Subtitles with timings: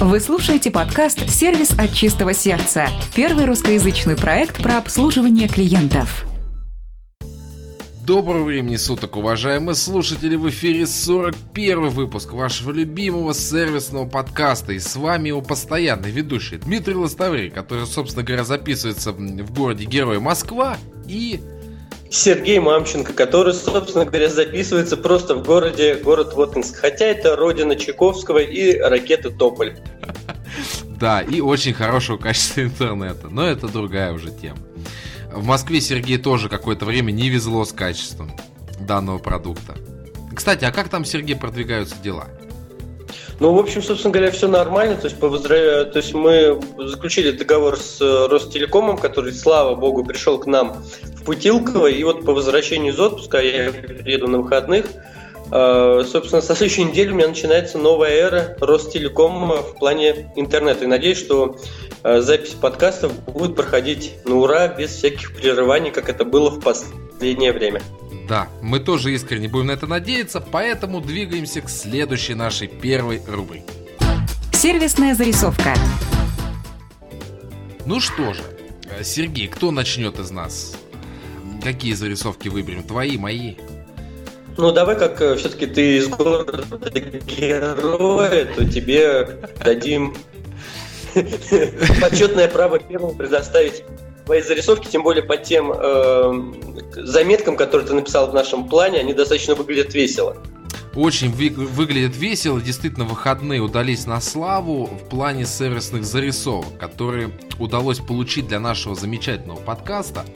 [0.00, 6.24] Вы слушаете подкаст «Сервис от чистого сердца»– первый русскоязычный проект про обслуживание клиентов.
[8.06, 10.36] Доброго времени суток, уважаемые слушатели!
[10.36, 14.72] В эфире 41 выпуск вашего любимого сервисного подкаста.
[14.72, 20.20] И с вами его постоянный ведущий Дмитрий Лостоврий, который, собственно говоря, записывается в городе Героя
[20.20, 20.78] Москва.
[21.08, 21.40] И
[22.10, 26.76] Сергей Мамченко, который, собственно говоря, записывается просто в городе, город Воткинск.
[26.76, 29.76] Хотя это родина Чайковского и ракеты Тополь.
[30.98, 33.28] Да, и очень хорошего качества интернета.
[33.28, 34.58] Но это другая уже тема.
[35.32, 38.32] В Москве Сергей тоже какое-то время не везло с качеством
[38.80, 39.76] данного продукта.
[40.34, 42.26] Кстати, а как там, Сергей, продвигаются дела?
[43.40, 44.96] Ну, в общем, собственно говоря, все нормально.
[44.96, 45.84] То есть, по воздра...
[45.84, 50.82] то есть мы заключили договор с Ростелекомом, который, слава богу, пришел к нам
[51.14, 51.86] в Путилково.
[51.86, 54.86] И вот по возвращению из отпуска, я приеду на выходных,
[55.52, 60.84] э, собственно, со следующей недели у меня начинается новая эра Ростелекома в плане интернета.
[60.84, 61.56] И надеюсь, что
[62.02, 67.52] э, запись подкастов будет проходить на ура, без всяких прерываний, как это было в последнее
[67.52, 67.82] время.
[68.28, 73.64] Да, мы тоже искренне будем на это надеяться, поэтому двигаемся к следующей нашей первой рубрике.
[74.52, 75.74] Сервисная зарисовка.
[77.86, 78.42] Ну что же,
[78.84, 80.76] э, Сергей, кто начнет из нас?
[81.62, 82.82] Какие зарисовки выберем?
[82.82, 83.54] Твои, мои?
[84.58, 90.14] Ну, давай, как э, все-таки ты из города героя, то тебе дадим
[92.00, 93.84] почетное право первому предоставить
[94.28, 96.52] твои зарисовки, тем более по тем э,
[96.96, 100.36] заметкам, которые ты написал в нашем плане, они достаточно выглядят весело.
[100.94, 102.60] Очень вы, выглядит весело.
[102.60, 109.60] Действительно, выходные удались на славу в плане сервисных зарисовок, которые удалось получить для нашего замечательного
[109.60, 110.26] подкаста.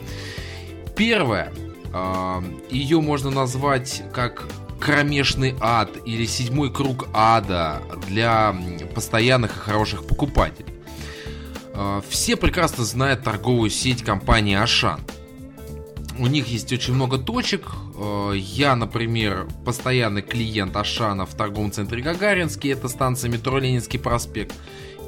[0.96, 1.52] Первое.
[1.92, 4.48] Э, ее можно назвать как
[4.80, 8.56] кромешный ад или седьмой круг ада для
[8.94, 10.71] постоянных и хороших покупателей.
[11.74, 15.00] А, все прекрасно знают торговую сеть компании Ашан.
[16.18, 17.68] У них есть очень много точек.
[17.96, 22.72] А, я, например, постоянный клиент Ашана в торговом центре Гагаринский.
[22.72, 24.54] Это станция метро Ленинский проспект.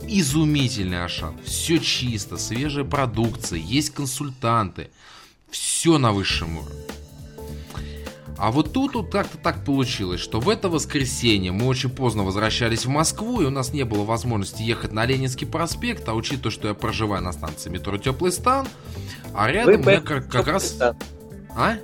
[0.06, 1.34] Изумительный Ашан.
[1.44, 4.90] Все чисто, свежая продукция, есть консультанты.
[5.50, 6.82] Все на высшем уровне.
[8.36, 12.84] А вот тут вот как-то так получилось, что в это воскресенье мы очень поздно возвращались
[12.84, 16.68] в Москву, и у нас не было возможности ехать на Ленинский проспект, а учитывая, что
[16.68, 18.66] я проживаю на станции метро Теплый стан,
[19.34, 20.68] а рядом Вы я как, как раз...
[20.68, 20.96] Стан.
[21.56, 21.76] А?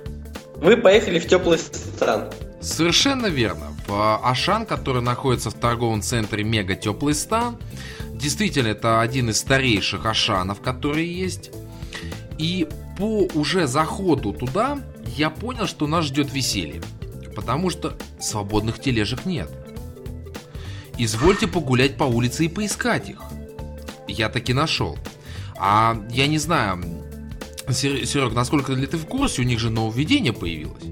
[0.57, 2.29] Вы поехали в Теплый стан.
[2.59, 3.73] Совершенно верно.
[3.87, 7.57] В Ашан, который находится в торговом центре Мега Теплый стан,
[8.13, 11.51] действительно это один из старейших Ашанов, которые есть.
[12.37, 12.67] И
[12.97, 14.79] по уже заходу туда
[15.15, 16.81] я понял, что нас ждет веселье.
[17.35, 19.49] Потому что свободных тележек нет.
[20.97, 23.21] Извольте погулять по улице и поискать их.
[24.07, 24.97] Я таки нашел.
[25.57, 26.83] А я не знаю,
[27.69, 30.83] Серег, насколько ли ты в курсе, у них же нововведение появилось.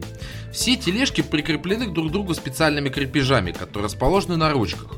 [0.53, 4.95] Все тележки прикреплены друг к другу специальными крепежами, которые расположены на ручках.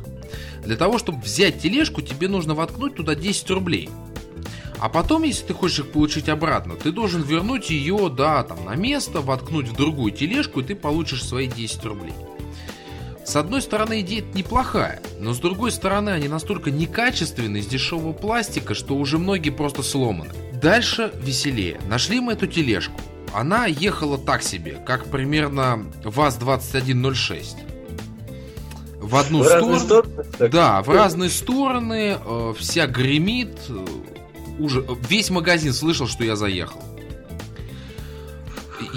[0.63, 3.89] Для того, чтобы взять тележку, тебе нужно воткнуть туда 10 рублей–
[4.81, 8.75] а потом, если ты хочешь их получить обратно, ты должен вернуть ее, да, там, на
[8.75, 12.13] место, воткнуть в другую тележку, и ты получишь свои 10 рублей.
[13.23, 18.73] С одной стороны, идея неплохая, но с другой стороны, они настолько некачественные из дешевого пластика,
[18.73, 20.33] что уже многие просто сломаны.
[20.53, 21.79] Дальше веселее.
[21.87, 22.99] Нашли мы эту тележку.
[23.35, 27.71] Она ехала так себе, как примерно ВАЗ-2106
[28.99, 29.79] в одну в сторону.
[29.79, 33.57] Стороны, да, в разные стороны, э, вся гремит,
[34.59, 36.81] уже весь магазин слышал, что я заехал.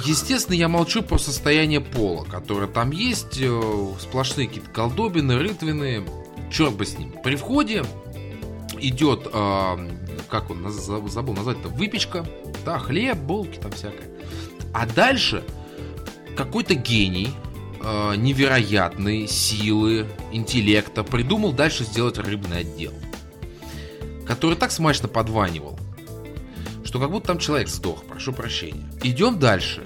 [0.05, 6.05] Естественно, я молчу про состояние пола, которое там есть, э, сплошные какие-то колдобины, рытвины,
[6.51, 7.13] черт бы с ним.
[7.23, 7.85] При входе
[8.81, 9.91] идет, э,
[10.29, 12.27] как он забыл назвать-то, выпечка,
[12.65, 14.09] да, хлеб, булки там всякое.
[14.73, 15.45] А дальше
[16.37, 17.31] какой-то гений,
[17.81, 22.93] э, невероятной силы, интеллекта придумал дальше сделать рыбный отдел
[24.27, 25.79] который так смачно подванивал,
[26.85, 28.85] что как будто там человек сдох, прошу прощения.
[29.03, 29.85] Идем дальше.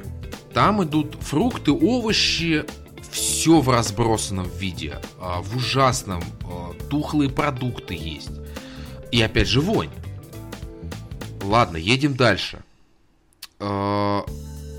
[0.53, 2.65] Там идут фрукты, овощи,
[3.11, 8.31] все в разбросанном виде, а, в ужасном, а, тухлые продукты есть.
[9.13, 9.91] И опять же вонь.
[11.43, 12.61] Ладно, едем дальше.
[13.59, 14.25] А,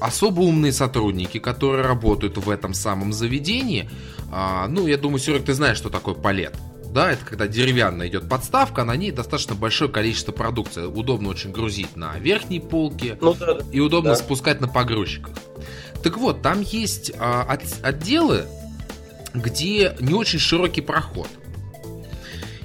[0.01, 3.89] особо умные сотрудники, которые работают в этом самом заведении,
[4.31, 6.55] ну, я думаю, Серег, ты знаешь, что такое палет
[6.91, 10.85] да, это когда деревянная идет подставка, на ней достаточно большое количество продукции.
[10.85, 14.15] Удобно очень грузить на верхней полке ну, да, и удобно да.
[14.15, 15.35] спускать на погрузчиках.
[16.03, 18.45] Так вот, там есть а, от, отделы,
[19.33, 21.27] где не очень широкий проход.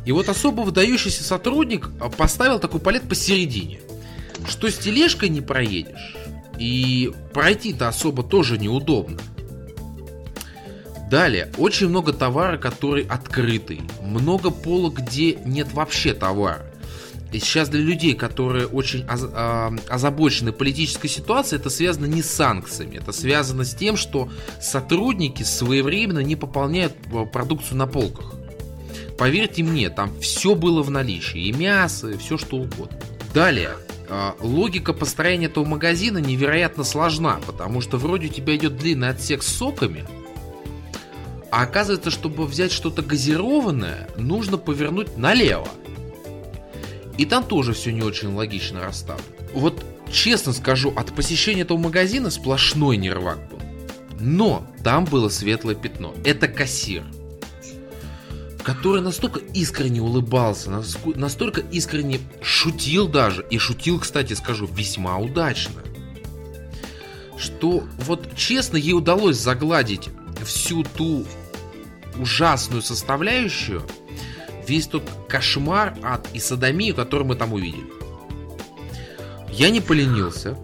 [0.07, 3.81] И вот особо выдающийся сотрудник а, поставил такой палет посередине,
[4.49, 6.17] что с тележкой не проедешь,
[6.59, 9.21] и пройти-то особо тоже неудобно.
[11.15, 13.83] Далее, очень много товара, который открытый.
[14.03, 16.67] Много полок, где нет вообще товара.
[17.33, 22.97] И сейчас для людей, которые очень а, озабочены политической ситуацией, это связано не с санкциями,
[22.97, 24.29] это связано с тем, что
[24.61, 28.35] сотрудники своевременно не пополняют а, продукцию на полках.
[29.17, 32.99] Поверьте мне, там все было в наличии, и мясо, и все что угодно.
[33.33, 33.77] Далее,
[34.09, 39.45] а, логика построения этого магазина невероятно сложна, потому что вроде у тебя идет длинный отсек
[39.45, 40.05] с соками,
[41.55, 45.69] а оказывается, чтобы взять что-то газированное, нужно повернуть налево.
[47.17, 49.29] И там тоже все не очень логично расставлено.
[49.53, 53.61] Вот честно скажу, от посещения этого магазина сплошной нервак был.
[54.19, 56.13] Но там было светлое пятно.
[56.25, 57.05] Это кассир
[58.65, 60.83] который настолько искренне улыбался,
[61.17, 65.83] настолько искренне шутил даже, и шутил, кстати, скажу, весьма удачно,
[67.37, 70.09] что вот честно ей удалось загладить
[70.47, 71.27] всю ту
[72.19, 73.83] ужасную составляющую,
[74.67, 77.87] весь тот кошмар, ад и садомию, который мы там увидели.
[79.51, 80.59] Я не поленился,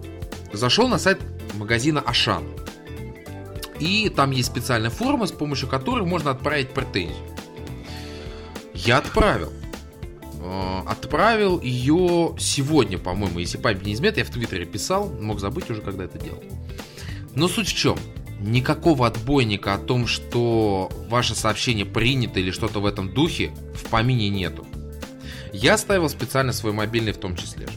[0.53, 1.19] зашел на сайт
[1.55, 2.43] магазина Ашан.
[3.79, 7.17] И там есть специальная форма, с помощью которой можно отправить претензию.
[8.73, 9.51] Я отправил.
[10.41, 15.69] Э, отправил ее сегодня, по-моему, если память не изменит, я в Твиттере писал, мог забыть
[15.69, 16.43] уже, когда это делал.
[17.35, 17.97] Но суть в чем?
[18.41, 24.29] Никакого отбойника о том, что ваше сообщение принято или что-то в этом духе, в помине
[24.29, 24.65] нету.
[25.53, 27.67] Я ставил специально свой мобильный в том числе.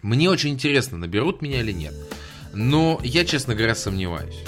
[0.00, 1.92] Мне очень интересно, наберут меня или нет.
[2.54, 4.42] Но я, честно говоря, сомневаюсь.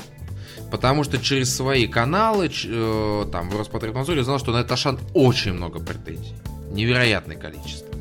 [0.70, 5.52] Потому что через свои каналы, э, там, в Роспотребнадзоре узнал, что на этот Ашан очень
[5.52, 6.34] много претензий.
[6.70, 7.94] Невероятное количество.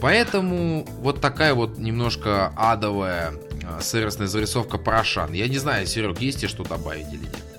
[0.00, 3.34] Поэтому вот такая вот немножко адовая
[3.80, 5.32] сервисная зарисовка про Ашан.
[5.32, 7.49] Я не знаю, Серег, есть тебе что добавить или нет?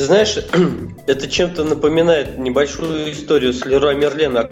[0.00, 0.38] Ты знаешь,
[1.06, 4.48] это чем-то напоминает небольшую историю с Леруа Мерлена,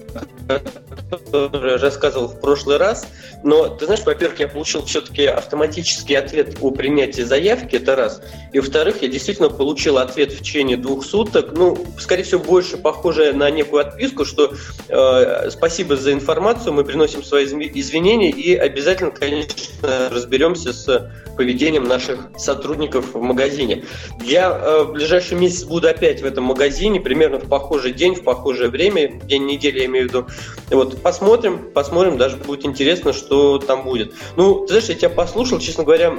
[1.11, 3.07] который рассказывал в прошлый раз.
[3.45, 8.21] Но, ты знаешь, во-первых, я получил все-таки автоматический ответ о принятии заявки, это раз.
[8.53, 11.53] И, во-вторых, я действительно получил ответ в течение двух суток.
[11.53, 14.53] Ну, скорее всего, больше похоже на некую отписку, что
[14.89, 22.31] э, спасибо за информацию, мы приносим свои извинения и обязательно, конечно, разберемся с поведением наших
[22.37, 23.85] сотрудников в магазине.
[24.21, 28.23] Я э, в ближайший месяц буду опять в этом магазине, примерно в похожий день, в
[28.23, 30.27] похожее время, день недели я имею в виду.
[30.71, 34.15] Вот, посмотрим, посмотрим, даже будет интересно, что там будет.
[34.37, 36.19] Ну, ты знаешь, я тебя послушал, честно говоря,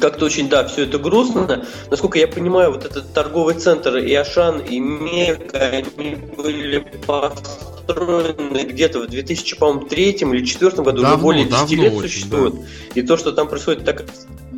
[0.00, 1.64] как-то очень, да, все это грустно.
[1.90, 9.00] Насколько я понимаю, вот этот торговый центр и Ашан, и Мега, они были построены где-то
[9.00, 12.54] в 2003 или 2004 году, давно, уже более 10 давно лет существуют.
[12.54, 12.60] Да.
[12.94, 14.04] И то, что там происходит так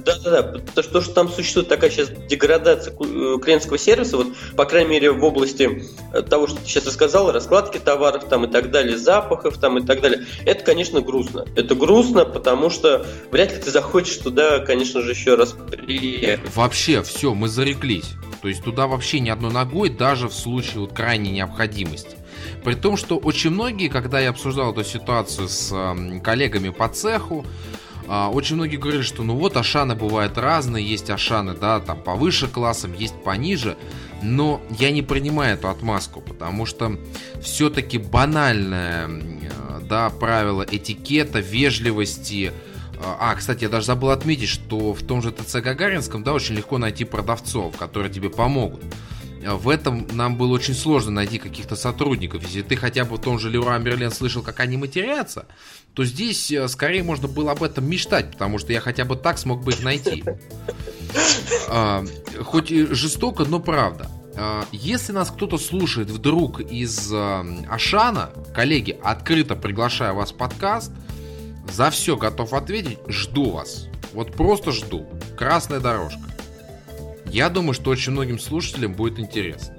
[0.04, 0.58] да, да, да.
[0.74, 5.10] То, что, что там существует такая сейчас деградация э, клиентского сервиса, вот, по крайней мере,
[5.10, 9.58] в области э, того, что ты сейчас рассказал, раскладки товаров там и так далее, запахов
[9.58, 11.46] там и так далее, это, конечно, грустно.
[11.56, 16.54] Это грустно, потому что вряд ли ты захочешь туда, конечно же, еще раз приехать.
[16.54, 18.12] Вообще, все, мы зареклись.
[18.42, 22.16] То есть туда вообще ни одной ногой, даже в случае вот крайней необходимости.
[22.64, 27.44] При том, что очень многие, когда я обсуждал эту ситуацию с э, коллегами по цеху,
[28.08, 32.48] а, очень многие говорили, что ну вот Ашаны бывают разные, есть Ашаны, да, там повыше
[32.48, 33.76] классом, есть пониже,
[34.22, 36.96] но я не принимаю эту отмазку, потому что
[37.42, 39.08] все-таки банальное,
[39.82, 42.52] да, правило этикета, вежливости,
[43.04, 46.78] а, кстати, я даже забыл отметить, что в том же ТЦ Гагаринском, да, очень легко
[46.78, 48.82] найти продавцов, которые тебе помогут
[49.44, 52.42] в этом нам было очень сложно найти каких-то сотрудников.
[52.42, 55.46] Если ты хотя бы в том же Леруа Мерлен слышал, как они матерятся,
[55.94, 59.38] то здесь э, скорее можно было об этом мечтать, потому что я хотя бы так
[59.38, 60.24] смог бы их найти.
[61.68, 62.04] А,
[62.42, 64.08] хоть жестоко, но правда.
[64.36, 70.92] А, если нас кто-то слушает вдруг из а, Ашана, коллеги, открыто приглашаю вас в подкаст,
[71.70, 73.88] за все готов ответить, жду вас.
[74.12, 75.06] Вот просто жду.
[75.36, 76.31] Красная дорожка.
[77.32, 79.74] Я думаю, что очень многим слушателям будет интересно.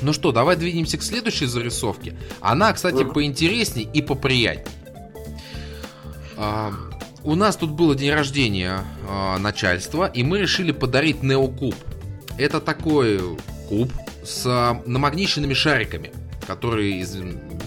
[0.00, 2.16] Ну что, давай двинемся к следующей зарисовке.
[2.40, 4.74] Она, кстати, поинтересней и поприятней.
[6.36, 6.72] А,
[7.22, 11.76] у нас тут было день рождения а, начальства, и мы решили подарить Неокуб.
[12.36, 13.20] Это такой
[13.68, 13.92] куб
[14.24, 16.12] с а, намагниченными шариками,
[16.48, 17.16] которые, из,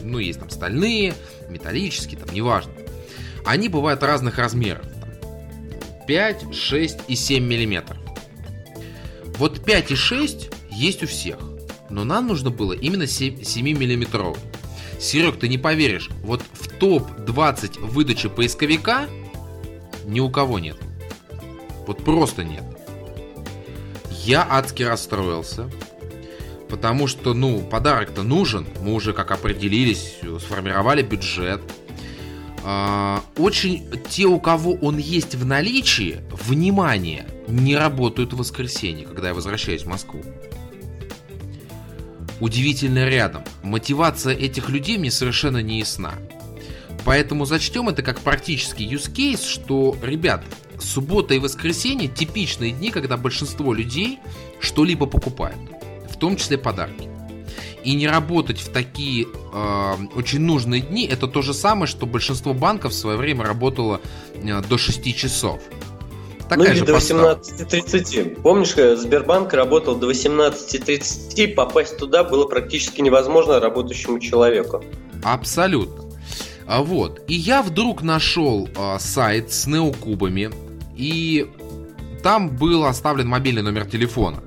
[0.03, 1.13] ну, есть там стальные,
[1.49, 2.73] металлические, там, неважно.
[3.45, 4.85] Они бывают разных размеров.
[6.05, 8.00] 5, 6 и 7 миллиметров.
[9.37, 11.37] Вот 5 и 6 есть у всех.
[11.91, 14.39] но нам нужно было именно 7-миллиметровый.
[14.99, 19.07] Серег, ты не поверишь, вот в топ-20 выдачи поисковика
[20.05, 20.77] ни у кого нет.
[21.87, 22.63] Вот просто нет.
[24.23, 25.69] Я адски расстроился,
[26.69, 28.67] потому что, ну, подарок-то нужен.
[28.81, 31.61] Мы уже как определились, сформировали бюджет.
[32.63, 39.29] А, очень те, у кого он есть в наличии, внимание, не работают в воскресенье, когда
[39.29, 40.21] я возвращаюсь в Москву.
[42.39, 43.43] Удивительно рядом.
[43.63, 46.13] Мотивация этих людей мне совершенно не ясна.
[47.05, 50.43] Поэтому зачтем это как практический use case, что, ребят,
[50.79, 54.19] суббота и воскресенье типичные дни, когда большинство людей
[54.59, 55.59] что-либо покупают,
[56.09, 57.10] в том числе подарки.
[57.83, 62.53] И не работать в такие э, очень нужные дни, это то же самое, что большинство
[62.53, 64.01] банков в свое время работало
[64.35, 65.59] э, до 6 часов.
[66.47, 68.41] Такая ну или до 18.30.
[68.41, 74.83] Помнишь, э, Сбербанк работал до 18.30, попасть туда было практически невозможно работающему человеку.
[75.23, 76.03] Абсолютно.
[76.67, 77.21] А вот.
[77.27, 80.49] И я вдруг нашел а, сайт с неокубами,
[80.95, 81.49] и
[82.21, 84.43] там был оставлен мобильный номер телефона.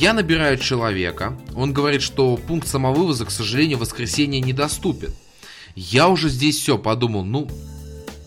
[0.00, 5.12] Я набираю человека, он говорит, что пункт самовывоза, к сожалению, в воскресенье недоступен.
[5.74, 7.50] Я уже здесь все подумал, ну,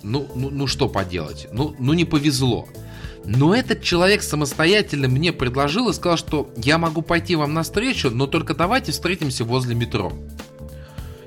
[0.03, 2.67] ну, ну, ну что поделать, ну, ну не повезло.
[3.25, 8.27] Но этот человек самостоятельно мне предложил и сказал, что я могу пойти вам навстречу, но
[8.27, 10.13] только давайте встретимся возле метро.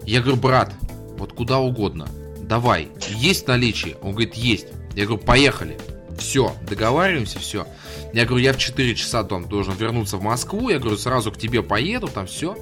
[0.05, 0.73] Я говорю, брат,
[1.19, 2.09] вот куда угодно,
[2.41, 2.87] давай,
[3.19, 3.97] есть наличие?
[4.01, 4.69] Он говорит, есть.
[4.95, 5.77] Я говорю, поехали.
[6.17, 7.67] Все, договариваемся, все.
[8.17, 10.71] Я говорю, я в 4 часа там должен вернуться в Москву.
[10.71, 12.57] Я говорю, сразу к тебе поеду, там все.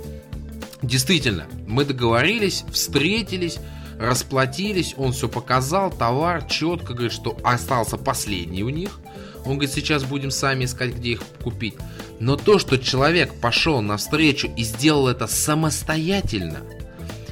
[0.82, 3.58] Действительно, мы договорились, встретились,
[3.96, 8.98] расплатились, он все показал, товар четко, говорит, что остался последний у них.
[9.44, 11.76] Он говорит, сейчас будем сами искать, где их купить.
[12.18, 16.62] Но то, что человек пошел навстречу и сделал это самостоятельно,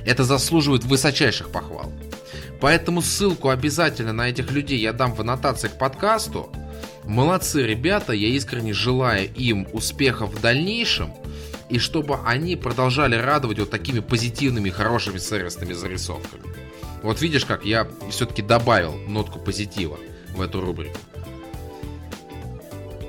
[0.07, 1.93] это заслуживает высочайших похвал.
[2.61, 6.53] Поэтому ссылку обязательно на этих людей я дам в аннотации к подкасту.
[7.05, 11.13] Молодцы ребята, я искренне желаю им успехов в дальнейшем
[11.69, 16.43] и чтобы они продолжали радовать вот такими позитивными, хорошими сервисными зарисовками.
[17.03, 19.99] Вот видишь, как я все-таки добавил нотку позитива
[20.37, 20.99] в эту рубрику.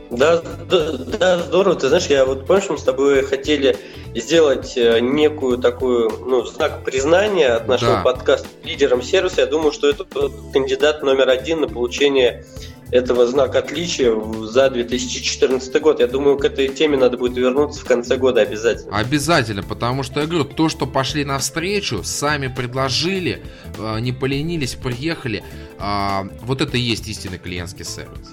[0.09, 1.75] Да, да, да, здорово.
[1.75, 3.75] Ты знаешь, я вот помнишь, мы с тобой хотели
[4.15, 8.03] сделать э, некую такую, ну, знак признания от нашего да.
[8.03, 9.41] подкаста лидером сервиса.
[9.41, 10.05] Я думаю, что это
[10.53, 12.45] кандидат номер один на получение
[12.93, 14.13] этого знака отличия
[14.45, 15.99] за 2014 год.
[15.99, 18.95] Я думаю, к этой теме надо будет вернуться в конце года обязательно.
[18.95, 23.41] Обязательно, потому что я говорю, то, что пошли навстречу, сами предложили,
[23.79, 25.43] э, не поленились, приехали,
[25.79, 28.29] а, вот это и есть истинный клиентский сервис.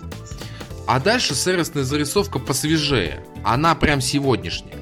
[0.86, 3.24] А дальше сервисная зарисовка посвежее.
[3.42, 4.76] Она прям сегодняшняя.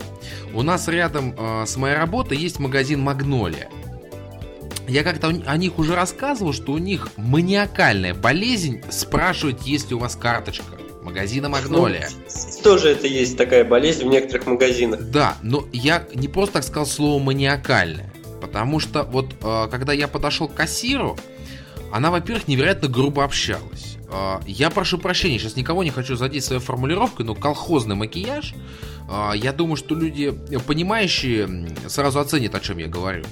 [0.54, 3.68] У нас рядом э, с моей работой есть магазин Магнолия.
[4.88, 9.98] Я как-то о них уже рассказывал, что у них маниакальная болезнь спрашивать, есть ли у
[9.98, 10.64] вас карточка
[11.02, 12.08] магазина Магнолия.
[12.10, 15.00] Ну, тоже это есть такая болезнь в некоторых магазинах.
[15.10, 18.12] Да, но я не просто так сказал слово маниакальная.
[18.40, 21.18] Потому что вот э, когда я подошел к кассиру,
[21.92, 23.96] она, во-первых, невероятно грубо общалась.
[24.10, 28.54] А, я прошу прощения, сейчас никого не хочу задеть своей формулировкой, но колхозный макияж,
[29.08, 30.30] а, я думаю, что люди,
[30.66, 33.24] понимающие, сразу оценят, о чем я говорю.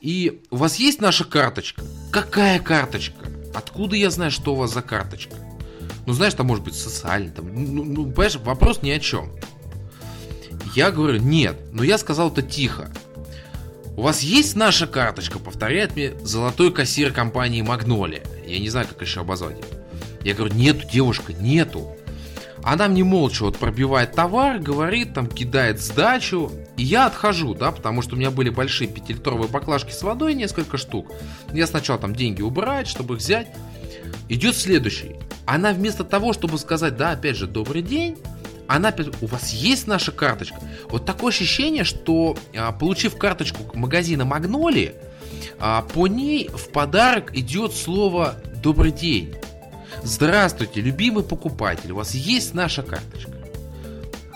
[0.00, 1.82] И у вас есть наша карточка?
[2.12, 3.26] Какая карточка?
[3.54, 5.34] Откуда я знаю, что у вас за карточка?
[6.06, 9.32] Ну, знаешь, там может быть социальный, там, ну, ну, понимаешь, вопрос ни о чем.
[10.74, 12.90] Я говорю, нет, но я сказал это тихо.
[13.96, 15.38] У вас есть наша карточка?
[15.38, 18.22] Повторяет мне золотой кассир компании Магнолия.
[18.46, 19.56] Я не знаю, как еще обозвать.
[20.22, 21.95] Я говорю, нету, девушка, нету.
[22.66, 26.50] Она мне молча вот пробивает товар, говорит, там кидает сдачу.
[26.76, 30.76] И я отхожу, да, потому что у меня были большие 5-литровые баклажки с водой, несколько
[30.76, 31.12] штук.
[31.52, 33.46] Я сначала там деньги убрать, чтобы их взять.
[34.28, 35.14] Идет следующий.
[35.46, 38.18] Она вместо того, чтобы сказать, да, опять же, добрый день,
[38.66, 40.56] она у вас есть наша карточка?
[40.88, 44.96] Вот такое ощущение, что а, получив карточку магазина Магноли,
[45.60, 49.36] а, по ней в подарок идет слово «Добрый день».
[50.02, 53.32] Здравствуйте, любимый покупатель, у вас есть наша карточка?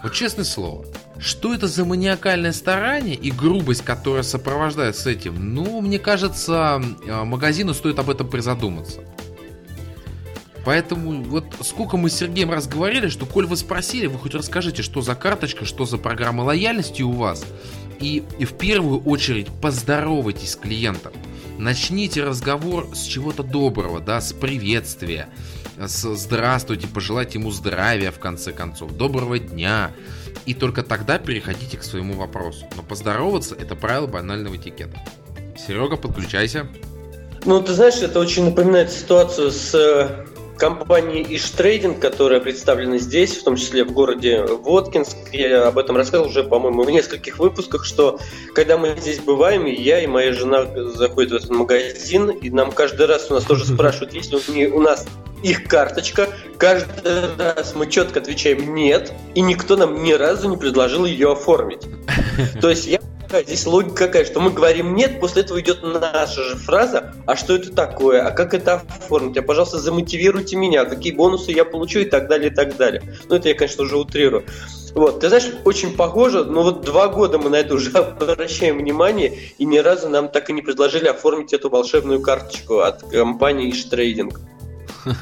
[0.03, 0.87] Вот честное слово,
[1.19, 5.55] что это за маниакальное старание и грубость, которая сопровождает с этим?
[5.55, 9.03] Ну, мне кажется, а, магазину стоит об этом призадуматься.
[10.65, 14.83] Поэтому вот сколько мы с Сергеем раз говорили, что коль вы спросили, вы хоть расскажите,
[14.83, 17.45] что за карточка, что за программа лояльности у вас.
[17.99, 21.13] И, и в первую очередь поздоровайтесь с клиентом.
[21.61, 25.29] Начните разговор с чего-то доброго, да, с приветствия,
[25.77, 29.91] с здравствуйте, пожелайте ему здравия в конце концов, доброго дня,
[30.47, 32.65] и только тогда переходите к своему вопросу.
[32.77, 34.99] Но поздороваться– это правило банального этикета.
[35.55, 36.67] Серега, подключайся.
[37.45, 40.30] Ну, ты знаешь, это очень напоминает ситуацию с э,
[40.61, 45.17] компании Иштрейдинг, которая представлена здесь, в том числе в городе Воткинск.
[45.33, 48.21] Я об этом рассказывал уже, по-моему, в нескольких выпусках, что
[48.55, 52.73] когда мы здесь бываем, и я и моя жена заходят в этот магазин, и нам
[52.73, 55.07] каждый раз у нас тоже спрашивают, есть ли у нас
[55.43, 56.29] их карточка.
[56.59, 61.83] Каждый раз мы четко отвечаем «нет», и никто нам ни разу не предложил ее оформить.
[62.61, 63.01] То есть я
[63.33, 67.55] Здесь логика какая, что мы говорим нет, после этого идет наша же фраза, а что
[67.55, 72.05] это такое, а как это оформить, а пожалуйста замотивируйте меня, какие бонусы я получу и
[72.07, 73.03] так далее, и так далее.
[73.29, 74.45] Ну это я, конечно, уже утрирую.
[74.95, 79.39] Вот, ты знаешь, очень похоже, но вот два года мы на это уже обращаем внимание,
[79.59, 84.37] и ни разу нам так и не предложили оформить эту волшебную карточку от компании Trading.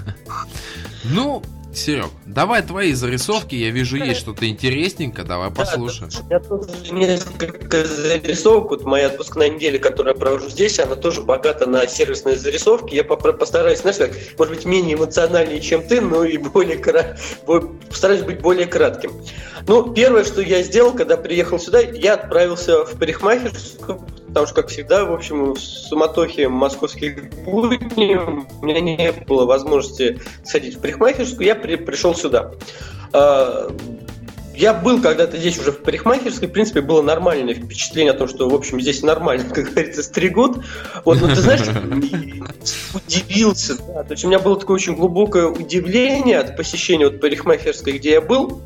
[1.04, 1.42] Ну,
[1.72, 6.10] Серег, давай твои зарисовки, я вижу, есть что-то интересненькое, давай послушаем.
[6.28, 10.96] Да, у меня тоже несколько зарисовок, вот моя отпускная неделя, которую я провожу здесь, она
[10.96, 16.00] тоже богата на сервисные зарисовки, я постараюсь, знаешь, как, может быть, менее эмоциональнее, чем ты,
[16.00, 16.82] но и более,
[17.88, 19.12] постараюсь быть более кратким.
[19.66, 24.68] Ну, первое, что я сделал, когда приехал сюда, я отправился в парикмахерскую, потому что, как
[24.68, 31.46] всегда, в общем, в суматохе московских будней у меня не было возможности сходить в парикмахерскую,
[31.46, 32.52] я при, пришел сюда.
[33.12, 33.74] А,
[34.54, 38.48] я был когда-то здесь уже в парикмахерской, в принципе, было нормальное впечатление о том, что,
[38.48, 40.64] в общем, здесь нормально, как говорится, стригут.
[41.04, 41.62] Вот, но ты знаешь,
[42.92, 47.94] удивился, да, то есть у меня было такое очень глубокое удивление от посещения вот парикмахерской,
[47.94, 48.60] где я был,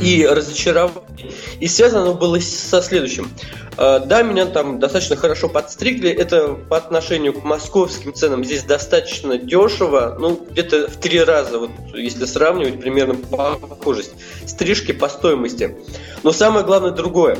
[0.00, 1.32] и разочарование.
[1.58, 3.30] И связано оно было со следующим.
[3.76, 6.10] А, да, меня там достаточно хорошо подстригли.
[6.10, 10.16] Это по отношению к московским ценам здесь достаточно дешево.
[10.18, 14.12] Ну, где-то в три раза, вот если сравнивать, примерно похожесть.
[14.46, 15.76] Стрижки по стоимости.
[16.22, 17.38] Но самое главное другое.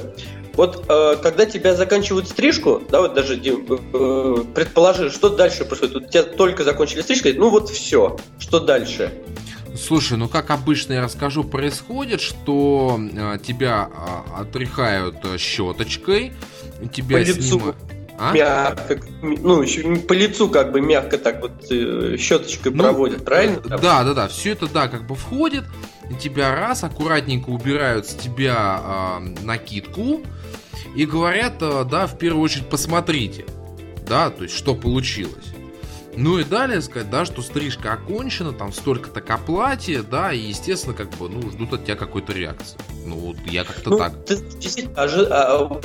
[0.54, 5.94] Вот э, когда тебя заканчивают стрижку, да, вот даже э, предположи, что дальше происходит.
[5.94, 9.12] Вот тебя только закончили стрижку, ну вот все, что дальше?
[9.76, 16.33] Слушай, ну как обычно я расскажу, происходит, что э, тебя э, отряхают э, щеточкой,
[16.92, 17.42] тебя по лицу.
[17.42, 17.76] Снимают...
[18.22, 18.33] А?
[18.35, 23.61] Мягко, ну, еще по лицу как бы мягко так вот э, щеточкой ну, проводят, правильно?
[23.62, 23.80] Там?
[23.80, 25.64] Да, да, да, все это, да, как бы входит,
[26.20, 30.20] тебя раз, аккуратненько убирают с тебя э, накидку,
[30.94, 33.46] и говорят, э, да, в первую очередь посмотрите,
[34.06, 35.54] да, то есть что получилось.
[36.16, 40.94] Ну и далее сказать, да, что стрижка окончена, там столько-то к оплате, да, и, естественно,
[40.94, 42.79] как бы, ну, ждут от тебя какой-то реакции.
[43.05, 44.25] Ну, вот я как-то ну, так.
[44.25, 45.27] Ты действительно ожи...
[45.31, 45.81] а,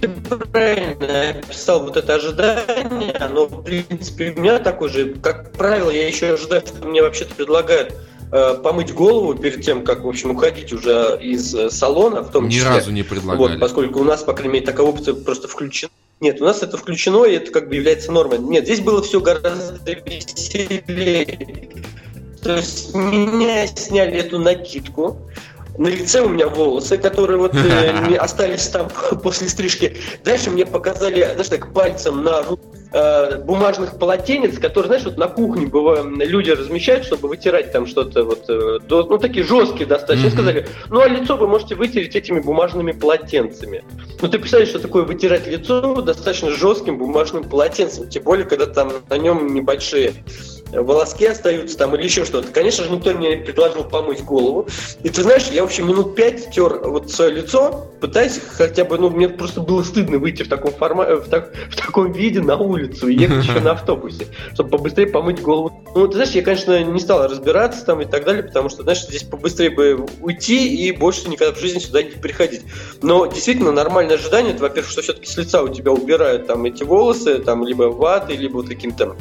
[0.00, 5.90] ты правильно описал вот это ожидание, но, в принципе, у меня такое же, как правило,
[5.90, 7.94] я еще ожидаю, что мне вообще-то предлагают
[8.32, 12.46] э, помыть голову перед тем, как, в общем, уходить уже из э, салона, в том
[12.46, 12.70] Ни числе.
[12.70, 13.52] Ни разу не предлагали.
[13.52, 15.90] Вот, поскольку у нас, по крайней мере, такая опция просто включена.
[16.20, 18.38] Нет, у нас это включено, и это как бы является нормой.
[18.38, 21.70] Нет, здесь было все гораздо веселее.
[22.42, 25.18] То есть меня сняли эту накидку,
[25.78, 28.88] на лице у меня волосы, которые вот э, остались там
[29.22, 29.96] после стрижки.
[30.24, 32.42] Дальше мне показали, знаешь, так пальцем на
[32.94, 38.22] э, бумажных полотенец, которые, знаешь, вот на кухне бывают, люди размещают, чтобы вытирать там что-то
[38.22, 40.28] вот, э, до, ну такие жесткие достаточно.
[40.28, 40.32] Mm-hmm.
[40.32, 43.82] Сказали, ну а лицо вы можете вытереть этими бумажными полотенцами.
[44.22, 48.92] Ну ты представляешь, что такое вытирать лицо достаточно жестким бумажным полотенцем, тем более, когда там
[49.10, 50.14] на нем небольшие
[50.72, 52.48] волоски остаются там или еще что-то.
[52.48, 54.66] Конечно же, никто мне предложил помыть голову.
[55.02, 58.98] И ты знаешь, я, в общем, минут пять тер вот свое лицо, пытаясь хотя бы,
[58.98, 62.56] ну, мне просто было стыдно выйти в таком формате, в, так, в таком виде на
[62.56, 65.72] улицу и ехать еще на автобусе, чтобы побыстрее помыть голову.
[65.94, 69.02] Ну, ты знаешь, я, конечно, не стал разбираться там и так далее, потому что, знаешь,
[69.02, 72.62] здесь побыстрее бы уйти и больше никогда в жизни сюда не приходить.
[73.02, 76.82] Но действительно нормальное ожидание, это, во-первых, что все-таки с лица у тебя убирают там эти
[76.82, 79.16] волосы, там либо ваты, либо вот каким-то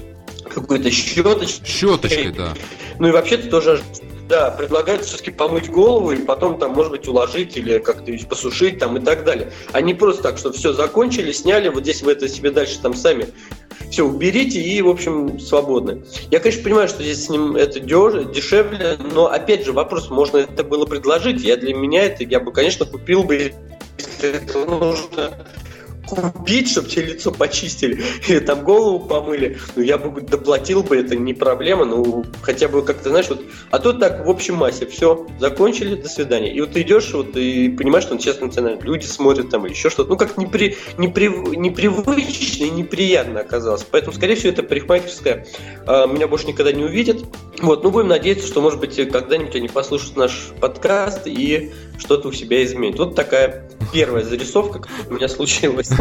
[0.50, 1.68] какой-то щеточкой.
[1.68, 2.54] Щеточкой, да.
[3.00, 3.82] Ну и вообще-то тоже
[4.30, 8.98] да, предлагают все-таки помыть голову и потом там, может быть, уложить или как-то посушить там
[8.98, 9.52] и так далее.
[9.72, 12.94] А не просто так, что все закончили, сняли, вот здесь вы это себе дальше там
[12.94, 13.28] сами
[13.92, 16.04] все уберите и, в общем, свободны.
[16.32, 20.38] Я, конечно, понимаю, что здесь с ним это деш, дешевле, но, опять же, вопрос, можно
[20.38, 21.42] это было предложить.
[21.44, 23.54] Я для меня это, я бы, конечно, купил бы,
[23.98, 25.46] если это нужно
[26.08, 31.16] купить, чтобы тебе лицо почистили, или там голову помыли, ну, я бы доплатил бы, это
[31.16, 35.28] не проблема, ну, хотя бы как-то, знаешь, вот, а тут так в общем массе, все,
[35.40, 36.54] закончили, до свидания.
[36.54, 39.74] И вот ты идешь, вот, и понимаешь, что он честно цена, люди смотрят там или
[39.74, 43.86] еще что-то, ну, как непри, непри, непривычно и неприятно оказалось.
[43.90, 45.46] Поэтому, скорее всего, это парикмахерская
[45.86, 47.24] а, меня больше никогда не увидят.
[47.62, 52.32] Вот, ну будем надеяться, что, может быть, когда-нибудь они послушают наш подкаст и что-то у
[52.32, 53.00] себя изменят.
[53.00, 55.90] Вот такая первая зарисовка, которая у меня случилась.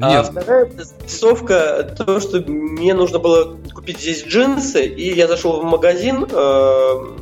[0.00, 0.26] А Нет.
[0.32, 6.24] Вторая зарисовка, то, что мне нужно было купить здесь джинсы, и я зашел в магазин,
[6.24, 6.28] э,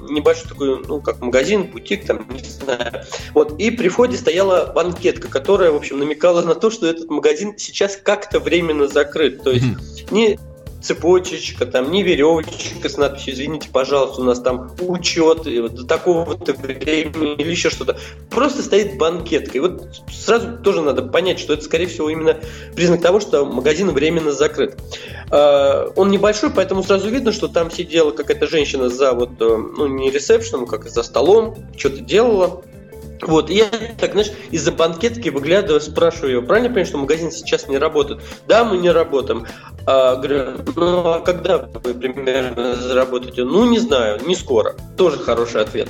[0.08, 3.04] небольшой такой, ну, как магазин, бутик, там, не знаю.
[3.34, 7.58] Вот, и при входе стояла банкетка, которая, в общем, намекала на то, что этот магазин
[7.58, 9.42] сейчас как-то временно закрыт.
[9.42, 10.38] То есть не
[10.82, 17.34] цепочечка, там не веревочка с надписью «Извините, пожалуйста, у нас там учет до такого-то времени»
[17.34, 17.98] или еще что-то.
[18.30, 19.58] Просто стоит банкетка.
[19.58, 22.36] И вот сразу тоже надо понять, что это, скорее всего, именно
[22.74, 24.78] признак того, что магазин временно закрыт.
[25.30, 29.86] А, он небольшой, поэтому сразу видно, что там сидела какая-то женщина за вот, э, ну,
[29.86, 32.62] не ресепшеном, как за столом, что-то делала.
[33.22, 37.68] Вот, и я так, знаешь, из-за банкетки выглядываю, спрашиваю ее, правильно понимаю, что магазин сейчас
[37.68, 38.22] не работает?
[38.48, 39.46] Да, мы не работаем.
[39.86, 43.44] А, говорю, ну а когда вы примерно заработаете?
[43.44, 44.74] Ну, не знаю, не скоро.
[44.96, 45.88] Тоже хороший ответ.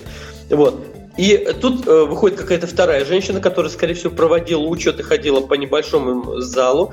[0.48, 0.84] Вот.
[1.16, 5.54] И тут э, выходит какая-то вторая женщина, которая, скорее всего, проводила учет и ходила по
[5.54, 6.92] небольшому залу.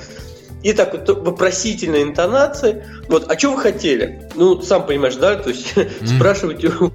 [0.63, 2.85] И так вот вопросительная интонация.
[3.07, 4.29] Вот, а что вы хотели?
[4.35, 5.35] Ну, сам понимаешь, да?
[5.35, 6.15] То есть mm-hmm.
[6.17, 6.91] спрашиваете у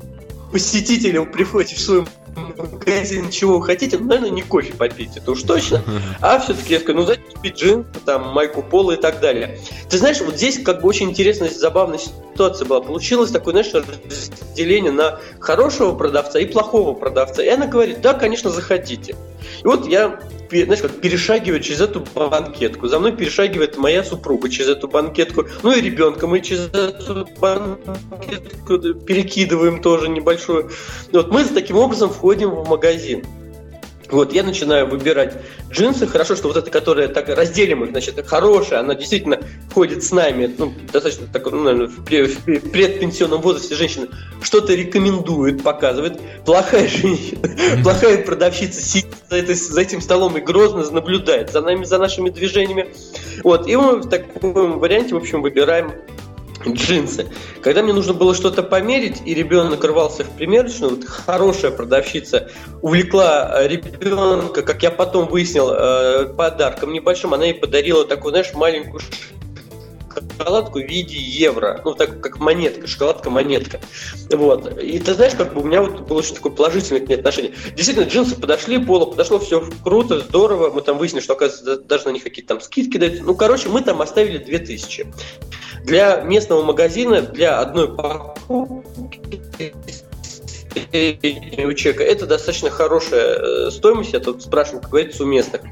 [0.53, 2.05] посетителя, вы приходите в свой
[2.37, 5.83] магазин, чего хотите, ну, наверное, не кофе попить, это уж точно,
[6.21, 9.59] а все-таки я скажу, ну, знаете, купить джин, там, майку пола и так далее.
[9.89, 12.81] Ты знаешь, вот здесь как бы очень интересная, забавная ситуация была.
[12.81, 17.43] Получилось такое, знаешь, разделение на хорошего продавца и плохого продавца.
[17.43, 19.15] И она говорит, да, конечно, захотите.
[19.63, 20.21] И вот я
[20.53, 22.89] знаешь, как перешагиваю через эту банкетку.
[22.89, 25.47] За мной перешагивает моя супруга через эту банкетку.
[25.63, 30.71] Ну и ребенка мы через эту банкетку перекидываем тоже небольшую.
[31.13, 33.25] Вот мы таким образом входим в магазин.
[34.13, 35.39] Вот, я начинаю выбирать
[35.71, 36.07] джинсы.
[36.07, 39.41] Хорошо, что вот эта, которая так разделим их, значит, хорошая, она действительно
[39.73, 44.09] ходит с нами, ну, достаточно так, ну, наверное, в предпенсионном возрасте женщина
[44.43, 46.21] что-то рекомендует, показывает.
[46.45, 47.49] Плохая женщина,
[47.83, 52.29] плохая продавщица сидит за, это, за этим столом и грозно наблюдает за нами, за нашими
[52.29, 52.95] движениями.
[53.43, 55.93] Вот, и мы в таком варианте, в общем, выбираем
[56.67, 57.29] джинсы.
[57.63, 63.67] Когда мне нужно было что-то померить, и ребенок рвался в примерочную, вот хорошая продавщица увлекла
[63.67, 69.01] ребенка, как я потом выяснил, э, подарком небольшим, она ей подарила такую, знаешь, маленькую
[70.39, 73.81] шоколадку в виде евро, ну так как монетка, шоколадка-монетка.
[74.31, 74.79] Вот.
[74.79, 77.53] И ты знаешь, как бы у меня вот было очень такое положительное к ней отношение.
[77.75, 80.71] Действительно, джинсы подошли, поло подошло, все круто, здорово.
[80.71, 83.23] Мы там выяснили, что, оказывается, даже на них какие-то там скидки дают.
[83.23, 85.07] Ну, короче, мы там оставили 2000.
[85.85, 89.75] Для местного магазина, для одной покупки
[90.75, 95.63] у человека, это достаточно хорошая э, стоимость, я тут спрашиваю, как говорится, у местных.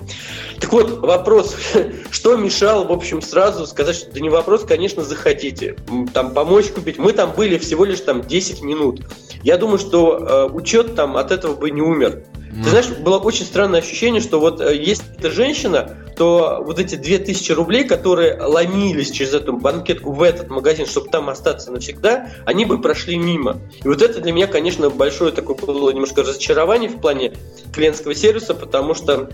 [0.61, 1.57] Так вот, вопрос,
[2.11, 5.77] что мешало, в общем, сразу сказать, что да не вопрос, конечно, захотите,
[6.12, 6.99] там помочь купить.
[6.99, 9.01] Мы там были всего лишь там 10 минут.
[9.42, 12.25] Я думаю, что э, учет там от этого бы не умер.
[12.37, 12.64] Mm.
[12.64, 16.96] Ты знаешь, было очень странное ощущение, что вот э, есть эта женщина, то вот эти
[16.96, 22.66] 2000 рублей, которые ломились через эту банкетку в этот магазин, чтобы там остаться навсегда, они
[22.66, 23.59] бы прошли мимо.
[23.83, 27.33] И вот это для меня, конечно, большое такое было немножко разочарование в плане
[27.73, 29.31] клиентского сервиса, потому что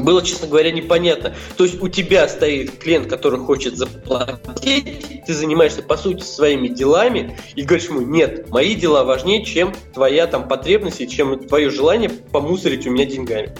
[0.00, 1.34] было, честно говоря, непонятно.
[1.56, 7.38] То есть у тебя стоит клиент, который хочет заплатить, ты занимаешься, по сути, своими делами
[7.54, 12.10] и говоришь ему, нет, мои дела важнее, чем твоя там потребность и чем твое желание
[12.10, 13.54] помусорить у меня деньгами.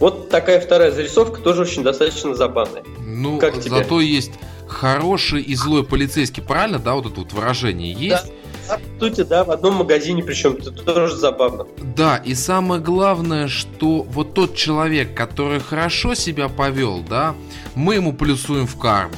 [0.00, 2.82] Вот такая вторая зарисовка тоже очень достаточно забавная.
[2.98, 3.70] Ну, как тебе?
[3.70, 4.32] зато есть
[4.66, 8.26] хороший и злой полицейский, правильно, да, вот это вот выражение есть?
[8.26, 8.32] Да.
[8.68, 11.66] По сути, да, в одном магазине, причем это тоже забавно.
[11.96, 17.34] Да, и самое главное, что вот тот человек, который хорошо себя повел, да,
[17.74, 19.16] мы ему плюсуем в карму.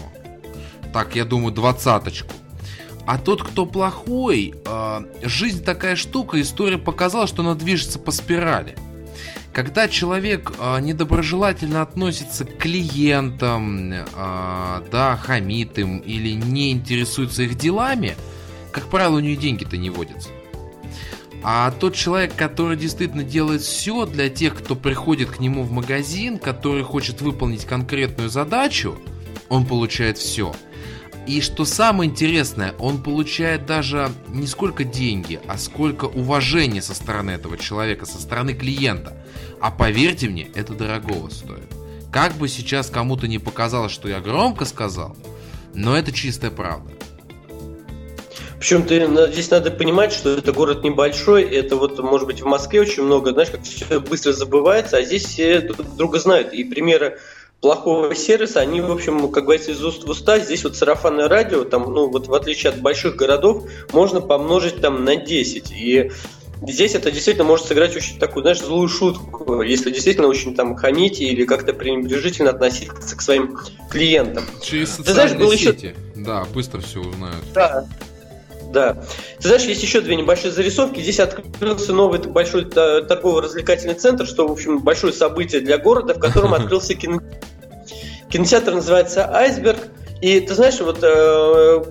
[0.93, 2.33] Так, я думаю, двадцаточку.
[3.07, 8.77] А тот, кто плохой, э, жизнь такая штука, история показала, что она движется по спирали.
[9.53, 14.05] Когда человек э, недоброжелательно относится к клиентам, э,
[14.91, 18.17] да, хамит им или не интересуется их делами,
[18.73, 20.31] как правило, у нее деньги-то не водятся.
[21.45, 26.39] А тот человек, который действительно делает все для тех, кто приходит к нему в магазин,
[26.39, 28.97] который хочет выполнить конкретную задачу,
[29.49, 30.55] он получает все.
[31.27, 37.33] И что самое интересное, он получает даже не сколько деньги, а сколько уважения со стороны
[37.33, 39.17] этого человека, со стороны клиента.
[39.61, 41.71] А поверьте мне, это дорогого стоит.
[42.13, 45.17] Как бы сейчас кому-то не показалось, что я громко сказал,
[45.75, 46.93] но это чистая правда.
[48.63, 52.81] Причем ты, здесь надо понимать, что это город небольшой, это вот, может быть, в Москве
[52.81, 56.53] очень много, знаешь, как все быстро забывается, а здесь все друг друга знают.
[56.53, 57.19] И примеры
[57.61, 60.39] плохого сервиса, они, в общем, как говорится, из уст в уста.
[60.39, 65.05] Здесь вот сарафанное радио, там, ну, вот в отличие от больших городов, можно помножить там
[65.05, 65.73] на 10.
[65.73, 66.13] И
[66.65, 71.21] здесь это действительно может сыграть очень такую, знаешь, злую шутку, если действительно очень там хамить
[71.21, 73.59] или как-то пренебрежительно относиться к своим
[73.91, 74.45] клиентам.
[74.63, 75.87] Через социальные Ты знаешь, был сети.
[75.87, 76.25] Еще...
[76.25, 77.45] Да, быстро все узнают.
[77.53, 77.89] Да,
[78.73, 78.97] да.
[79.41, 81.01] Ты знаешь, есть еще две небольшие зарисовки.
[81.01, 86.55] Здесь открылся новый большой торгово-развлекательный центр, что, в общем, большое событие для города, в котором
[86.55, 87.37] открылся кинотеатр.
[88.31, 89.79] Кинотеатр называется «Айсберг».
[90.23, 91.85] И ты знаешь, вот э,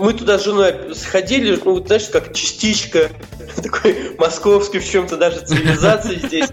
[0.00, 3.10] мы туда с женой сходили, ну, вот, знаешь, как частичка
[3.62, 6.48] такой московской в чем-то даже цивилизации здесь.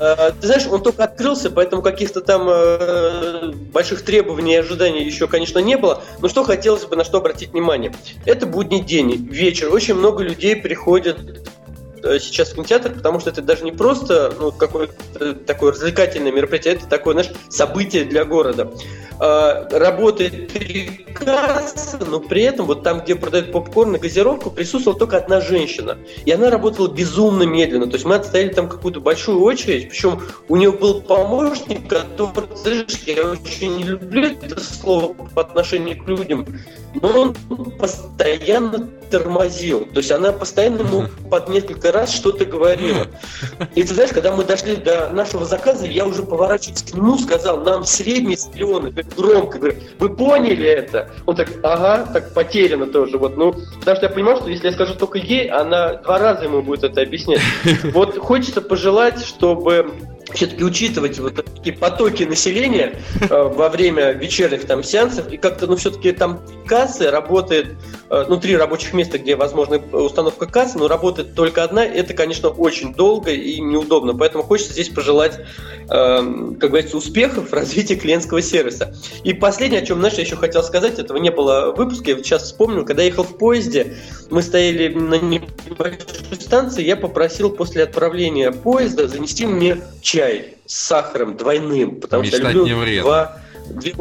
[0.00, 5.28] Э, ты знаешь, он только открылся, поэтому каких-то там э, больших требований и ожиданий еще,
[5.28, 6.02] конечно, не было.
[6.18, 7.94] Но что хотелось бы на что обратить внимание?
[8.24, 9.72] Это будний день, вечер.
[9.72, 11.18] Очень много людей приходят
[12.02, 16.86] сейчас в кинотеатр, потому что это даже не просто ну, какое-то такое развлекательное мероприятие, это
[16.86, 18.72] такое, знаешь, событие для города.
[19.18, 20.52] А, работает
[21.14, 25.96] кассы, но при этом вот там, где продают попкорн и газировку, присутствовала только одна женщина.
[26.26, 27.86] И она работала безумно медленно.
[27.86, 33.02] То есть мы отстояли там какую-то большую очередь, причем у нее был помощник, который, знаешь,
[33.06, 36.46] я очень не люблю это слово по отношению к людям,
[36.94, 37.34] но он
[37.78, 39.86] постоянно тормозил.
[39.86, 43.06] То есть она постоянно ему под несколько раз что-то говорила.
[43.74, 47.58] И ты знаешь, когда мы дошли до нашего заказа, я уже поворачиваюсь к нему, сказал,
[47.62, 51.10] нам средний с Леона, громко, говорю, вы поняли это?
[51.26, 53.18] Он так, ага, так потеряно тоже.
[53.18, 56.44] Вот, ну, потому что я понимал, что если я скажу только ей, она два раза
[56.44, 57.40] ему будет это объяснять.
[57.96, 59.90] Вот хочется пожелать, чтобы
[60.32, 65.76] все-таки учитывать вот такие потоки населения э, во время вечерних там сеансов, и как-то, ну,
[65.76, 67.76] все-таки там кассы работает,
[68.10, 72.48] э, ну, три рабочих места, где возможна установка кассы, но работает только одна, это, конечно,
[72.48, 78.42] очень долго и неудобно, поэтому хочется здесь пожелать, э, как говорится, успехов в развитии клиентского
[78.42, 78.94] сервиса.
[79.22, 82.16] И последнее, о чем, знаешь, я еще хотел сказать, этого не было в выпуске, я
[82.18, 83.96] сейчас вспомнил, когда я ехал в поезде,
[84.30, 86.00] мы стояли на небольшой
[86.40, 89.78] станции, я попросил после отправления поезда занести мне
[90.16, 93.94] чай с сахаром двойным, потому Мечтать что я люблю не два, две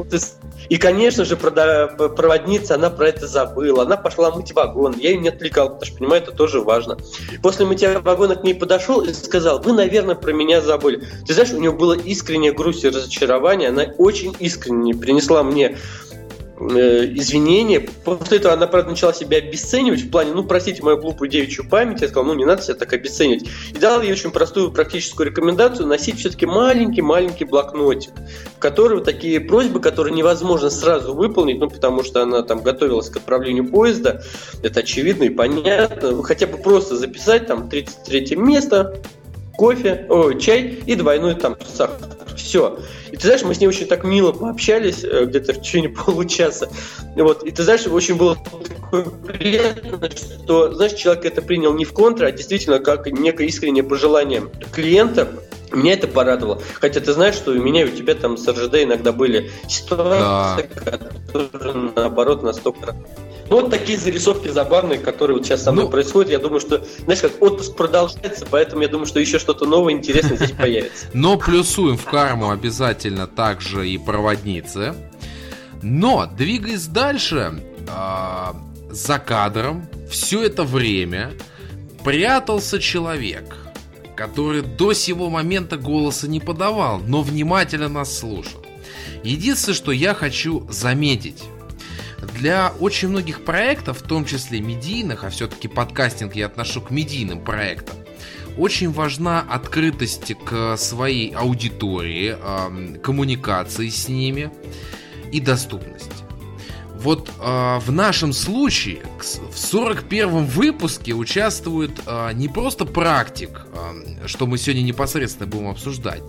[0.70, 3.84] и, конечно же, проводница, она про это забыла.
[3.84, 4.96] Она пошла мыть вагон.
[4.98, 6.98] Я ее не отвлекал, потому что, понимаю, это тоже важно.
[7.44, 11.04] После мытья вагона к ней подошел и сказал, вы, наверное, про меня забыли.
[11.28, 13.70] Ты знаешь, у нее было искреннее грусть и разочарование.
[13.70, 15.78] Она очень искренне принесла мне
[16.58, 17.82] извинения.
[17.82, 22.02] После этого она, правда, начала себя обесценивать в плане, ну, простите мою глупую девичью память.
[22.02, 23.44] Я сказал, ну, не надо себя так обесценивать.
[23.74, 28.14] И дал ей очень простую практическую рекомендацию носить все-таки маленький-маленький блокнотик,
[28.56, 33.10] в который вот такие просьбы, которые невозможно сразу выполнить, ну, потому что она там готовилась
[33.10, 34.24] к отправлению поезда,
[34.64, 36.24] это очевидно и понятно.
[36.24, 39.02] Хотя бы просто записать там 33 место,
[39.58, 42.16] кофе, о, чай и двойной там сахар.
[42.36, 42.80] Все.
[43.12, 46.70] И ты знаешь, мы с ней очень так мило пообщались, э, где-то в течение получаса.
[47.16, 47.44] Вот.
[47.44, 48.38] И ты знаешь, очень было
[49.26, 54.44] приятно, что, знаешь, человек это принял не в контр, а действительно как некое искреннее пожелание
[54.72, 55.30] клиента,
[55.72, 56.62] меня это порадовало.
[56.80, 60.70] Хотя ты знаешь, что у меня и у тебя там с РЖД иногда были ситуации,
[60.86, 60.92] да.
[61.34, 62.96] которые наоборот настолько
[63.50, 66.32] ну, вот такие зарисовки забавные, которые вот сейчас со мной ну, происходят.
[66.32, 70.38] Я думаю, что, знаешь, как отпуск продолжается, поэтому я думаю, что еще что-то новое, интересное
[70.38, 71.08] здесь появится.
[71.14, 74.96] Но плюсуем в карму обязательно также и проводницы.
[75.84, 78.56] Но, двигаясь дальше, а,
[78.90, 81.34] за кадром все это время
[82.04, 83.56] прятался человек,
[84.16, 88.66] который до сего момента голоса не подавал, но внимательно нас слушал.
[89.24, 91.44] Единственное, что я хочу заметить,
[92.34, 97.42] для очень многих проектов, в том числе медийных, а все-таки подкастинг я отношу к медийным
[97.42, 97.98] проектам,
[98.58, 102.36] очень важна открытость к своей аудитории,
[103.00, 104.52] коммуникации с ними
[105.32, 106.12] и доступность.
[106.98, 113.62] Вот э, в нашем случае в 41 выпуске участвует э, не просто практик,
[114.26, 116.24] что мы сегодня непосредственно будем обсуждать,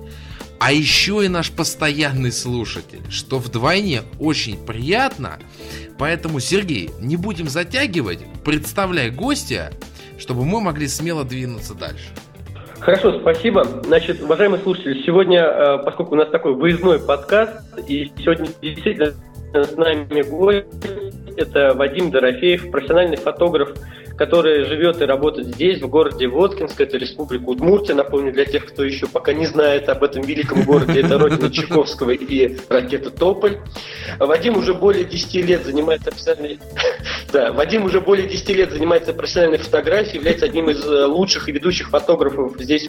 [0.59, 5.39] а еще и наш постоянный слушатель, что вдвойне очень приятно.
[5.99, 9.73] Поэтому, Сергей, не будем затягивать, представляй гостя,
[10.19, 12.09] чтобы мы могли смело двинуться дальше.
[12.81, 13.65] Хорошо, спасибо.
[13.85, 19.15] Значит, уважаемые слушатели, сегодня, э, поскольку у нас такой выездной подкаст, и сегодня действительно
[19.55, 20.67] с нами гость,
[21.37, 23.71] это Вадим Дорофеев, профессиональный фотограф,
[24.17, 28.83] который живет и работает здесь, в городе Воткинск, это республика Удмуртия, напомню, для тех, кто
[28.83, 33.59] еще пока не знает об этом великом городе, это родина Чайковского и ракета Тополь.
[34.19, 36.59] Вадим уже более 10 лет занимается профессиональной...
[37.33, 41.53] Да, Вадим уже более 10 лет занимается профессиональной фотографией, является одним из э, лучших и
[41.53, 42.89] ведущих фотографов здесь,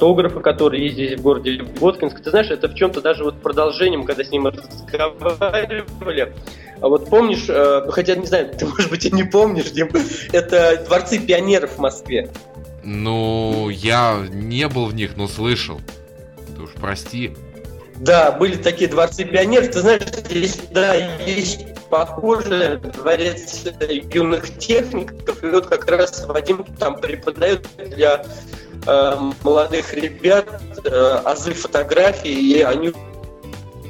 [0.00, 2.22] фотографа, который есть здесь в городе Воткинск.
[2.22, 6.32] Ты знаешь, это в чем-то даже вот продолжением, когда с ним разговаривали.
[6.80, 9.90] А вот помнишь, э, хотя не знаю, ты, может быть, и не помнишь, Дим,
[10.32, 12.30] это дворцы пионеров в Москве.
[12.82, 15.78] Ну, я не был в них, но слышал.
[16.56, 17.36] Ты уж прости.
[17.96, 19.70] Да, были такие дворцы пионеров.
[19.70, 23.66] Ты знаешь, здесь, да, есть похоже дворец
[24.14, 25.44] юных техников.
[25.44, 28.24] И вот как раз Вадим там преподает для
[28.86, 30.46] э, молодых ребят
[30.84, 32.92] э, азы фотографии, и они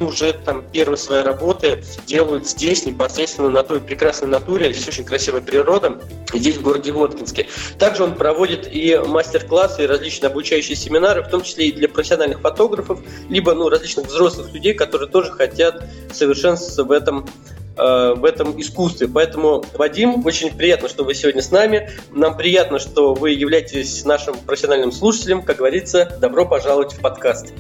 [0.00, 4.72] уже там первые свои работы делают здесь, непосредственно на той прекрасной натуре.
[4.72, 6.00] Здесь очень красивая природа,
[6.32, 7.48] здесь в городе Воткинске.
[7.78, 12.40] Также он проводит и мастер-классы, и различные обучающие семинары, в том числе и для профессиональных
[12.40, 17.28] фотографов, либо ну, различных взрослых людей, которые тоже хотят совершенствоваться в этом
[17.76, 19.08] э, в этом искусстве.
[19.08, 21.90] Поэтому, Вадим, очень приятно, что вы сегодня с нами.
[22.10, 25.42] Нам приятно, что вы являетесь нашим профессиональным слушателем.
[25.42, 27.52] Как говорится, добро пожаловать в подкаст.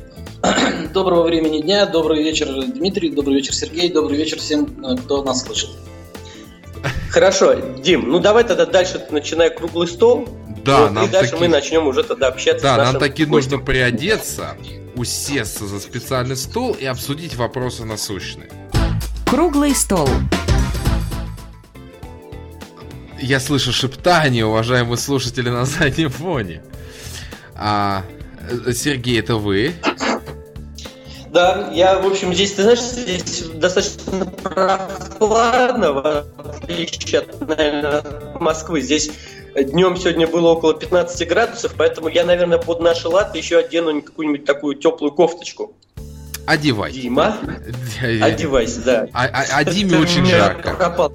[0.94, 5.42] Доброго времени дня, добрый вечер, Дмитрий, добрый вечер, Сергей, добрый вечер всем, э, кто нас
[5.44, 5.70] слышит.
[7.10, 10.28] Хорошо, Дим, ну давай тогда дальше начинай круглый стол.
[10.64, 11.42] Да, вот, нам и дальше таки...
[11.42, 12.62] мы начнем уже тогда общаться.
[12.62, 13.52] Да, нам таки гостем.
[13.52, 14.56] нужно приодеться,
[14.94, 18.50] усесться за специальный стол и обсудить вопросы насущные.
[19.30, 20.08] Круглый стол.
[23.20, 26.64] Я слышу шептание, уважаемые слушатели на заднем фоне.
[27.54, 28.02] А,
[28.72, 29.74] Сергей, это вы?
[31.28, 38.02] Да, я, в общем, здесь, ты знаешь, здесь достаточно прохладно, в отличие от, наверное,
[38.40, 38.80] Москвы.
[38.80, 39.12] Здесь
[39.54, 44.44] днем сегодня было около 15 градусов, поэтому я, наверное, под наши латы еще одену какую-нибудь
[44.44, 45.76] такую теплую кофточку.
[46.50, 46.90] Одевай.
[46.90, 47.38] Дима,
[48.02, 49.08] одевайся, да.
[49.12, 51.12] А, а, а Диме очень жарко.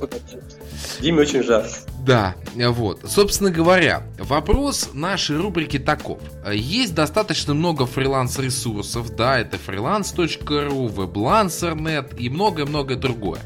[1.02, 1.68] Диме очень жарко.
[2.06, 3.02] Да, вот.
[3.06, 6.22] Собственно говоря, вопрос нашей рубрики таков.
[6.50, 13.42] Есть достаточно много фриланс-ресурсов, да, это freelance.ru, weblancer.net и многое-многое другое.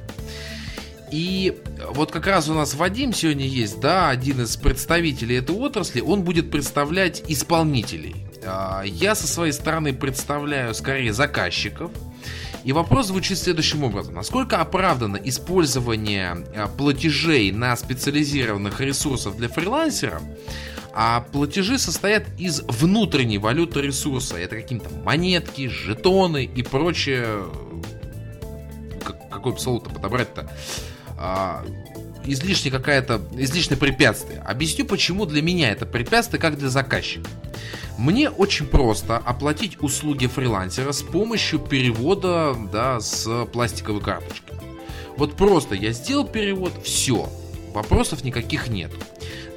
[1.12, 1.58] И
[1.90, 6.22] вот как раз у нас Вадим сегодня есть, да, один из представителей этой отрасли, он
[6.22, 8.29] будет представлять исполнителей.
[8.46, 11.92] А, я со своей стороны представляю скорее заказчиков,
[12.64, 14.16] и вопрос звучит следующим образом.
[14.16, 20.22] Насколько оправдано использование а, платежей на специализированных ресурсах для фрилансеров,
[20.94, 24.38] а платежи состоят из внутренней валюты ресурса.
[24.38, 27.46] Это какие-то монетки, жетоны и прочее.
[29.04, 30.50] Как, какое слово-то подобрать-то?
[32.32, 34.40] Излишне какая-то, излишнее препятствие.
[34.42, 37.28] Объясню, почему для меня это препятствие, как для заказчика.
[37.98, 44.54] Мне очень просто оплатить услуги фрилансера с помощью перевода да, с пластиковой карточки.
[45.18, 47.28] Вот просто я сделал перевод, все,
[47.74, 48.92] вопросов никаких нет.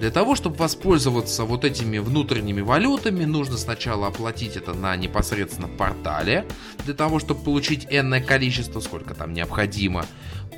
[0.00, 6.46] Для того, чтобы воспользоваться вот этими внутренними валютами, нужно сначала оплатить это на непосредственно портале,
[6.84, 10.06] для того, чтобы получить энное количество, сколько там необходимо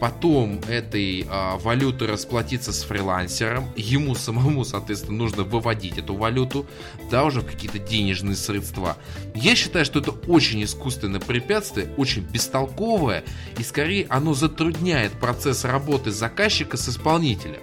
[0.00, 6.66] потом этой а, валюты расплатиться с фрилансером, ему самому, соответственно, нужно выводить эту валюту,
[7.11, 8.96] да, уже в какие-то денежные средства.
[9.35, 13.24] Я считаю, что это очень искусственное препятствие, очень бестолковое,
[13.59, 17.61] и скорее оно затрудняет процесс работы заказчика с исполнителем.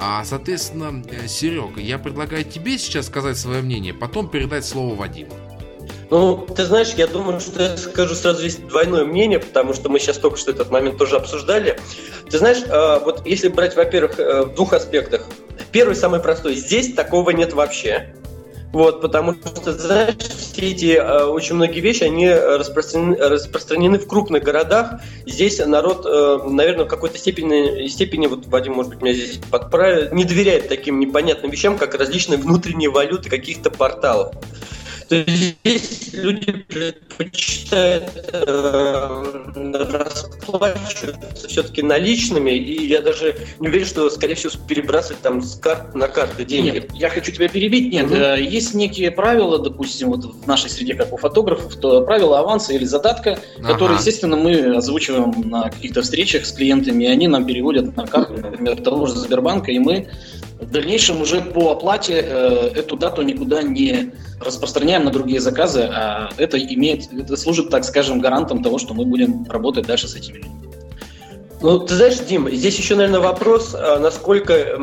[0.00, 5.34] А, соответственно, э, Серега, я предлагаю тебе сейчас сказать свое мнение, потом передать слово Вадиму.
[6.10, 9.98] Ну, ты знаешь, я думаю, что я скажу сразу здесь двойное мнение, потому что мы
[9.98, 11.78] сейчас только что этот момент тоже обсуждали.
[12.30, 15.26] Ты знаешь, э, вот если брать, во-первых, э, в двух аспектах.
[15.70, 16.54] Первый, самый простой.
[16.54, 18.14] Здесь такого нет вообще.
[18.72, 24.42] Вот, потому что, знаешь, все эти э, очень многие вещи, они распространены, распространены в крупных
[24.42, 25.00] городах.
[25.26, 26.04] Здесь народ,
[26.50, 31.00] наверное, в какой-то степени, степени, вот Вадим, может быть, меня здесь подправит, не доверяет таким
[31.00, 34.34] непонятным вещам, как различные внутренние валюты каких-то порталов.
[35.08, 39.52] То есть здесь люди предпочитают э,
[39.90, 45.94] расплачиваться все-таки наличными, и я даже не уверен, что, скорее всего, перебрасывать там с карт
[45.94, 46.70] на карты деньги.
[46.70, 47.90] Нет, я хочу тебя перебить.
[47.90, 48.16] Нет, угу.
[48.16, 52.84] есть некие правила, допустим, вот в нашей среде, как у фотографов, то правила аванса или
[52.84, 53.72] задатка, ага.
[53.72, 58.34] которые, естественно, мы озвучиваем на каких-то встречах с клиентами, и они нам переводят на карту,
[58.34, 60.08] например, того же Сбербанка, и мы
[60.60, 66.30] в дальнейшем уже по оплате э, эту дату никуда не распространяем на другие заказы, а
[66.36, 70.38] это имеет, это служит, так скажем, гарантом того, что мы будем работать дальше с этими
[70.38, 70.58] людьми.
[71.60, 74.78] Ну, ты знаешь, Дим, здесь еще, наверное, вопрос, а, насколько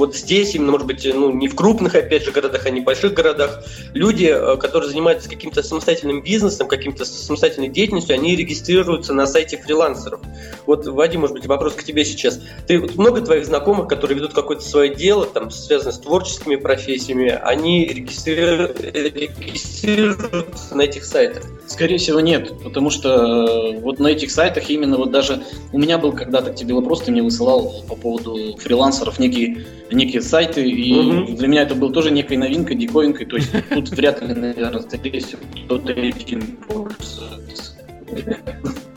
[0.00, 2.84] вот здесь, именно, может быть, ну, не в крупных, опять же, городах, а не в
[2.84, 9.26] больших городах, люди, э, которые занимаются каким-то самостоятельным бизнесом, каким-то самостоятельной деятельностью, они регистрируются на
[9.26, 10.20] сайте фрилансеров.
[10.64, 12.40] Вот, Вадим, может быть, вопрос к тебе сейчас.
[12.66, 17.38] Ты вот много твоих знакомых, которые ведут какое-то свое дело, там, связанное с творческими профессиями,
[17.42, 21.42] они регистрируются на этих сайтах?
[21.66, 25.42] Скорее всего, нет, потому что э, вот на этих сайтах именно вот даже
[25.72, 30.22] у меня был когда-то к тебе вопрос, ты мне высылал по поводу фрилансеров некие, некие
[30.22, 31.32] сайты, и угу.
[31.36, 35.92] для меня это был тоже некой новинкой, диковинкой, то есть тут вряд ли, наверное, кто-то
[35.92, 36.58] этим.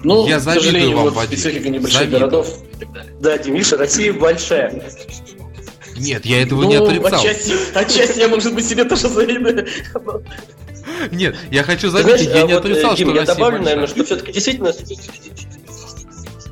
[0.04, 2.20] Ну, я к сожалению, вам, вот специфика небольших завидую.
[2.20, 2.60] городов.
[3.22, 4.84] Да, Демиша, Россия большая.
[5.98, 7.20] Нет, я этого ну, не отрицал.
[7.20, 9.68] Отчасти, отчасти я, может быть, себе тоже завидую.
[11.12, 13.76] Нет, я хочу заметить, я не вот, отрицал, Дим, что я Россия добавлю, большая.
[13.76, 14.74] наверное, что все-таки действительно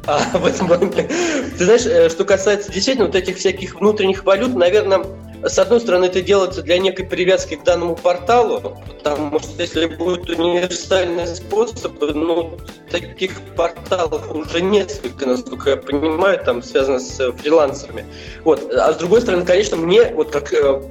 [0.08, 5.06] а, в этом Ты знаешь, э, что касается действительно вот этих всяких внутренних валют, наверное,
[5.44, 10.30] с одной стороны, это делается для некой привязки к данному порталу, потому что если будет
[10.30, 12.58] универсальный способ, ну,
[12.92, 18.06] таких порталов уже несколько, насколько я понимаю, там связано с фрилансерами.
[18.44, 18.72] Вот.
[18.72, 20.82] А с другой стороны, конечно, мне, вот как э,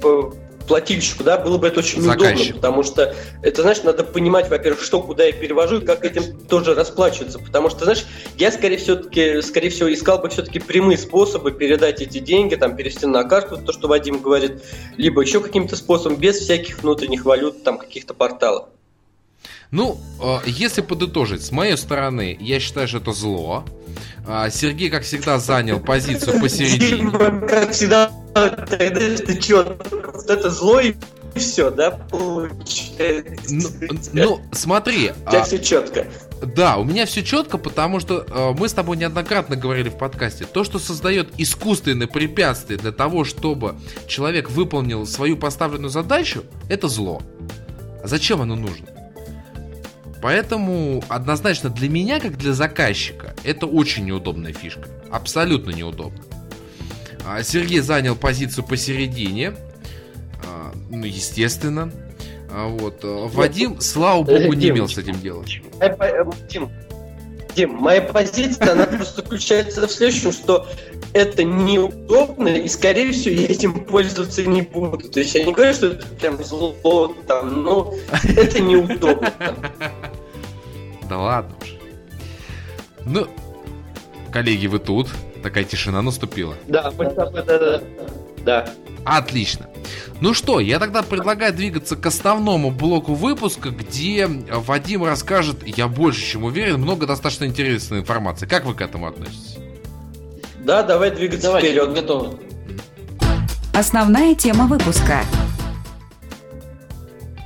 [0.67, 2.55] плательщику, да, было бы это очень Заказчик.
[2.55, 6.37] удобно, потому что это, знаешь, надо понимать, во-первых, что, куда я перевожу и как этим
[6.47, 8.05] тоже расплачиваться, потому что, знаешь,
[8.37, 13.05] я, скорее, все-таки, скорее всего, искал бы все-таки прямые способы передать эти деньги, там, перевести
[13.05, 14.63] на карту, то, что Вадим говорит,
[14.97, 18.69] либо еще каким-то способом, без всяких внутренних валют, там, каких-то порталов.
[19.71, 23.65] Ну, э, если подытожить, с моей стороны, я считаю, что это зло.
[24.27, 27.09] А, Сергей, как всегда, занял позицию посередине.
[27.47, 29.77] Как всегда, ты что,
[30.27, 30.93] это зло и
[31.35, 33.55] все, да, получается?
[33.55, 33.69] Ну,
[34.13, 35.11] ну смотри.
[35.11, 36.07] У тебя а, все четко.
[36.41, 40.45] Да, у меня все четко, потому что э, мы с тобой неоднократно говорили в подкасте.
[40.45, 43.75] То, что создает искусственные препятствия для того, чтобы
[44.07, 47.21] человек выполнил свою поставленную задачу, это зло.
[48.03, 48.87] А зачем оно нужно?
[50.21, 54.87] Поэтому однозначно для меня, как для заказчика, это очень неудобная фишка.
[55.09, 56.21] Абсолютно неудобно.
[57.25, 59.53] А, Сергей занял позицию посередине.
[60.45, 61.91] А, ну, естественно.
[62.51, 62.99] А, вот.
[63.03, 65.45] Вадим, слава богу, не имел с этим делом.
[66.49, 66.69] Дим,
[67.55, 70.67] Дим, моя позиция, она просто заключается в следующем, что
[71.13, 75.09] это неудобно, и, скорее всего, я этим пользоваться не буду.
[75.09, 77.93] То есть я не говорю, что это прям зло, там, но
[78.37, 79.33] это неудобно.
[81.11, 81.73] Да ладно уж.
[83.03, 83.27] Ну,
[84.31, 85.09] коллеги, вы тут.
[85.43, 86.55] Такая тишина наступила.
[86.69, 87.81] Да, да, да,
[88.45, 88.69] да.
[89.03, 89.67] Отлично.
[90.21, 96.25] Ну что, я тогда предлагаю двигаться к основному блоку выпуска, где Вадим расскажет, я больше
[96.25, 98.45] чем уверен, много достаточно интересной информации.
[98.45, 99.57] Как вы к этому относитесь?
[100.63, 101.93] Да, давай двигаться Давайте, вперед.
[101.93, 102.39] Готовы.
[103.73, 105.25] Основная тема выпуска.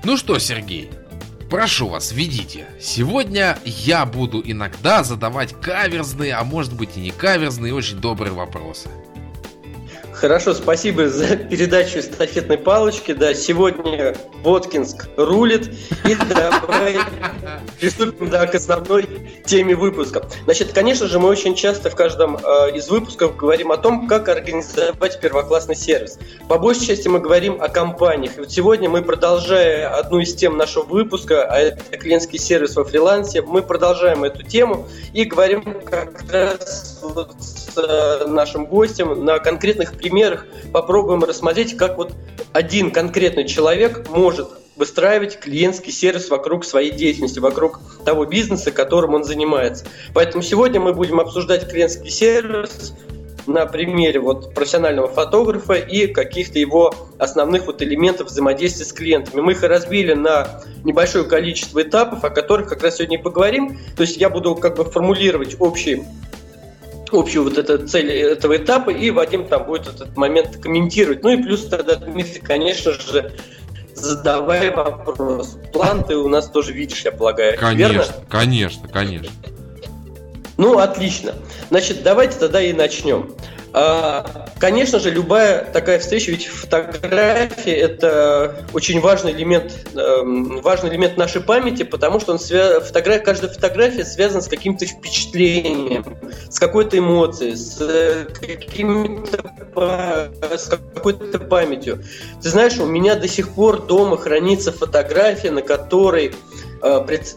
[0.03, 0.91] Ну что, Сергей,
[1.49, 2.67] прошу вас, ведите.
[2.79, 8.89] Сегодня я буду иногда задавать каверзные, а может быть и не каверзные, очень добрые вопросы.
[10.15, 13.11] Хорошо, спасибо за передачу эстафетной палочки.
[13.11, 15.69] Да, сегодня Воткинск рулит.
[16.05, 16.97] И давай
[17.79, 19.09] приступим да, к основной
[19.45, 20.25] теме выпуска.
[20.45, 24.29] Значит, конечно же, мы очень часто в каждом э, из выпусков говорим о том, как
[24.29, 26.17] организовать первоклассный сервис.
[26.47, 28.37] По большей части мы говорим о компаниях.
[28.37, 32.85] И вот сегодня мы, продолжая одну из тем нашего выпуска, а это клиентский сервис во
[32.85, 39.39] фрилансе, мы продолжаем эту тему и говорим как раз вот с э, нашим гостем на
[39.39, 42.13] конкретных примерах попробуем рассмотреть, как вот
[42.53, 49.23] один конкретный человек может выстраивать клиентский сервис вокруг своей деятельности, вокруг того бизнеса, которым он
[49.23, 49.85] занимается.
[50.13, 52.93] Поэтому сегодня мы будем обсуждать клиентский сервис
[53.47, 59.41] на примере вот профессионального фотографа и каких-то его основных вот элементов взаимодействия с клиентами.
[59.41, 63.79] Мы их разбили на небольшое количество этапов, о которых как раз сегодня и поговорим.
[63.95, 66.05] То есть я буду как бы формулировать общие
[67.19, 71.23] общую вот эту цель этого этапа, и Вадим там будет этот момент комментировать.
[71.23, 73.33] Ну и плюс тогда, Дмитрий, конечно же,
[73.93, 75.57] задавай вопрос.
[75.73, 77.57] План ты у нас тоже видишь, я полагаю.
[77.57, 78.13] Конечно, верно?
[78.29, 79.31] конечно, конечно.
[80.57, 81.33] Ну, отлично.
[81.69, 83.33] Значит, давайте тогда и начнем.
[83.77, 91.17] А, конечно же, любая такая встреча, ведь фотография– это очень важный элемент, эм, важный элемент
[91.17, 92.79] нашей памяти, потому что он свя...
[92.79, 96.05] фотография, каждая фотография связана с каким-то впечатлением,
[96.49, 97.75] с какой-то эмоцией, с,
[100.55, 102.01] с какой-то памятью.
[102.41, 106.64] Ты знаешь, у меня до сих пор дома хранится фотография, на которой Э,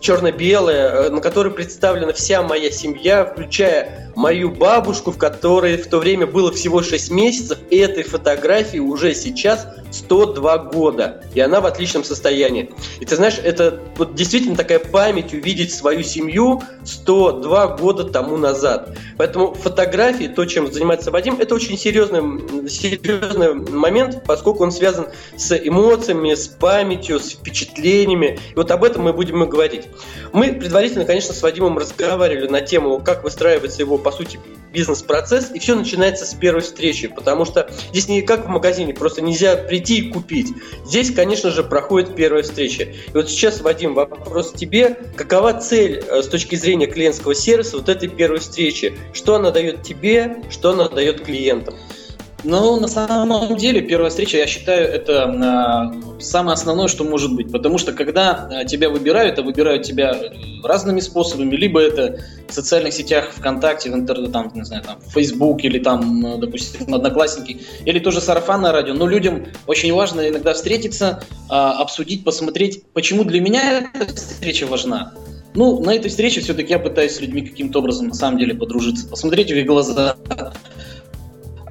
[0.01, 5.99] черно-белая, э, на которой представлена вся моя семья, включая мою бабушку, в которой в то
[5.99, 11.66] время было всего 6 месяцев, и этой фотографии уже сейчас 102 года, и она в
[11.66, 12.70] отличном состоянии.
[13.01, 18.97] И ты знаешь, это вот действительно такая память увидеть свою семью 102 года тому назад.
[19.16, 25.57] Поэтому фотографии, то, чем занимается Вадим, это очень серьезный, серьезный момент, поскольку он связан с
[25.57, 28.39] эмоциями, с памятью, с впечатлениями.
[28.53, 29.86] И вот об этом мы будем и говорить.
[30.32, 34.39] Мы предварительно, конечно, с Вадимом разговаривали на тему, как выстраивается его, по сути,
[34.72, 39.22] бизнес-процесс, и все начинается с первой встречи, потому что здесь не как в магазине, просто
[39.22, 40.49] нельзя прийти и купить.
[40.85, 42.85] Здесь, конечно же, проходит первая встреча.
[42.85, 44.97] И вот сейчас, Вадим, вопрос тебе.
[45.16, 48.97] Какова цель э, с точки зрения клиентского сервиса вот этой первой встречи?
[49.12, 51.74] Что она дает тебе, что она дает клиентам?
[52.45, 57.51] Ну, на самом деле, первая встреча, я считаю, это э, самое основное, что может быть.
[57.51, 60.16] Потому что когда э, тебя выбирают, а выбирают тебя
[60.62, 65.12] разными способами, либо это в социальных сетях ВКонтакте, в интернете, там, не знаю, там, в
[65.12, 68.95] Facebook или там, э, допустим, Одноклассники, или тоже сарафанное радио.
[68.95, 75.12] Но людям очень важно иногда встретиться, э, обсудить, посмотреть, почему для меня эта встреча важна.
[75.55, 79.09] Ну, на этой встрече все-таки я пытаюсь с людьми каким-то образом на самом деле подружиться,
[79.09, 80.14] посмотреть в их глаза,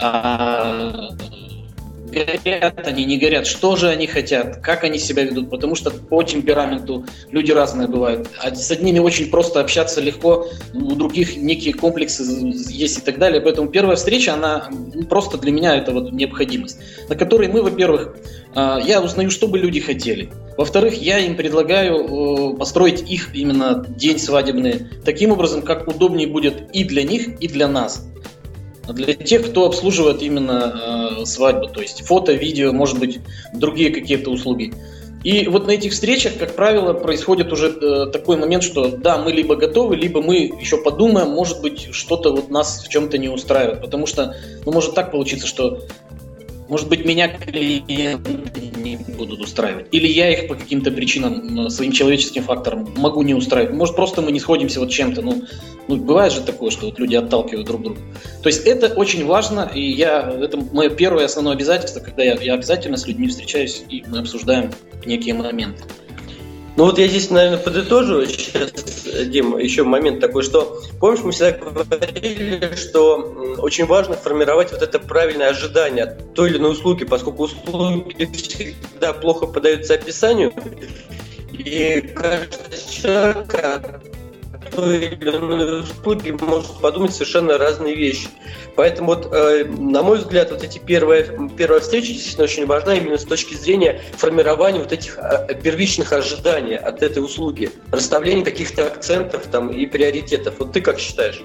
[0.01, 1.09] а,
[2.25, 6.23] горят они, не горят, что же они хотят, как они себя ведут, потому что по
[6.23, 8.29] темпераменту люди разные бывают.
[8.39, 13.41] А с одними очень просто общаться легко, у других некие комплексы есть и так далее.
[13.41, 14.69] Поэтому первая встреча, она
[15.09, 16.79] просто для меня это вот необходимость,
[17.09, 18.15] на которой мы, во-первых,
[18.55, 20.29] а, я узнаю, что бы люди хотели.
[20.57, 26.83] Во-вторых, я им предлагаю построить их именно день свадебный таким образом, как удобнее будет и
[26.83, 28.07] для них, и для нас
[28.93, 33.19] для тех, кто обслуживает именно э, свадьбу, то есть фото, видео, может быть,
[33.53, 34.73] другие какие-то услуги.
[35.23, 39.31] И вот на этих встречах, как правило, происходит уже э, такой момент, что да, мы
[39.31, 43.81] либо готовы, либо мы еще подумаем, может быть, что-то вот нас в чем-то не устраивает.
[43.81, 45.81] Потому что, ну, может так получиться, что
[46.69, 49.87] может быть, меня клиенты не будут устраивать.
[49.91, 53.73] Или я их по каким-то причинам, своим человеческим факторам могу не устраивать.
[53.73, 55.21] Может, просто мы не сходимся вот чем-то.
[55.21, 55.43] Ну,
[55.87, 57.99] ну, бывает же такое, что вот люди отталкивают друг друга.
[58.43, 62.53] То есть это очень важно, и я, это мое первое основное обязательство, когда я, я
[62.53, 64.71] обязательно с людьми встречаюсь, и мы обсуждаем
[65.05, 65.83] некие моменты.
[66.77, 68.71] Ну вот я здесь, наверное, подытожу сейчас,
[69.25, 73.15] Дим, еще момент такой, что, помнишь, мы всегда говорили, что
[73.57, 79.13] очень важно формировать вот это правильное ожидание от той или иной услуги, поскольку услуги всегда
[79.13, 80.53] плохо подаются описанию,
[81.51, 83.99] и каждый человек
[84.75, 88.27] или иной услуги может подумать совершенно разные вещи.
[88.75, 93.17] Поэтому, вот, э, на мой взгляд, вот эти первые, первая встреча действительно очень важна именно
[93.17, 99.43] с точки зрения формирования вот этих э, первичных ожиданий от этой услуги, расставления каких-то акцентов
[99.51, 100.55] там, и приоритетов.
[100.59, 101.41] Вот ты как считаешь?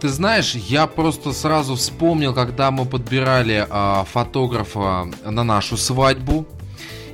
[0.00, 6.46] Ты знаешь, я просто сразу вспомнил, когда мы подбирали э, фотографа на нашу свадьбу.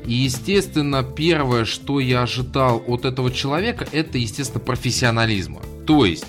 [0.09, 5.61] И, естественно, первое, что я ожидал от этого человека, это, естественно, профессионализма.
[5.87, 6.27] То есть,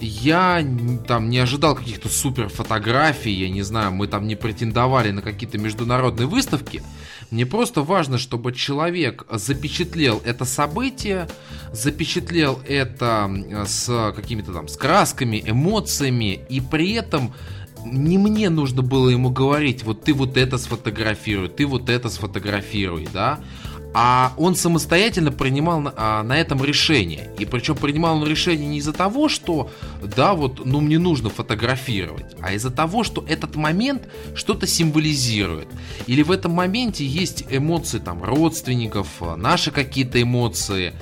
[0.00, 0.64] я
[1.08, 5.56] там не ожидал каких-то супер фотографий, я не знаю, мы там не претендовали на какие-то
[5.56, 6.82] международные выставки.
[7.30, 11.28] Мне просто важно, чтобы человек запечатлел это событие,
[11.72, 13.30] запечатлел это
[13.66, 17.32] с какими-то там с красками, эмоциями, и при этом
[17.84, 23.08] не мне нужно было ему говорить, вот ты вот это сфотографируй, ты вот это сфотографируй,
[23.12, 23.40] да,
[23.92, 27.30] а он самостоятельно принимал на, а, на этом решение.
[27.38, 29.70] И причем принимал он решение не из-за того, что,
[30.02, 34.02] да, вот, ну мне нужно фотографировать, а из-за того, что этот момент
[34.34, 35.68] что-то символизирует.
[36.06, 40.94] Или в этом моменте есть эмоции там родственников, наши какие-то эмоции,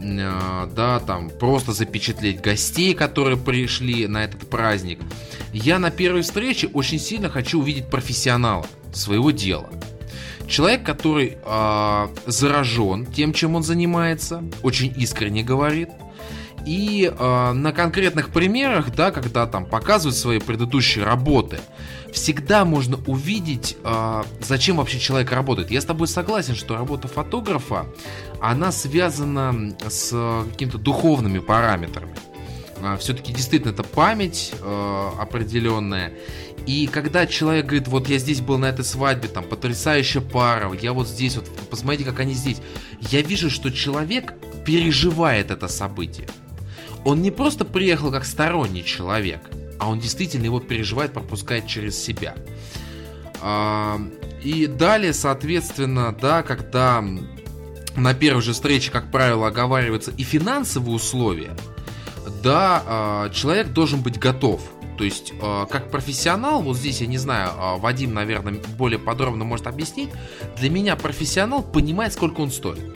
[0.00, 5.00] э, да, там просто запечатлеть гостей, которые пришли на этот праздник.
[5.52, 9.70] Я на первой встрече очень сильно хочу увидеть профессионала своего дела.
[10.52, 15.88] Человек, который э, заражен тем, чем он занимается, очень искренне говорит.
[16.66, 21.58] И э, на конкретных примерах, да, когда там показывают свои предыдущие работы,
[22.12, 25.70] всегда можно увидеть, э, зачем вообще человек работает.
[25.70, 27.86] Я с тобой согласен, что работа фотографа,
[28.38, 30.10] она связана с
[30.50, 32.14] какими-то духовными параметрами.
[32.82, 36.12] Э, все-таки действительно это память э, определенная.
[36.66, 40.92] И когда человек говорит, вот я здесь был на этой свадьбе, там потрясающая пара, я
[40.92, 42.58] вот здесь, вот посмотрите, как они здесь.
[43.00, 44.34] Я вижу, что человек
[44.64, 46.28] переживает это событие.
[47.04, 49.40] Он не просто приехал как сторонний человек,
[49.80, 52.36] а он действительно его переживает, пропускает через себя.
[53.40, 54.00] А,
[54.42, 57.04] и далее, соответственно, да, когда
[57.96, 61.56] на первой же встрече, как правило, оговариваются и финансовые условия–
[62.42, 64.60] да, человек должен быть готов.
[65.02, 67.50] То есть, как профессионал, вот здесь, я не знаю,
[67.80, 70.10] Вадим, наверное, более подробно может объяснить,
[70.56, 72.94] для меня профессионал понимает, сколько он стоит.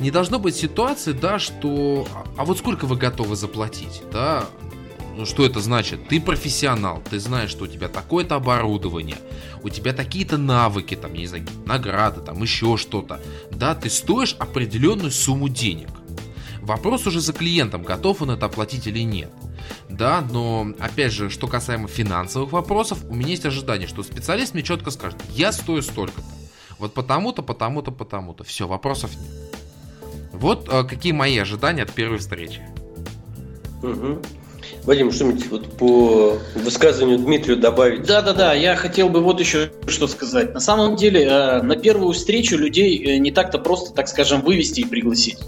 [0.00, 2.08] Не должно быть ситуации, да, что...
[2.36, 4.46] А вот сколько вы готовы заплатить, да?
[5.16, 6.08] Ну, что это значит?
[6.08, 9.18] Ты профессионал, ты знаешь, что у тебя такое-то оборудование,
[9.62, 13.20] у тебя такие-то навыки, там, не знаю, награды, там, еще что-то.
[13.52, 15.90] Да, ты стоишь определенную сумму денег.
[16.62, 19.30] Вопрос уже за клиентом, готов он это оплатить или нет.
[19.88, 24.62] Да, но опять же, что касаемо финансовых вопросов, у меня есть ожидание, что специалист мне
[24.62, 26.26] четко скажет, я стою столько-то.
[26.78, 28.44] Вот потому-то, потому-то, потому-то.
[28.44, 29.58] Все, вопросов нет.
[30.32, 32.62] Вот э, какие мои ожидания от первой встречи.
[33.82, 34.22] Угу.
[34.84, 38.04] Вадим, что-нибудь вот по высказыванию Дмитрию добавить?
[38.04, 38.54] Да, да, да.
[38.54, 40.54] Я хотел бы вот еще что сказать.
[40.54, 44.80] На самом деле, э, на первую встречу людей э, не так-то просто, так скажем, вывести
[44.80, 45.38] и пригласить.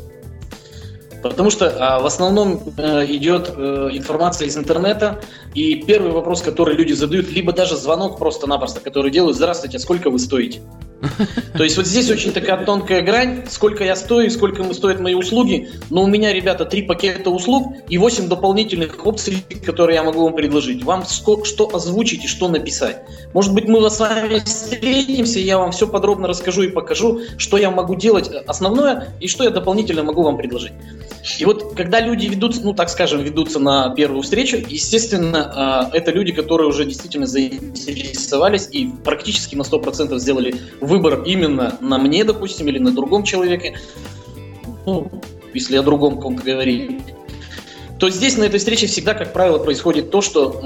[1.23, 5.21] Потому что а, в основном а, идет а, информация из интернета,
[5.55, 10.11] и первый вопрос, который люди задают, либо даже звонок просто-напросто, который делают, здравствуйте, а сколько
[10.11, 10.61] вы стоите?
[11.57, 15.71] То есть вот здесь очень такая тонкая грань, сколько я стою, сколько стоят мои услуги,
[15.89, 20.35] но у меня, ребята, три пакета услуг и восемь дополнительных опций, которые я могу вам
[20.35, 20.85] предложить.
[20.85, 23.03] Вам что озвучить и что написать.
[23.33, 27.71] Может быть, мы с вами встретимся, я вам все подробно расскажу и покажу, что я
[27.71, 30.73] могу делать основное и что я дополнительно могу вам предложить.
[31.39, 36.13] И вот когда люди ведутся, ну так скажем, ведутся на первую встречу, естественно, а, это
[36.13, 40.55] люди, которые уже действительно заинтересовались и практически на 100% сделали
[40.91, 43.79] выбор именно на мне, допустим, или на другом человеке,
[44.85, 45.11] ну,
[45.55, 46.91] если о другом ком-то говорить,
[47.99, 50.61] то здесь на этой встрече всегда, как правило, происходит то, что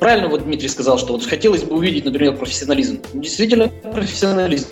[0.00, 3.00] правильно вот Дмитрий сказал, что вот хотелось бы увидеть, например, профессионализм.
[3.14, 4.68] Действительно, профессионализм.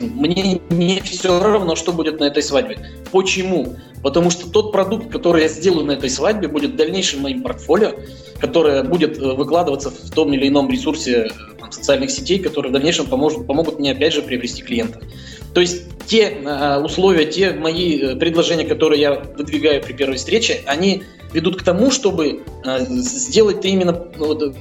[0.00, 2.78] Мне не все равно, что будет на этой свадьбе.
[3.12, 3.76] Почему?
[4.02, 7.92] Потому что тот продукт, который я сделаю на этой свадьбе, будет в дальнейшем моим портфолио,
[8.38, 11.28] которое будет э, выкладываться в том или ином ресурсе э,
[11.58, 15.00] там, социальных сетей, которые в дальнейшем поможет, помогут мне опять же приобрести клиента.
[15.54, 20.62] То есть те э, условия, те мои э, предложения, которые я выдвигаю при первой встрече,
[20.66, 24.54] они ведут к тому, чтобы э, сделать именно ну, вот,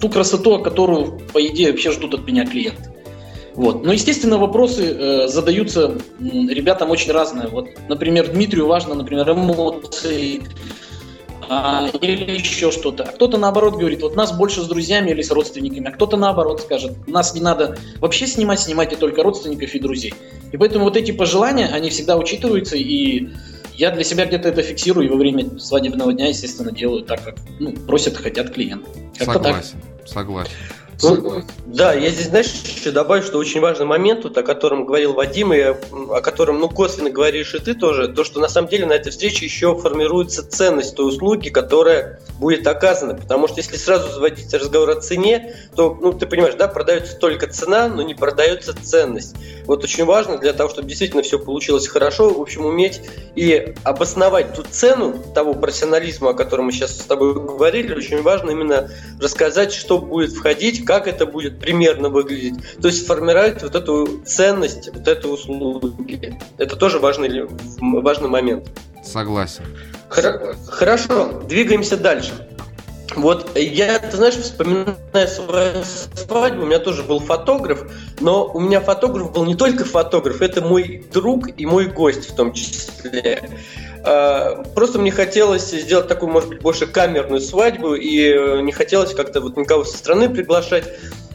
[0.00, 2.93] ту красоту, которую, по идее, вообще ждут от меня клиенты.
[3.54, 3.84] Вот.
[3.84, 7.48] Но, естественно, вопросы э, задаются ребятам очень разные.
[7.48, 10.42] Вот, например, Дмитрию важно, например, эмоции,
[11.48, 13.04] а, или еще что-то.
[13.04, 16.62] А кто-то наоборот говорит, вот нас больше с друзьями или с родственниками, а кто-то наоборот
[16.62, 20.14] скажет, нас не надо вообще снимать, снимайте только родственников и друзей.
[20.52, 23.28] И поэтому вот эти пожелания, они всегда учитываются, и
[23.74, 27.36] я для себя где-то это фиксирую, и во время свадебного дня, естественно, делаю так, как
[27.58, 28.88] ну, просят, хотят клиенты.
[29.18, 30.08] Согласен, так.
[30.08, 30.52] согласен.
[31.02, 35.14] Ну, да, я здесь, знаешь, еще добавлю, что очень важный момент, вот, о котором говорил
[35.14, 38.86] Вадим, и о котором, ну, косвенно говоришь и ты тоже, то, что на самом деле
[38.86, 43.14] на этой встрече еще формируется ценность той услуги, которая будет оказана.
[43.14, 47.46] Потому что если сразу заводить разговор о цене, то, ну, ты понимаешь, да, продается только
[47.46, 49.34] цена, но не продается ценность.
[49.66, 53.00] Вот очень важно для того, чтобы действительно все получилось хорошо, в общем, уметь
[53.34, 58.50] и обосновать ту цену того профессионализма, о котором мы сейчас с тобой говорили, очень важно
[58.50, 58.90] именно
[59.20, 62.54] рассказать, что будет входить, как это будет примерно выглядеть.
[62.80, 66.38] То есть формировать вот эту ценность, вот этой услуги.
[66.58, 67.46] Это тоже важный,
[67.80, 68.68] важный момент.
[69.02, 69.64] Согласен.
[70.08, 72.32] Хор- хорошо, двигаемся дальше.
[73.16, 78.80] Вот я, ты знаешь, вспоминаю свою свадьбу, у меня тоже был фотограф, но у меня
[78.80, 83.48] фотограф был не только фотограф, это мой друг и мой гость в том числе.
[84.04, 89.40] А, просто мне хотелось сделать такую, может быть, больше камерную свадьбу, и не хотелось как-то
[89.40, 90.84] вот никого со стороны приглашать.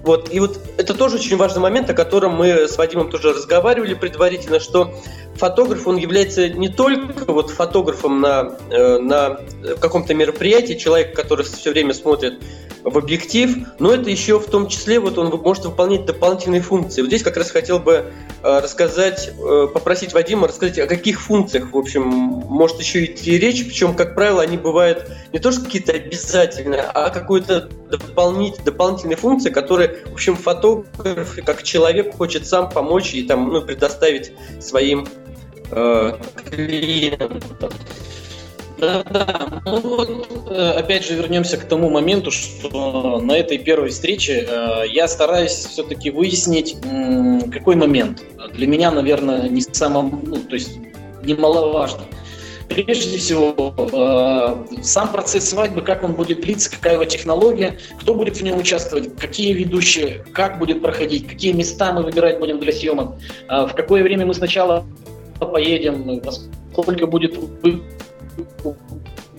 [0.04, 3.96] Вот, и вот это тоже очень важный момент, о котором мы с Вадимом тоже разговаривали
[3.96, 4.94] предварительно, что
[5.36, 9.42] фотограф, он является не только вот фотографом на, э, на
[9.82, 12.42] каком-то мероприятии, человек, который все время смотрит
[12.84, 17.02] в объектив, но это еще в том числе вот он может выполнять дополнительные функции.
[17.02, 18.12] Вот здесь как раз хотел бы
[18.44, 23.66] э, рассказать, э, попросить Вадима рассказать, о каких функциях, в общем, может еще идти речь,
[23.66, 29.50] причем, как правило, они бывают не то, что какие-то обязательные, а какой-то дополнительные, дополнительные функции,
[29.50, 35.08] которые, в общем, фотограф как человек хочет сам помочь и там, ну, предоставить своим
[35.72, 36.18] э,
[36.50, 37.72] клиентам.
[38.80, 39.62] Да, да.
[39.66, 44.84] Ну вот, э, опять же, вернемся к тому моменту, что на этой первой встрече э,
[44.90, 46.78] я стараюсь все-таки выяснить,
[47.52, 48.24] какой момент.
[48.54, 50.78] Для меня, наверное, не самым, ну, то есть
[51.24, 52.04] немаловажно.
[52.70, 58.38] Прежде всего, э, сам процесс свадьбы, как он будет длиться, какая его технология, кто будет
[58.38, 63.16] в нем участвовать, какие ведущие, как будет проходить, какие места мы выбирать будем для съемок,
[63.48, 64.86] в какое время мы сначала
[65.40, 66.22] поедем,
[66.72, 67.36] сколько будет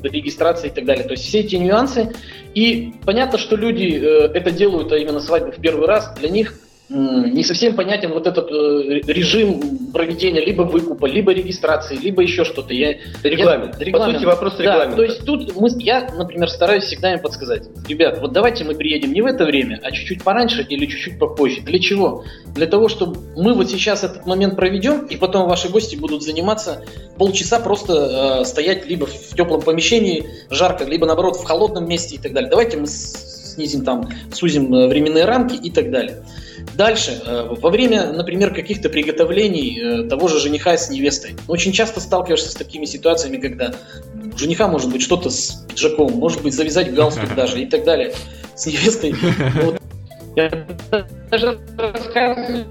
[0.02, 1.04] регистрации и так далее.
[1.04, 2.12] То есть все эти нюансы.
[2.54, 6.54] И понятно, что люди э, это делают, а именно свадьбу в первый раз, для них
[6.90, 12.74] не совсем понятен вот этот э, режим проведения либо выкупа, либо регистрации, либо еще что-то.
[12.74, 13.76] Я, регламент.
[13.78, 14.14] Я, регламент.
[14.14, 14.96] По сути, вопрос да, регламента.
[14.96, 17.68] То есть тут мы, я, например, стараюсь всегда им подсказать.
[17.88, 21.60] Ребят, вот давайте мы приедем не в это время, а чуть-чуть пораньше или чуть-чуть попозже.
[21.60, 22.24] Для чего?
[22.54, 26.84] Для того, чтобы мы вот сейчас этот момент проведем, и потом ваши гости будут заниматься
[27.16, 32.18] полчаса просто э, стоять либо в теплом помещении, жарко, либо наоборот в холодном месте и
[32.18, 32.50] так далее.
[32.50, 32.88] Давайте мы
[33.60, 36.22] снизим там, сузим э, временные рамки и так далее.
[36.76, 42.00] Дальше, э, во время, например, каких-то приготовлений э, того же жениха с невестой, очень часто
[42.00, 43.74] сталкиваешься с такими ситуациями, когда
[44.34, 48.14] у жениха может быть что-то с пиджаком, может быть завязать галстук даже и так далее.
[48.54, 49.14] С невестой.
[49.62, 49.80] Вот.
[51.30, 52.66] Даже рассказываю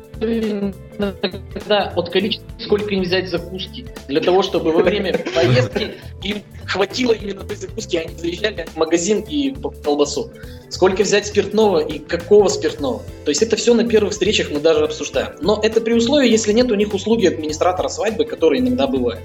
[1.95, 5.93] от количества, сколько им взять закуски, для того, чтобы во время поездки
[6.23, 10.31] им хватило именно той закуски, они заезжали в магазин и колбасу.
[10.69, 13.01] Сколько взять спиртного и какого спиртного.
[13.25, 15.33] То есть это все на первых встречах мы даже обсуждаем.
[15.41, 19.21] Но это при условии, если нет у них услуги администратора свадьбы, которые иногда бывают.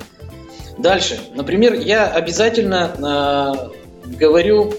[0.79, 1.19] Дальше.
[1.35, 3.71] Например, я обязательно
[4.05, 4.73] э, говорю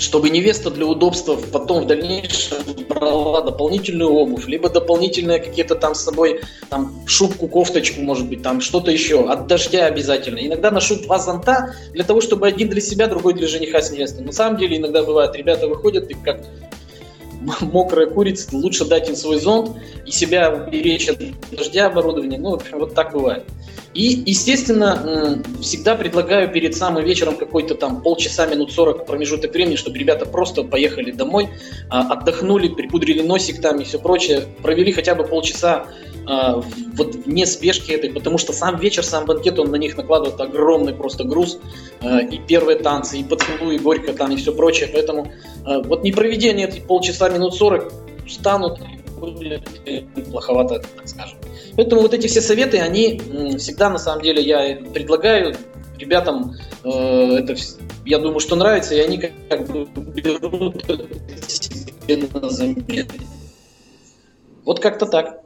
[0.00, 6.00] чтобы невеста для удобства потом в дальнейшем брала дополнительную обувь, либо дополнительные какие-то там с
[6.00, 6.40] собой
[6.70, 10.38] там шубку, кофточку, может быть, там что-то еще, от дождя обязательно.
[10.38, 14.24] Иногда ношу два зонта для того, чтобы один для себя, другой для жениха с невестой.
[14.24, 16.40] На самом деле иногда бывает, ребята выходят и как
[17.60, 19.76] мокрая курица, лучше дать им свой зонт
[20.06, 21.18] и себя уберечь от
[21.50, 22.38] дождя оборудования.
[22.38, 23.44] Ну, в общем, вот так бывает.
[23.92, 29.98] И, естественно, всегда предлагаю перед самым вечером какой-то там полчаса, минут 40 промежуток времени, чтобы
[29.98, 31.48] ребята просто поехали домой,
[31.88, 35.86] а, отдохнули, припудрили носик там и все прочее, провели хотя бы полчаса
[36.26, 36.62] а,
[36.94, 40.94] вот вне спешки этой, потому что сам вечер, сам банкет, он на них накладывает огромный
[40.94, 41.58] просто груз,
[42.00, 45.32] а, и первые танцы, и поцелуй, и горько там, и все прочее, поэтому
[45.64, 47.92] вот не проведение этих полчаса, минут 40
[48.28, 48.80] станут
[50.30, 51.38] плоховато, так скажем.
[51.76, 53.20] Поэтому вот эти все советы, они
[53.58, 55.54] всегда, на самом деле, я предлагаю
[56.00, 57.54] ребятам, э, это,
[58.04, 60.82] я думаю, что нравится, и они как, как бы берут
[61.46, 63.24] себе на заметку.
[64.64, 65.42] Вот как-то так.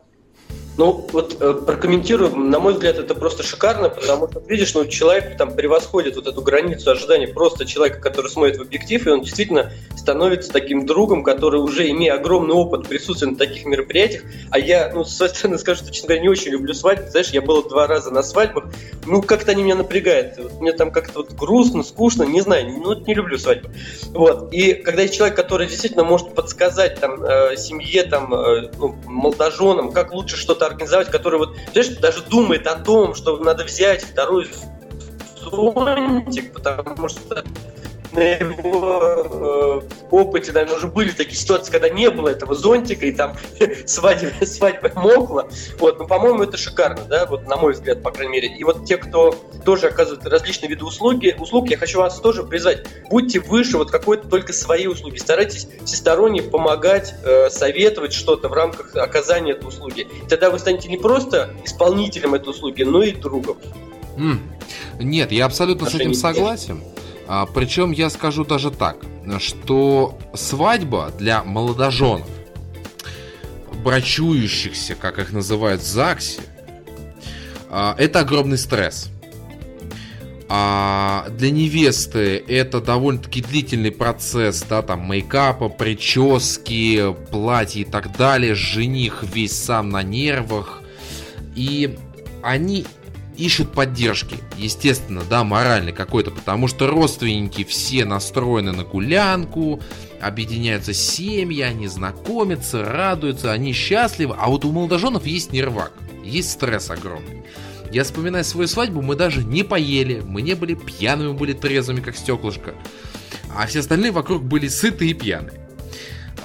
[0.76, 5.36] Ну, вот э, прокомментирую, на мой взгляд, это просто шикарно, потому что, видишь, ну, человек
[5.36, 9.72] там превосходит вот эту границу ожиданий просто человека, который смотрит в объектив, и он действительно
[9.96, 15.04] становится таким другом, который уже, имея огромный опыт присутствия на таких мероприятиях, а я, ну,
[15.04, 17.86] с своей стороны скажу, что, честно говоря, не очень люблю свадьбы, знаешь, я был два
[17.86, 18.64] раза на свадьбах,
[19.06, 22.94] ну, как-то они меня напрягают, вот, мне там как-то вот грустно, скучно, не знаю, ну,
[22.94, 23.70] не люблю свадьбы.
[24.08, 28.96] Вот, и когда есть человек, который действительно может подсказать там э, семье, там, э, ну,
[29.06, 34.02] молодоженам, как лучше что-то организовать, который вот, знаешь, даже думает о том, что надо взять
[34.04, 34.48] второй
[35.50, 37.44] зонтик, потому что
[38.14, 43.12] на его э, опыте, наверное, уже были такие ситуации, когда не было этого зонтика, и
[43.12, 43.36] там
[43.86, 45.48] свадьба, свадьба мокла.
[45.78, 48.48] Вот, но, по-моему, это шикарно, да, вот на мой взгляд, по крайней мере.
[48.48, 49.34] И вот те, кто
[49.64, 54.28] тоже оказывает различные виды услуги, услуг, я хочу вас тоже призвать, будьте выше вот какой-то
[54.28, 60.06] только свои услуги, старайтесь всесторонне помогать, э, советовать что-то в рамках оказания этой услуги.
[60.28, 63.58] Тогда вы станете не просто исполнителем этой услуги, но и другом.
[64.16, 64.38] Mm.
[65.00, 66.82] Нет, я абсолютно с этим согласен.
[67.26, 68.96] А, причем я скажу даже так,
[69.38, 72.28] что свадьба для молодоженов,
[73.82, 76.42] брачующихся, как их называют в ЗАГСе,
[77.70, 79.10] а, это огромный стресс.
[80.48, 88.54] А для невесты это довольно-таки длительный процесс, да, там мейкапа, прически, платья и так далее.
[88.54, 90.82] Жених весь сам на нервах.
[91.56, 91.98] И
[92.42, 92.86] они
[93.36, 99.80] ищут поддержки, естественно, да, моральной какой-то, потому что родственники все настроены на гулянку,
[100.20, 105.92] объединяются семьи, они знакомятся, радуются, они счастливы, а вот у молодоженов есть нервак,
[106.24, 107.44] есть стресс огромный.
[107.92, 112.16] Я вспоминаю свою свадьбу, мы даже не поели, мы не были пьяными, были трезвыми, как
[112.16, 112.74] стеклышко,
[113.56, 115.63] а все остальные вокруг были сыты и пьяные.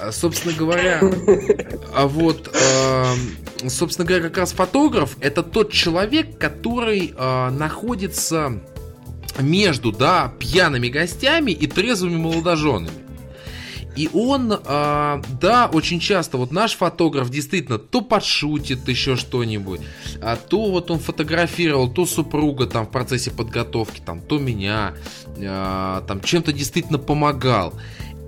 [0.00, 1.00] А, собственно говоря,
[1.94, 8.60] а вот, э, собственно говоря, как раз фотограф это тот человек, который э, находится
[9.38, 12.90] между, да, пьяными гостями и трезвыми молодоженами.
[13.96, 19.80] И он, э, да, очень часто, вот наш фотограф действительно то подшутит еще что-нибудь,
[20.22, 24.94] а то вот он фотографировал, то супруга там в процессе подготовки, там, то меня,
[25.36, 27.74] э, там чем-то действительно помогал.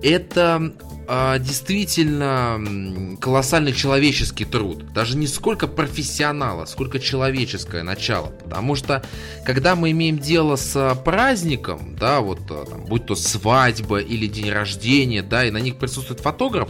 [0.03, 0.75] Это
[1.09, 4.93] а, действительно колоссальный человеческий труд.
[4.93, 8.29] Даже не сколько профессионала, сколько человеческое начало.
[8.29, 9.03] Потому что,
[9.45, 14.27] когда мы имеем дело с а, праздником, да, вот, а, там, будь то свадьба или
[14.27, 16.69] день рождения, да, и на них присутствует фотограф,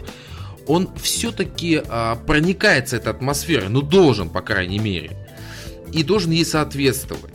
[0.67, 5.17] он все-таки а, проникается этой атмосферой, ну должен, по крайней мере,
[5.93, 7.35] и должен ей соответствовать.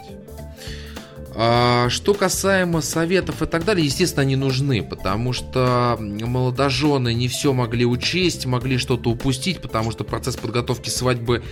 [1.40, 7.54] А, что касаемо советов и так далее, естественно, они нужны, потому что молодожены не все
[7.54, 11.44] могли учесть, могли что-то упустить, потому что процесс подготовки свадьбы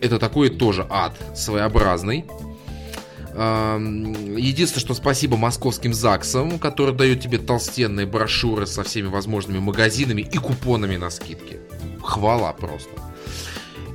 [0.00, 2.24] это такой тоже ад своеобразный.
[3.34, 10.38] Единственное, что спасибо московским ЗАГСам, которые дают тебе толстенные брошюры со всеми возможными магазинами и
[10.38, 11.58] купонами на скидки.
[12.00, 12.90] Хвала просто.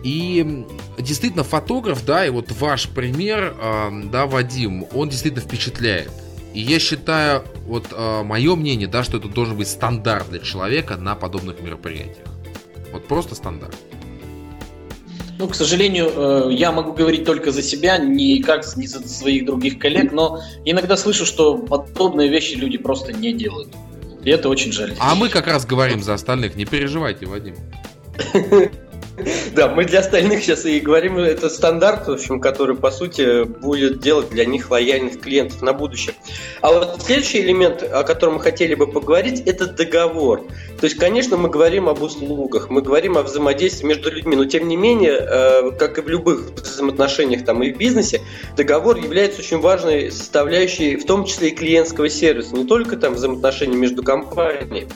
[0.04, 0.66] И
[0.98, 6.10] действительно фотограф, да, и вот ваш пример, э, да, Вадим, он действительно впечатляет.
[6.54, 10.98] И я считаю, вот э, мое мнение, да, что это должен быть стандарт для человека
[10.98, 12.28] на подобных мероприятиях.
[12.92, 13.76] Вот просто стандарт.
[15.38, 19.46] Ну, к сожалению, э, я могу говорить только за себя, не как не за своих
[19.46, 23.70] других коллег, но иногда слышу, что подобные вещи люди просто не делают.
[24.24, 24.94] И это очень жаль.
[25.00, 27.56] А мы как раз говорим за остальных, не переживайте, Вадим.
[29.56, 34.00] Да, мы для остальных сейчас и говорим, это стандарт, в общем, который, по сути, будет
[34.00, 36.16] делать для них лояльных клиентов на будущее.
[36.62, 40.44] А вот следующий элемент, о котором мы хотели бы поговорить, это договор.
[40.80, 44.68] То есть, конечно, мы говорим об услугах, мы говорим о взаимодействии между людьми, но тем
[44.68, 48.22] не менее, э, как и в любых взаимоотношениях там, и в бизнесе,
[48.56, 53.76] договор является очень важной составляющей, в том числе и клиентского сервиса, не только там взаимоотношения
[53.76, 54.88] между компаниями.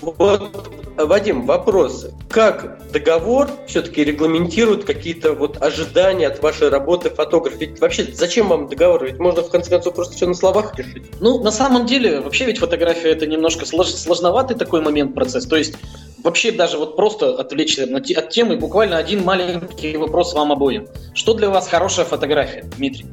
[0.00, 2.06] Вот, Вадим, вопрос.
[2.28, 7.58] Как договор все-таки регламентирует какие-то вот ожидания от вашей работы фотографа?
[7.58, 9.04] Ведь вообще зачем вам договор?
[9.04, 11.04] Ведь можно в конце концов просто все на словах решить.
[11.20, 15.46] Ну, на самом деле, вообще ведь фотография это немножко слож, сложноватый такой момент, процесс.
[15.46, 15.74] То есть
[16.22, 20.88] вообще даже вот просто отвлечься от темы, буквально один маленький вопрос вам обоим.
[21.14, 23.06] Что для вас хорошая фотография, Дмитрий?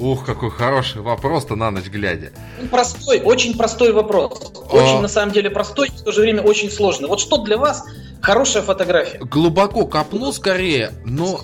[0.00, 2.32] Ух, какой хороший вопрос-то на ночь глядя.
[2.70, 4.50] Простой, очень простой вопрос.
[4.70, 5.02] Очень, а...
[5.02, 7.06] на самом деле, простой и в то же время очень сложный.
[7.06, 7.84] Вот что для вас
[8.22, 9.18] хорошая фотография?
[9.18, 11.42] Глубоко копну скорее, но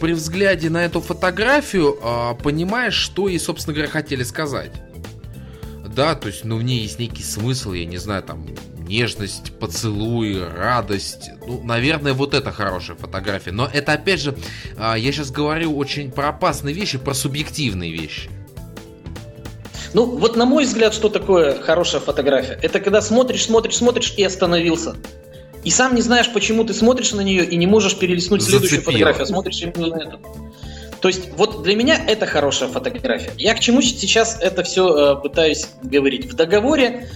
[0.00, 4.70] при взгляде на эту фотографию а, понимаешь, что ей, собственно говоря, хотели сказать.
[5.84, 8.46] Да, то есть, ну, в ней есть некий смысл, я не знаю, там,
[8.88, 11.30] нежность, поцелуй, радость.
[11.46, 13.52] Ну, наверное, вот это хорошая фотография.
[13.52, 14.34] Но это, опять же,
[14.76, 18.30] а, я сейчас говорю очень про опасные вещи, про субъективные вещи.
[19.94, 22.58] Ну, вот на мой взгляд, что такое хорошая фотография?
[22.62, 24.96] Это когда смотришь, смотришь, смотришь и остановился.
[25.64, 29.22] И сам не знаешь, почему ты смотришь на нее и не можешь перелистнуть следующую фотографию,
[29.22, 30.20] а смотришь именно на эту.
[31.00, 33.32] То есть вот для меня это хорошая фотография.
[33.36, 36.26] Я к чему сейчас это все э, пытаюсь говорить?
[36.26, 37.08] В договоре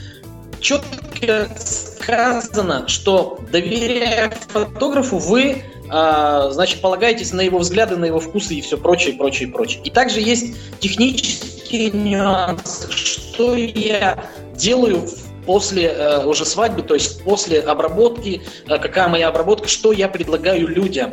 [0.62, 8.54] четко сказано, что доверяя фотографу, вы а, значит, полагаетесь на его взгляды, на его вкусы
[8.54, 9.82] и все прочее, прочее, прочее.
[9.84, 14.24] И также есть технические нюансы, что я
[14.56, 15.06] делаю
[15.44, 20.68] после э, уже свадьбы, то есть после обработки, э, какая моя обработка, что я предлагаю
[20.68, 21.12] людям.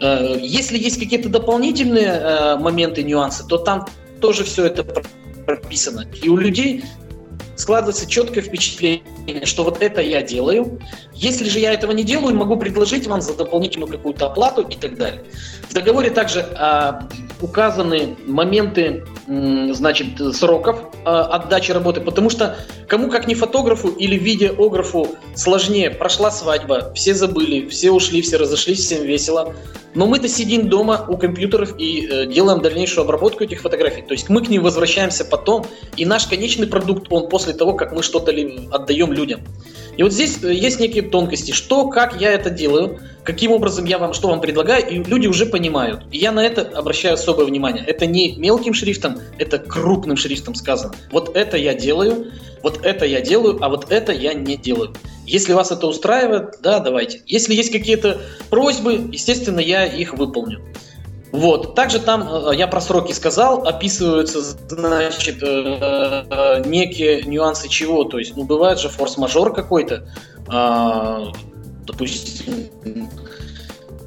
[0.00, 3.86] Э, если есть какие-то дополнительные моменты, нюансы, то там
[4.20, 4.84] тоже все это
[5.44, 6.06] прописано.
[6.22, 6.84] И у людей
[7.56, 10.80] складывается четкое впечатление, что вот это я делаю.
[11.14, 14.96] Если же я этого не делаю, могу предложить вам за дополнительную какую-то оплату и так
[14.96, 15.24] далее.
[15.68, 17.08] В договоре также а,
[17.40, 22.56] указаны моменты, значит, сроков а, отдачи работы, потому что
[22.88, 25.90] кому как не фотографу или видеографу сложнее.
[25.90, 29.54] Прошла свадьба, все забыли, все ушли, все разошлись, всем весело.
[29.94, 34.02] Но мы-то сидим дома у компьютеров и э, делаем дальнейшую обработку этих фотографий.
[34.02, 35.64] То есть мы к ним возвращаемся потом,
[35.96, 38.30] и наш конечный продукт, он после того, как мы что-то
[38.72, 39.40] отдаем людям.
[39.96, 43.98] И вот здесь э, есть некие тонкости, что, как я это делаю, каким образом я
[43.98, 46.02] вам, что вам предлагаю, и люди уже понимают.
[46.12, 47.84] И я на это обращаю особое внимание.
[47.84, 50.94] Это не мелким шрифтом, это крупным шрифтом сказано.
[51.10, 52.32] Вот это я делаю,
[52.62, 54.94] вот это я делаю, а вот это я не делаю.
[55.26, 57.22] Если вас это устраивает, да, давайте.
[57.26, 58.20] Если есть какие-то
[58.50, 60.60] просьбы, естественно, я их выполню.
[61.32, 61.74] Вот.
[61.74, 68.04] Также там, э, я про сроки сказал, описываются, значит, э, э, некие нюансы чего.
[68.04, 70.08] То есть, ну, бывает же форс-мажор какой-то,
[70.48, 71.32] а,
[71.86, 72.68] допустим,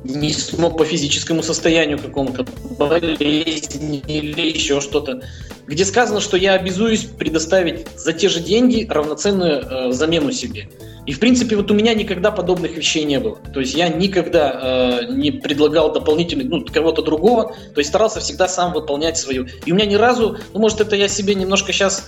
[0.10, 2.46] не смог по физическому состоянию какому-то,
[2.78, 5.22] болезни или еще что-то,
[5.68, 10.70] где сказано, что я обязуюсь предоставить за те же деньги равноценную э, замену себе.
[11.06, 13.38] И, в принципе, вот у меня никогда подобных вещей не было.
[13.54, 18.48] То есть я никогда э, не предлагал дополнительных, ну, кого-то другого, то есть старался всегда
[18.48, 19.48] сам выполнять свою.
[19.66, 22.08] И у меня ни разу, ну, может, это я себе немножко сейчас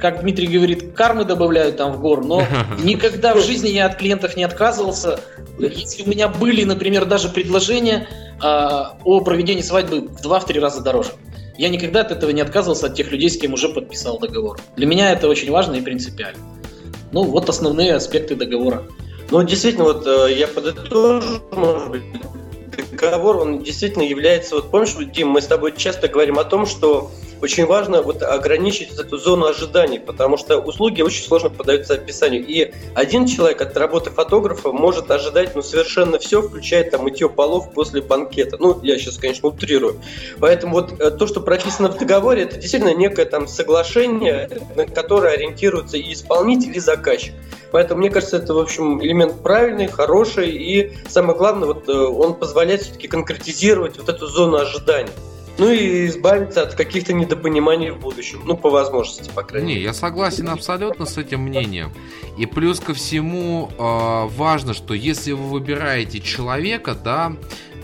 [0.00, 2.42] как Дмитрий говорит, кармы добавляют там в гор, но
[2.82, 5.20] никогда в жизни я от клиентов не отказывался.
[5.58, 8.08] Если у меня были, например, даже предложения
[8.42, 11.10] э, о проведении свадьбы в 2-3 раза дороже.
[11.58, 14.58] Я никогда от этого не отказывался, от тех людей, с кем уже подписал договор.
[14.76, 16.42] Для меня это очень важно и принципиально.
[17.12, 18.84] Ну, вот основные аспекты договора.
[19.30, 22.02] Ну, действительно, вот э, я подытожу, может быть,
[22.90, 27.10] договор, он действительно является, вот помнишь, Дим, мы с тобой часто говорим о том, что
[27.42, 32.44] очень важно вот ограничить эту зону ожиданий, потому что услуги очень сложно подаются описанию.
[32.46, 37.72] И один человек от работы фотографа может ожидать ну, совершенно все, включая там мытье полов
[37.72, 38.56] после банкета.
[38.58, 40.00] Ну, я сейчас, конечно, утрирую.
[40.38, 45.34] Поэтому вот э, то, что прописано в договоре, это действительно некое там соглашение, на которое
[45.34, 47.34] ориентируется и исполнитель, и заказчик.
[47.72, 52.34] Поэтому, мне кажется, это, в общем, элемент правильный, хороший, и самое главное, вот э, он
[52.34, 55.10] позволяет все-таки конкретизировать вот эту зону ожидания.
[55.60, 58.40] Ну и избавиться от каких-то недопониманий в будущем.
[58.46, 59.80] Ну, по возможности, по крайней мере.
[59.80, 61.92] Не, я согласен абсолютно с этим мнением.
[62.38, 67.36] И плюс ко всему э, важно, что если вы выбираете человека, да,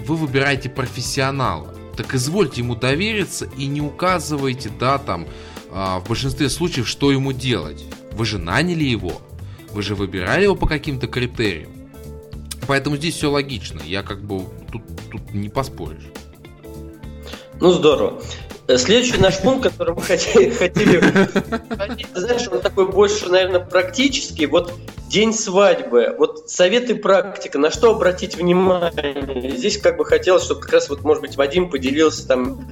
[0.06, 1.68] вы выбираете профессионала.
[1.98, 5.26] Так извольте ему довериться и не указывайте, да, там,
[5.70, 7.84] э, в большинстве случаев, что ему делать.
[8.12, 9.20] Вы же наняли его.
[9.72, 11.72] Вы же выбирали его по каким-то критериям.
[12.66, 13.82] Поэтому здесь все логично.
[13.84, 16.10] Я как бы тут, тут не поспоришь.
[17.60, 18.20] Ну, здорово.
[18.68, 21.00] Э, следующий наш пункт, который мы хотели, хотели
[22.14, 24.46] знаешь, он такой больше, наверное, практический.
[24.46, 24.72] Вот
[25.08, 29.52] день свадьбы, вот советы практика, на что обратить внимание?
[29.56, 32.68] Здесь как бы хотелось, чтобы как раз вот, может быть, Вадим поделился там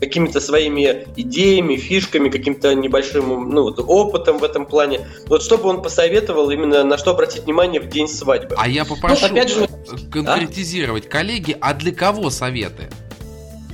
[0.00, 5.06] какими-то своими идеями, фишками, каким-то небольшим ну, вот, опытом в этом плане.
[5.26, 8.56] Вот чтобы он посоветовал именно на что обратить внимание в день свадьбы.
[8.58, 9.68] А я попрошу ну, опять же,
[10.10, 11.10] конкретизировать, а?
[11.10, 12.88] коллеги, а для кого советы?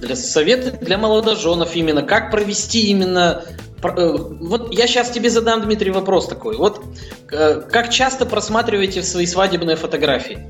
[0.00, 2.02] Для советы для молодоженов именно.
[2.02, 3.44] Как провести именно...
[3.82, 6.56] Э, вот я сейчас тебе задам, Дмитрий, вопрос такой.
[6.56, 6.82] Вот
[7.30, 10.46] э, как часто просматриваете свои свадебные фотографии?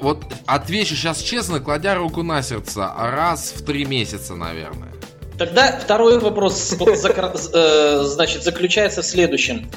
[0.00, 4.92] Вот отвечу сейчас честно, кладя руку на сердце, раз в три месяца, наверное.
[5.38, 6.74] Тогда второй вопрос,
[7.52, 9.70] э, значит, заключается в следующем.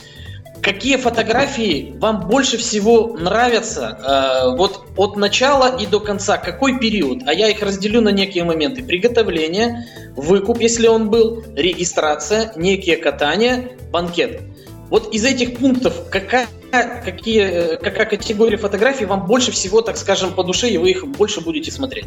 [0.61, 6.37] Какие фотографии вам больше всего нравятся э, вот от начала и до конца?
[6.37, 7.23] Какой период?
[7.27, 8.83] А я их разделю на некие моменты.
[8.83, 9.85] Приготовление,
[10.15, 14.41] выкуп, если он был, регистрация, некие катания, банкет.
[14.89, 20.43] Вот из этих пунктов какая, какие, какая категория фотографий вам больше всего, так скажем, по
[20.43, 22.05] душе, и вы их больше будете смотреть?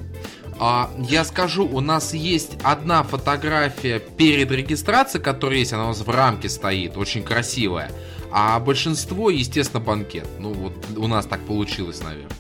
[0.58, 6.00] А, я скажу, у нас есть одна фотография перед регистрацией, которая есть, она у нас
[6.00, 7.90] в рамке стоит, очень красивая.
[8.32, 10.26] А большинство, естественно, банкет.
[10.38, 12.30] Ну, вот у нас так получилось, наверное.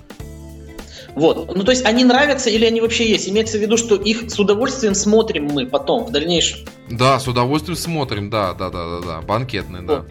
[1.14, 1.54] Вот.
[1.54, 3.28] Ну, то есть они нравятся или они вообще есть?
[3.28, 6.60] Имеется в виду, что их с удовольствием смотрим мы потом, в дальнейшем.
[6.90, 9.20] Да, с удовольствием смотрим, да, да, да, да, да.
[9.20, 10.06] Банкетные, да.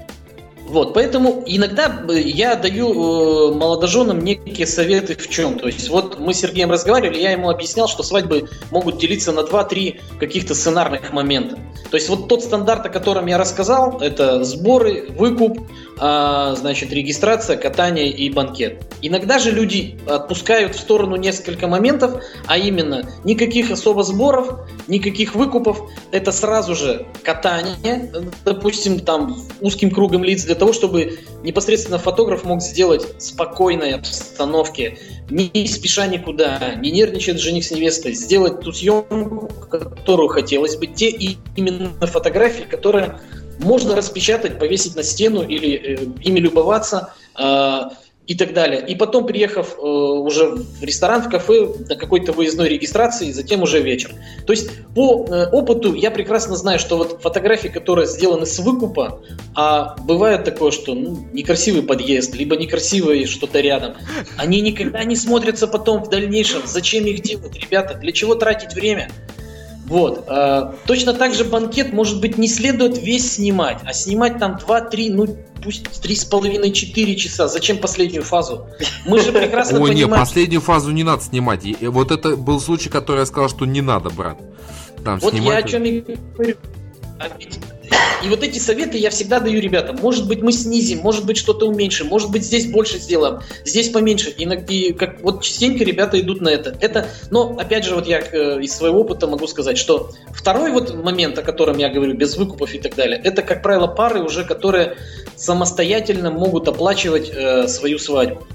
[0.71, 0.93] Вот.
[0.93, 5.59] Поэтому иногда я даю э, молодоженам некие советы в чем.
[5.59, 9.41] То есть вот мы с Сергеем разговаривали, я ему объяснял, что свадьбы могут делиться на
[9.41, 11.57] 2-3 каких-то сценарных момента.
[11.89, 15.59] То есть вот тот стандарт, о котором я рассказал, это сборы, выкуп,
[15.99, 18.85] э, значит, регистрация, катание и банкет.
[19.01, 25.81] Иногда же люди отпускают в сторону несколько моментов, а именно никаких особо сборов, никаких выкупов,
[26.13, 28.09] это сразу же катание,
[28.45, 35.67] допустим, там узким кругом лиц для того, чтобы непосредственно фотограф мог сделать спокойной обстановке, не
[35.67, 41.39] спеша никуда, не нервничает жених с невестой, сделать ту съемку, которую хотелось бы, те и
[41.55, 43.19] именно фотографии, которые
[43.57, 47.11] можно распечатать, повесить на стену или э, ими любоваться.
[47.39, 47.85] Э,
[48.31, 48.81] и так далее.
[48.87, 53.81] И потом, приехав э, уже в ресторан, в кафе, на какой-то выездной регистрации, затем уже
[53.81, 54.13] вечер.
[54.47, 59.21] То есть по э, опыту я прекрасно знаю, что вот фотографии, которые сделаны с выкупа,
[59.53, 63.95] а бывает такое, что ну, некрасивый подъезд, либо некрасивое что-то рядом,
[64.37, 66.61] они никогда не смотрятся потом в дальнейшем.
[66.65, 67.95] Зачем их делать, ребята?
[67.95, 69.11] Для чего тратить время?
[69.91, 70.23] Вот.
[70.25, 75.11] Э, точно так же банкет, может быть, не следует весь снимать, а снимать там 2-3,
[75.11, 77.49] ну, пусть 3,5-4 часа.
[77.49, 78.67] Зачем последнюю фазу?
[79.05, 80.13] Мы же прекрасно Ой, понимаем...
[80.13, 81.65] Ой, не, последнюю фазу не надо снимать.
[81.65, 84.37] И вот это был случай, который я сказал, что не надо, брат.
[85.03, 85.49] Там вот снимать...
[85.49, 86.55] я о чем и говорю.
[88.23, 89.97] И вот эти советы я всегда даю ребятам.
[90.01, 94.29] Может быть, мы снизим, может быть, что-то уменьшим, может быть, здесь больше сделаем, здесь поменьше.
[94.29, 96.75] И, и как, вот частенько ребята идут на это.
[96.79, 97.07] это.
[97.31, 101.37] Но, опять же, вот я э, из своего опыта могу сказать, что второй вот момент,
[101.39, 104.97] о котором я говорю, без выкупов и так далее, это, как правило, пары уже, которые
[105.35, 108.45] самостоятельно могут оплачивать э, свою свадьбу.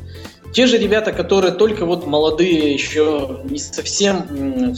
[0.52, 4.74] Те же ребята, которые только вот молодые, еще не совсем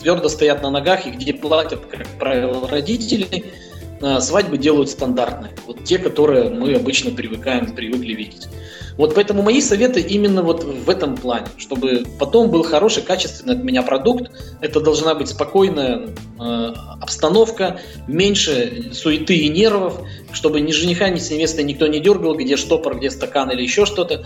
[0.00, 3.44] твердо стоят на ногах и где платят, как правило, родители,
[4.20, 5.52] свадьбы делают стандартные.
[5.66, 8.48] Вот те, которые мы обычно привыкаем, привыкли видеть.
[8.96, 13.64] Вот поэтому мои советы именно вот в этом плане, чтобы потом был хороший, качественный от
[13.64, 14.30] меня продукт.
[14.60, 21.30] Это должна быть спокойная э, обстановка, меньше суеты и нервов, чтобы ни жениха, ни с
[21.30, 24.24] никто не дергал, где штопор, где стакан или еще что-то.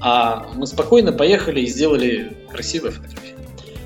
[0.00, 3.33] А мы спокойно поехали и сделали красивые фотографии.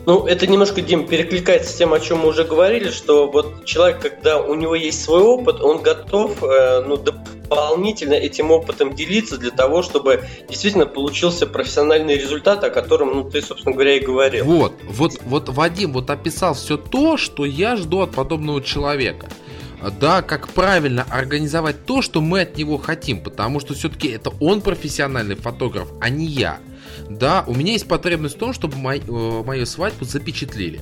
[0.08, 4.00] Ну, это немножко, Дим, перекликается с тем, о чем мы уже говорили, что вот человек,
[4.00, 9.50] когда у него есть свой опыт, он готов э, ну, дополнительно этим опытом делиться для
[9.50, 14.46] того, чтобы действительно получился профессиональный результат, о котором ну, ты, собственно говоря, и говорил.
[14.46, 19.28] Вот, вот, вот Вадим вот описал все то, что я жду от подобного человека
[20.00, 24.60] да, как правильно организовать то, что мы от него хотим, потому что все-таки это он
[24.62, 26.58] профессиональный фотограф, а не я.
[27.08, 30.80] Да, у меня есть потребность в том, чтобы мой, э, мою свадьбу запечатлели.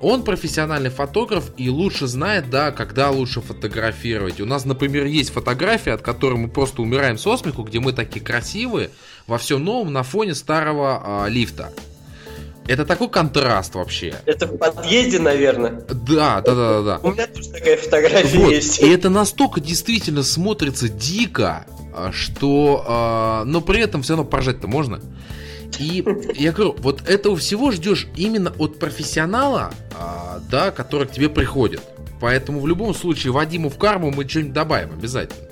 [0.00, 4.40] Он профессиональный фотограф и лучше знает, да, когда лучше фотографировать.
[4.40, 8.24] У нас, например, есть фотография, от которой мы просто умираем со смеху, где мы такие
[8.24, 8.90] красивые
[9.26, 11.72] во всем новом на фоне старого э, лифта.
[12.66, 14.14] Это такой контраст вообще.
[14.26, 15.82] Это в подъезде, наверное.
[15.88, 17.00] Да, да, да, да.
[17.02, 18.52] У меня тоже такая фотография вот.
[18.52, 18.80] есть.
[18.80, 24.68] И это настолько действительно смотрится дико, а, что, э, но при этом все равно поржать-то
[24.68, 25.00] можно.
[25.78, 26.04] И
[26.34, 31.80] я говорю, вот этого всего ждешь именно от профессионала, а, да, который к тебе приходит.
[32.20, 35.50] Поэтому в любом случае Вадиму в карму мы что-нибудь добавим обязательно.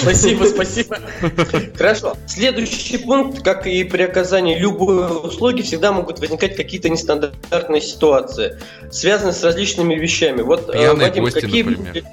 [0.00, 0.98] Спасибо, спасибо.
[1.76, 2.16] Хорошо.
[2.26, 8.58] Следующий пункт, как и при оказании любой услуги, всегда могут возникать какие-то нестандартные ситуации,
[8.90, 10.42] связанные с различными вещами.
[10.42, 12.04] Вот, э, Пьяные Вадим, гости, какие например.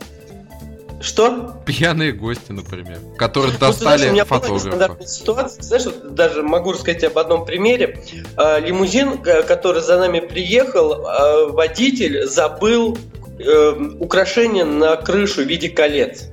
[1.01, 1.61] Что?
[1.65, 5.07] Пьяные гости, например, которые ну, достали знаешь, у меня фотографа.
[5.07, 8.03] ситуация, знаешь, вот даже могу рассказать об одном примере.
[8.35, 12.97] А, лимузин, который за нами приехал, а, водитель забыл
[13.39, 13.69] э,
[13.99, 16.25] украшение на крышу в виде колец.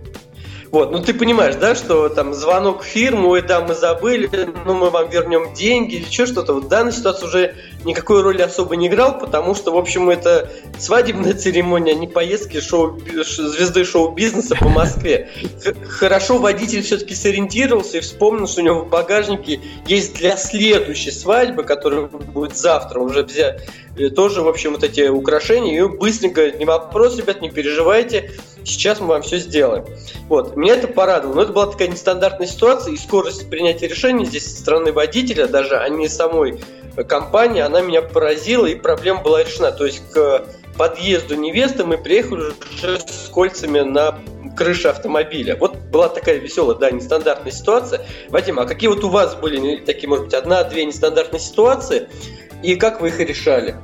[0.70, 4.28] Вот, ну ты понимаешь, да, что там звонок в фирму, ой, да, мы забыли,
[4.64, 6.54] ну мы вам вернем деньги или еще что-то.
[6.54, 7.54] Вот данная ситуация уже
[7.84, 12.60] никакой роли особо не играл, потому что, в общем, это свадебная церемония, а не поездки
[12.60, 15.30] шоу, звезды шоу-бизнеса по Москве.
[15.88, 21.62] Хорошо водитель все-таки сориентировался и вспомнил, что у него в багажнике есть для следующей свадьбы,
[21.62, 23.68] которая будет завтра, уже взять
[24.14, 28.32] тоже, в общем, вот эти украшения, и быстренько, не вопрос, ребят, не переживайте,
[28.66, 29.84] сейчас мы вам все сделаем.
[30.28, 34.44] Вот, меня это порадовало, но это была такая нестандартная ситуация, и скорость принятия решений здесь
[34.44, 36.60] со стороны водителя, даже, а не самой
[37.04, 39.70] компании, она меня поразила, и проблема была решена.
[39.72, 40.44] То есть к
[40.76, 44.18] подъезду невесты мы приехали уже с кольцами на
[44.56, 45.56] крыше автомобиля.
[45.56, 48.06] Вот была такая веселая, да, нестандартная ситуация.
[48.30, 52.08] Вадим, а какие вот у вас были такие, может быть, одна-две нестандартные ситуации,
[52.62, 53.76] и как вы их решали?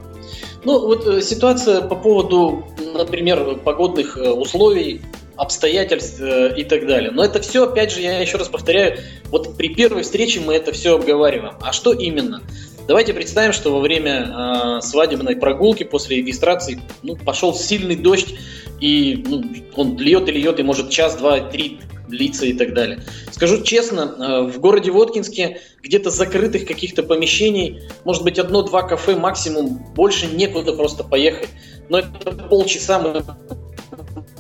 [0.65, 5.03] Ну, вот э, ситуация по поводу, например, погодных э, условий,
[5.37, 7.11] обстоятельств э, и так далее.
[7.11, 8.99] Но это все, опять же, я еще раз повторяю,
[9.31, 11.55] вот при первой встрече мы это все обговариваем.
[11.61, 12.43] А что именно?
[12.89, 18.35] Давайте представим, что во время э, свадебной прогулки после регистрации ну, пошел сильный дождь,
[18.81, 19.45] и ну,
[19.77, 23.03] он льет и льет, и может час, два, три длиться и так далее.
[23.31, 29.79] Скажу честно, э, в городе Воткинске где-то закрытых каких-то помещений, может быть, одно-два кафе максимум,
[29.95, 31.49] больше некуда просто поехать.
[31.89, 33.23] Но это полчаса мы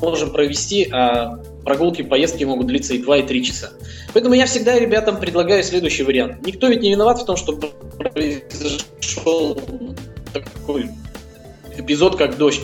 [0.00, 3.72] можем провести, а прогулки, поездки могут длиться и 2, и 3 часа.
[4.12, 6.46] Поэтому я всегда ребятам предлагаю следующий вариант.
[6.46, 9.60] Никто ведь не виноват в том, что произошел
[10.32, 10.90] такой
[11.76, 12.62] эпизод, как дождь.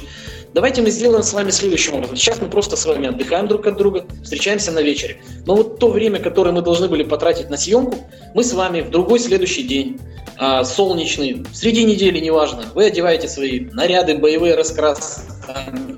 [0.55, 2.16] Давайте мы сделаем с вами следующим образом.
[2.16, 5.18] Сейчас мы просто с вами отдыхаем друг от друга, встречаемся на вечере.
[5.46, 7.96] Но вот то время, которое мы должны были потратить на съемку,
[8.34, 10.01] мы с вами в другой следующий день,
[10.38, 15.22] а, солнечный, среди недели, неважно, вы одеваете свои наряды, боевые раскрасы,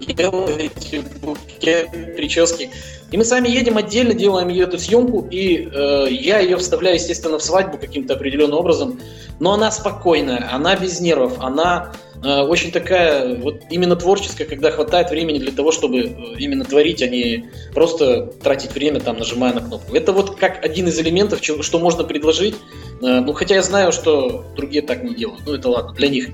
[0.07, 2.71] делаете букет, прически.
[3.11, 6.95] И мы с вами едем отдельно, делаем ее эту съемку, и э, я ее вставляю,
[6.95, 9.01] естественно, в свадьбу каким-то определенным образом.
[9.41, 11.93] Но она спокойная, она без нервов, она
[12.23, 17.03] э, очень такая вот именно творческая, когда хватает времени для того, чтобы э, именно творить,
[17.03, 19.97] а не просто тратить время там, нажимая на кнопку.
[19.97, 22.55] Это вот как один из элементов, что можно предложить.
[23.03, 25.43] Э, ну, хотя я знаю, что другие так не делают.
[25.47, 26.29] Ну, это ладно, для них,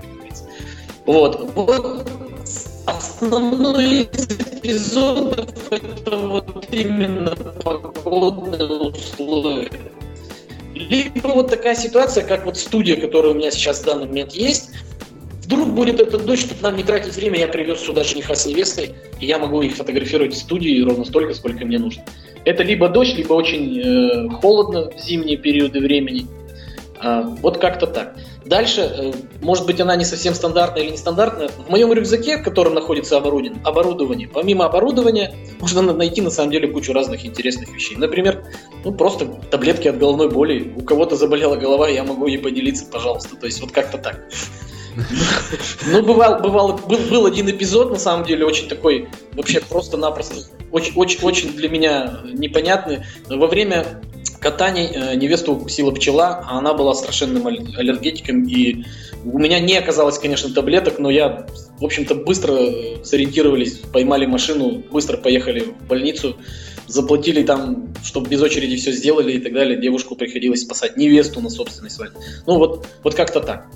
[1.06, 1.52] Вот.
[1.54, 2.06] вот
[2.86, 9.70] основной из эпизодов это вот именно погодные условия.
[10.74, 14.70] Либо вот такая ситуация, как вот студия, которая у меня сейчас в данный момент есть,
[15.46, 18.96] Вдруг будет этот дождь, чтобы нам не тратить время, я привез сюда жениха с невестой,
[19.20, 22.02] и я могу их фотографировать в студии ровно столько, сколько мне нужно.
[22.44, 26.26] Это либо дождь, либо очень э, холодно в зимние периоды времени.
[26.98, 28.16] А, вот как-то так.
[28.44, 29.12] Дальше, э,
[29.42, 31.48] может быть, она не совсем стандартная или нестандартная.
[31.48, 36.68] В моем рюкзаке, в котором находится оборудование, оборудование, помимо оборудования, можно найти на самом деле
[36.68, 37.96] кучу разных интересных вещей.
[37.96, 38.44] Например,
[38.84, 40.72] ну просто таблетки от головной боли.
[40.76, 43.36] У кого-то заболела голова, я могу ей поделиться, пожалуйста.
[43.36, 44.28] То есть вот как-то так.
[45.86, 50.36] Ну, бывал, бывал, был, был один эпизод, на самом деле, очень такой, вообще просто-напросто,
[50.72, 53.04] очень, очень, очень для меня непонятный.
[53.28, 54.00] Во время
[54.40, 58.84] катаний э, невесту укусила пчела, а она была страшенным аллергетиком, и
[59.24, 61.46] у меня не оказалось, конечно, таблеток, но я,
[61.78, 62.56] в общем-то, быстро
[63.04, 66.36] сориентировались, поймали машину, быстро поехали в больницу,
[66.86, 69.80] заплатили там, чтобы без очереди все сделали и так далее.
[69.80, 72.18] Девушку приходилось спасать, невесту на собственной свадьбе.
[72.46, 73.66] Ну вот, вот как-то так.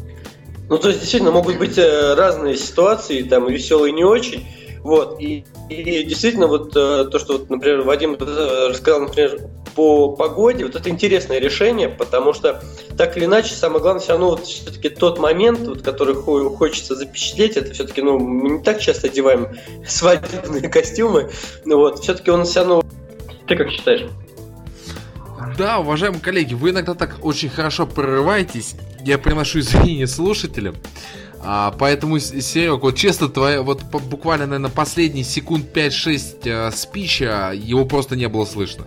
[0.68, 4.46] Ну, то есть, действительно, могут быть э, разные ситуации, там, веселые не очень.
[4.84, 9.40] Вот, и, и действительно, вот э, то, что, вот, например, Вадим рассказал, например,
[9.74, 12.62] по погоде, вот это интересное решение, потому что
[12.96, 17.56] так или иначе, самое главное, все равно вот все-таки тот момент, вот, который хочется запечатлеть,
[17.56, 19.48] это все-таки, ну, мы не так часто одеваем
[19.86, 21.30] свадебные костюмы,
[21.64, 22.82] вот, все-таки он все равно...
[23.46, 24.08] Ты как считаешь?
[25.56, 28.76] Да, уважаемые коллеги, вы иногда так очень хорошо прорываетесь.
[29.04, 30.76] Я приношу извинения слушателям.
[31.42, 37.86] А, поэтому, Серег, вот честно, твоя, вот буквально, наверное, последние секунд 5-6 э, спича, его
[37.86, 38.86] просто не было слышно.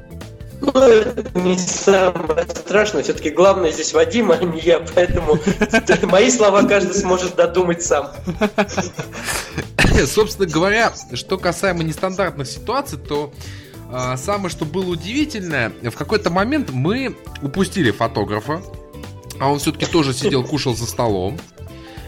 [0.63, 3.03] Ну, это не самое страшное.
[3.03, 4.79] Все-таки главное здесь Вадим, а не я.
[4.95, 5.37] Поэтому
[6.03, 8.11] мои слова каждый сможет додумать сам.
[10.07, 13.33] Собственно говоря, что касаемо нестандартных ситуаций, то
[13.91, 18.61] а, самое, что было удивительное, в какой-то момент мы упустили фотографа,
[19.39, 21.37] а он все-таки тоже сидел, кушал за столом.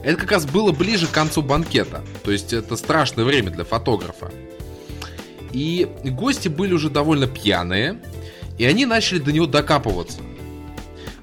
[0.02, 2.04] Это как раз было ближе к концу банкета.
[2.24, 4.32] То есть это страшное время для фотографа.
[5.52, 8.00] И гости были уже довольно пьяные,
[8.58, 10.20] и они начали до него докапываться.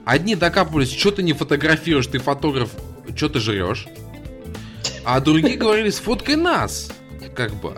[0.05, 2.71] Одни докапывались, что ты не фотографируешь, ты фотограф,
[3.15, 3.87] что ты жрешь.
[5.05, 6.93] А другие говорили, сфоткай нас.
[7.35, 7.77] Как бы.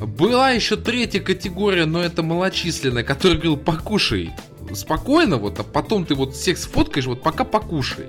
[0.00, 4.32] Была еще третья категория, но это малочисленная, которая говорил, покушай
[4.74, 8.06] спокойно, вот, а потом ты вот всех сфоткаешь, вот пока покушай.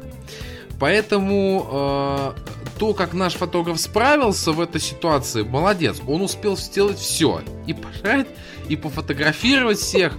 [0.80, 2.34] Поэтому э,
[2.80, 6.02] то, как наш фотограф справился в этой ситуации, молодец.
[6.08, 7.42] Он успел сделать все.
[7.68, 8.28] И пожать,
[8.74, 10.14] и пофотографировать всех.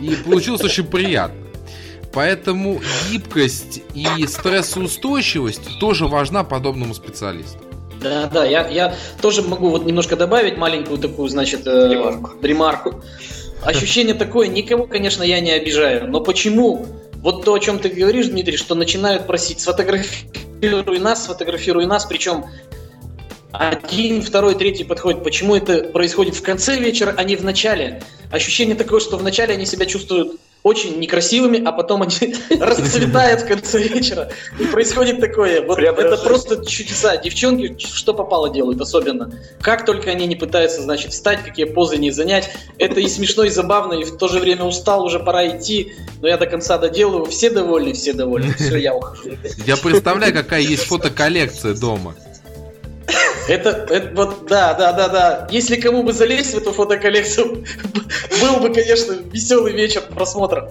[0.00, 1.40] И получилось очень приятно.
[2.12, 2.80] Поэтому
[3.10, 7.58] гибкость и стрессоустойчивость тоже важна подобному специалисту.
[8.02, 12.30] Да, да, я, я тоже могу вот немножко добавить маленькую такую, значит, э, ремарку.
[12.42, 13.04] ремарку.
[13.62, 18.28] Ощущение такое, никого, конечно, я не обижаю, но почему вот то, о чем ты говоришь,
[18.28, 22.46] Дмитрий, что начинают просить, сфотографируй нас, сфотографируй нас, причем
[23.52, 25.24] один, второй, третий подходит.
[25.24, 28.02] Почему это происходит в конце вечера, а не в начале?
[28.30, 33.46] Ощущение такое, что в начале они себя чувствуют очень некрасивыми, а потом они расцветают в
[33.46, 34.30] конце вечера.
[34.58, 35.62] И происходит такое.
[35.62, 37.16] Вот это просто чудеса.
[37.16, 39.32] Девчонки что попало делают особенно.
[39.62, 42.50] Как только они не пытаются, значит, встать, какие позы не занять.
[42.78, 45.94] Это и смешно, и забавно, и в то же время устал, уже пора идти.
[46.20, 47.24] Но я до конца доделаю.
[47.26, 48.54] Все довольны, все довольны.
[48.54, 49.30] Все, я ухожу.
[49.66, 52.14] Я представляю, какая есть фотоколлекция дома.
[53.48, 55.48] Это, это вот, да, да, да, да.
[55.50, 57.64] Если кому бы залезть в эту фотоколлекцию,
[58.40, 60.70] был бы, конечно, веселый вечер просмотра.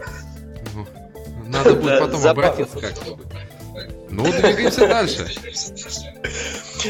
[1.47, 3.25] Надо будет потом обратиться как-нибудь.
[4.11, 5.27] Ну, двигаемся дальше.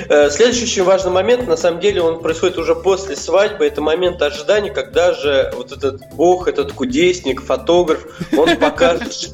[0.07, 3.65] Э, следующий очень важный момент, на самом деле, он происходит уже после свадьбы.
[3.65, 8.05] Это момент ожидания, когда же вот этот бог, этот кудесник, фотограф,
[8.37, 9.31] он покажет,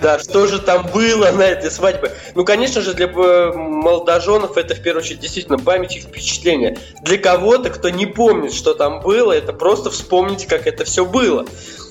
[0.00, 2.12] да, что же там было на этой свадьбе.
[2.34, 6.78] Ну, конечно же, для э, молодоженов это в первую очередь действительно память и впечатление.
[7.02, 11.46] Для кого-то, кто не помнит, что там было, это просто вспомнить, как это все было.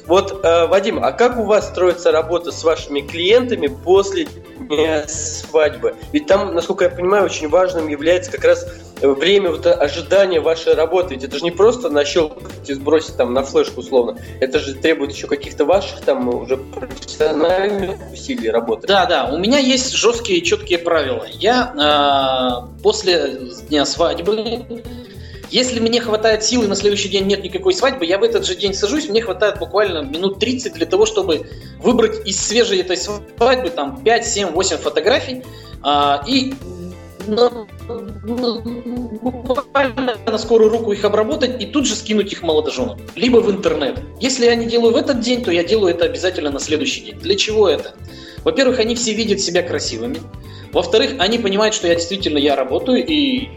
[0.07, 4.27] Вот, э, Вадим, а как у вас строится работа с вашими клиентами после
[4.59, 5.95] дня свадьбы?
[6.11, 8.67] Ведь там, насколько я понимаю, очень важным является как раз
[9.01, 11.15] время вот ожидания вашей работы.
[11.15, 14.17] Ведь это же не просто нащелкать и сбросить там на флешку условно.
[14.39, 18.87] Это же требует еще каких-то ваших там уже профессиональных усилий работы.
[18.87, 19.29] Да, да.
[19.31, 21.25] У меня есть жесткие и четкие правила.
[21.31, 24.83] Я э, после дня свадьбы
[25.55, 28.73] если мне хватает силы, на следующий день нет никакой свадьбы, я в этот же день
[28.73, 31.47] сажусь, мне хватает буквально минут 30 для того, чтобы
[31.79, 35.45] выбрать из свежей этой свадьбы там 5, 7, 8 фотографий
[35.81, 36.53] а, и
[37.25, 37.65] ну,
[39.21, 42.99] буквально на скорую руку их обработать и тут же скинуть их молодоженам.
[43.15, 44.01] Либо в интернет.
[44.19, 47.19] Если я не делаю в этот день, то я делаю это обязательно на следующий день.
[47.19, 47.95] Для чего это?
[48.43, 50.17] Во-первых, они все видят себя красивыми.
[50.73, 53.47] Во-вторых, они понимают, что я действительно я работаю и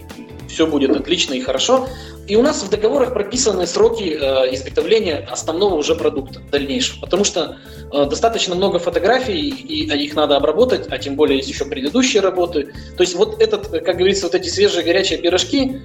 [0.49, 1.89] все будет отлично и хорошо.
[2.27, 7.57] И у нас в договорах прописаны сроки э, изготовления основного уже продукта дальнейшего, потому что
[7.93, 12.23] э, достаточно много фотографий, и, и их надо обработать, а тем более есть еще предыдущие
[12.23, 12.75] работы.
[12.97, 15.81] То есть вот этот, как говорится, вот эти свежие горячие пирожки,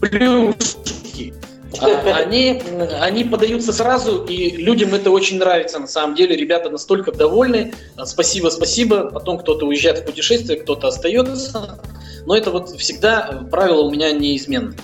[0.00, 2.62] плюшки, а, они,
[3.00, 5.78] они подаются сразу, и людям это очень нравится.
[5.78, 7.74] На самом деле, ребята настолько довольны.
[8.04, 9.10] Спасибо, спасибо.
[9.10, 11.80] Потом кто-то уезжает в путешествие, кто-то остается.
[12.24, 14.74] Но это вот всегда правило у меня неизменно.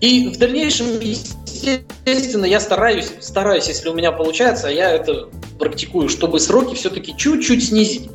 [0.00, 5.28] И в дальнейшем, естественно, я стараюсь, стараюсь, если у меня получается, я это
[5.58, 8.08] практикую, чтобы сроки все-таки чуть-чуть снизить.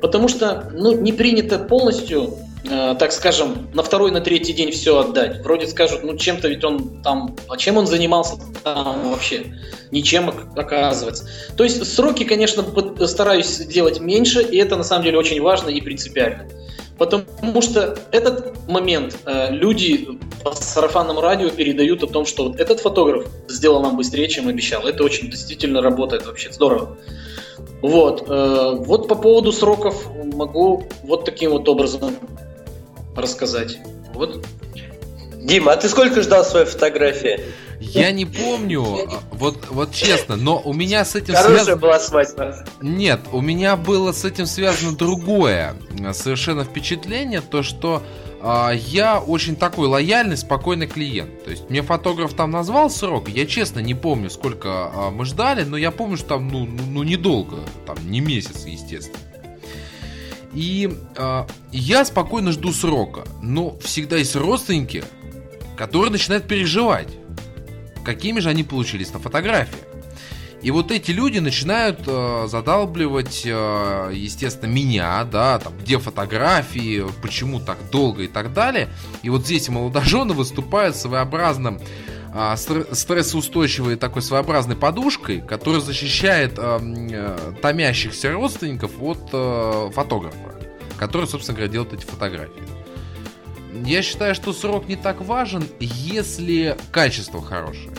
[0.00, 4.98] Потому что ну, не принято полностью Э, так скажем, на второй, на третий день все
[4.98, 5.42] отдать.
[5.42, 9.46] Вроде скажут, ну чем-то ведь он там, а чем он занимался там вообще?
[9.90, 11.28] Ничем оказывается.
[11.56, 12.64] То есть сроки, конечно,
[13.06, 16.48] стараюсь делать меньше, и это на самом деле очень важно и принципиально.
[16.98, 20.08] Потому что этот момент э, люди
[20.42, 24.82] по сарафанному радио передают о том, что вот этот фотограф сделал нам быстрее, чем обещал.
[24.82, 26.98] Это очень действительно работает вообще здорово.
[27.82, 32.16] Вот, э, вот по поводу сроков могу вот таким вот образом
[33.20, 33.78] рассказать.
[34.14, 34.44] Вот.
[35.36, 37.40] Дима, а ты сколько ждал своей фотографии?
[37.80, 41.76] Я не помню, вот, вот честно, но у меня с этим Хорошая связано...
[41.76, 42.66] была свадьба.
[42.82, 45.76] Нет, у меня было с этим связано другое
[46.12, 48.02] совершенно впечатление, то что
[48.40, 51.44] а, я очень такой лояльный, спокойный клиент.
[51.44, 55.64] То есть мне фотограф там назвал срок, я честно не помню, сколько а, мы ждали,
[55.64, 59.18] но я помню, что там ну, ну, ну недолго, там не месяц, естественно.
[60.58, 63.22] И э, я спокойно жду срока.
[63.40, 65.04] Но всегда есть родственники,
[65.76, 67.06] которые начинают переживать,
[68.04, 69.78] какими же они получились на фотографии.
[70.60, 77.60] И вот эти люди начинают э, задалбливать, э, естественно, меня, да, там, где фотографии, почему
[77.60, 78.88] так долго и так далее.
[79.22, 81.78] И вот здесь молодожены выступают своеобразным
[82.34, 86.78] э, стрессоустойчивой такой своеобразной подушкой, которая защищает э,
[87.10, 90.54] э, томящихся родственников от э, фотографа,
[90.98, 92.62] который, собственно говоря, делает эти фотографии.
[93.84, 97.92] Я считаю, что срок не так важен, если качество хорошее.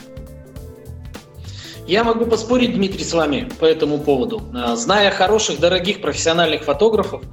[1.89, 4.43] Я могу поспорить, Дмитрий, с вами по этому поводу.
[4.53, 7.23] А, зная хороших, дорогих профессиональных фотографов,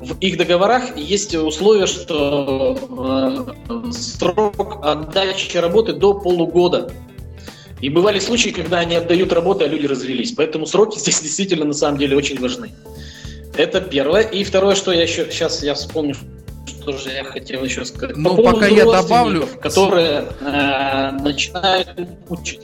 [0.00, 6.90] в их договорах есть условие, что э, срок отдачи работы до полугода.
[7.82, 10.32] И бывали случаи, когда они отдают работу, а люди развелись.
[10.32, 12.70] Поэтому сроки здесь действительно на самом деле очень важны.
[13.56, 14.22] Это первое.
[14.22, 16.14] И второе, что я еще сейчас я вспомню,
[16.66, 18.16] что же я хотел еще сказать.
[18.16, 21.88] Ну, По пока я добавлю, которые э, начинают
[22.30, 22.60] учить.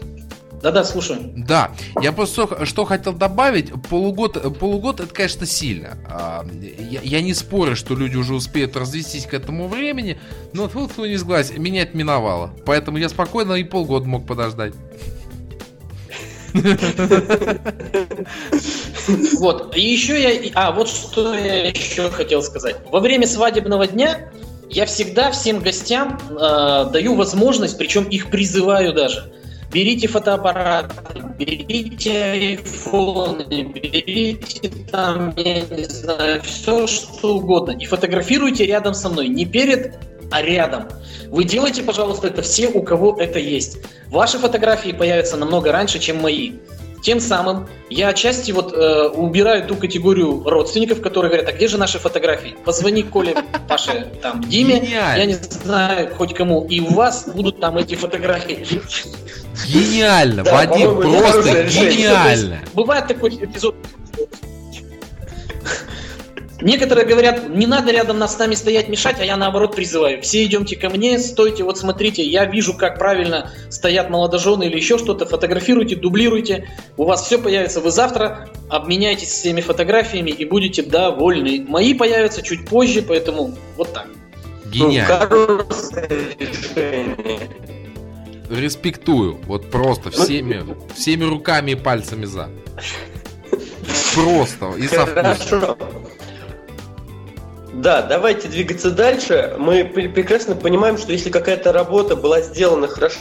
[0.66, 1.20] Да-да, слушаю.
[1.36, 1.70] Да,
[2.02, 5.97] я просто что хотел добавить, полугод, полугод это, конечно, сильно.
[6.09, 6.44] А,
[6.90, 10.18] я, я не спорю, что люди уже успеют развестись к этому времени,
[10.52, 12.51] но тут не сглазь, меня это миновало.
[12.64, 14.74] Поэтому я спокойно и полгода мог подождать.
[19.38, 20.51] Вот, и еще я...
[20.55, 22.74] А, вот что я еще хотел сказать.
[22.90, 24.32] Во время свадебного дня
[24.68, 29.32] я всегда всем гостям э, даю возможность, причем их призываю даже,
[29.77, 30.90] Берите фотоаппарат,
[31.36, 37.73] берите айфоны, берите там, я не знаю, все что угодно.
[37.73, 39.28] И фотографируйте рядом со мной.
[39.28, 39.98] Не перед,
[40.31, 40.89] а рядом.
[41.28, 43.77] Вы делайте, пожалуйста, это все, у кого это есть.
[44.09, 46.53] Ваши фотографии появятся намного раньше, чем мои.
[47.07, 51.78] Тем самым я отчасти вот э, убираю ту категорию родственников, которые говорят, а где же
[51.78, 52.57] наши фотографии?
[52.65, 53.37] Позвони Коле,
[53.69, 55.20] Паше, там, Диме, Гениально.
[55.20, 58.66] я не знаю, хоть кому, и у вас будут там эти фотографии.
[59.69, 62.59] Гениально, да, Вадим, просто гениально.
[62.74, 63.77] Бывает такой эпизод,
[66.61, 70.23] Некоторые говорят, не надо рядом нас с нами стоять, мешать, а я наоборот призываю.
[70.23, 74.97] Все идемте ко мне, стойте, вот смотрите, я вижу, как правильно стоят молодожены или еще
[74.97, 77.81] что-то, фотографируйте, дублируйте, у вас все появится.
[77.81, 81.65] Вы завтра обменяйтесь всеми фотографиями и будете довольны.
[81.69, 84.09] Мои появятся чуть позже, поэтому вот так.
[84.66, 85.66] Гениально.
[88.49, 90.65] Респектую, вот просто всеми,
[90.95, 92.49] всеми руками и пальцами за.
[94.15, 95.77] Просто и со вкусом.
[97.77, 99.55] Да, давайте двигаться дальше.
[99.59, 103.19] Мы прекрасно понимаем, что если какая-то работа была сделана хорошо,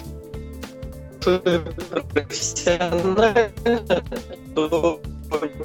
[2.14, 3.52] профессионально,
[4.56, 5.02] то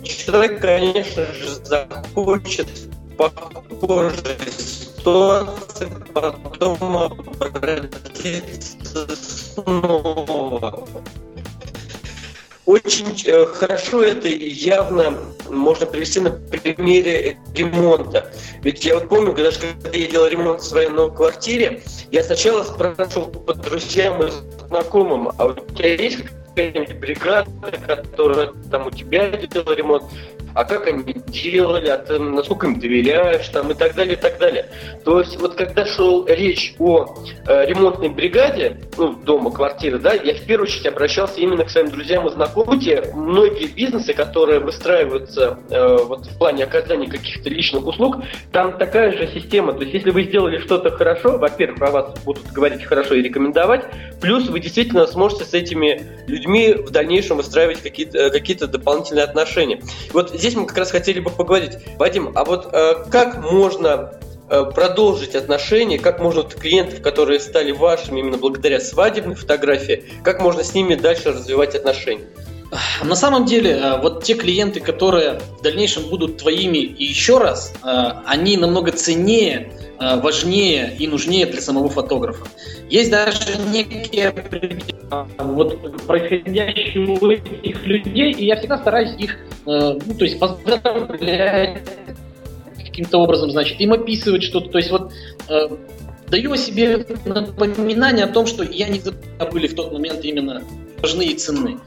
[0.03, 2.69] человек, конечно же, захочет
[3.17, 6.97] похожей ситуации потом
[7.39, 10.89] обратиться снова.
[12.71, 15.19] Очень э, хорошо это явно
[15.49, 18.33] можно привести на примере ремонта.
[18.63, 21.83] Ведь я вот помню, даже когда я делал ремонт в своей новой квартире,
[22.13, 24.31] я сначала спрашивал по друзьям и
[24.69, 26.19] знакомым, а у тебя есть
[26.51, 27.51] какая-нибудь бригада,
[27.85, 30.05] которая там у тебя делала ремонт?
[30.55, 34.39] А как они делали, а ты, насколько им доверяешь, там, и так далее, и так
[34.39, 34.67] далее.
[35.05, 37.17] То есть вот когда шел речь о
[37.47, 41.91] э, ремонтной бригаде, ну, дома, квартиры, да, я в первую очередь обращался именно к своим
[41.91, 42.81] друзьям и знакомым.
[43.15, 48.17] Многие бизнесы, которые выстраиваются э, вот в плане оказания каких-то личных услуг,
[48.53, 49.73] там такая же система.
[49.73, 53.85] То есть если вы сделали что-то хорошо, во-первых, про вас будут говорить хорошо и рекомендовать,
[54.21, 59.81] плюс вы действительно сможете с этими людьми в дальнейшем выстраивать какие-то э, какие дополнительные отношения.
[60.13, 61.79] Вот здесь мы как раз хотели бы поговорить.
[61.99, 64.15] Вадим, а вот э, как можно
[64.49, 70.41] э, продолжить отношения, как можно вот клиентов, которые стали вашими именно благодаря свадебной фотографии, как
[70.41, 72.25] можно с ними дальше развивать отношения?
[73.05, 77.73] На самом деле, э, вот те клиенты, которые в дальнейшем будут твоими и еще раз,
[77.83, 77.87] э,
[78.27, 82.47] они намного ценнее, важнее и нужнее для самого фотографа.
[82.89, 84.31] Есть даже некие
[85.39, 91.83] вот происходящие у этих людей, и я всегда стараюсь их Э, ну, то есть поздравлять
[92.79, 94.71] каким-то образом, значит, им описывать что-то.
[94.71, 95.13] То есть вот
[95.49, 95.69] э,
[96.29, 100.63] даю о себе напоминание о том, что я не забыли в тот момент именно
[101.01, 101.79] важны и ценны.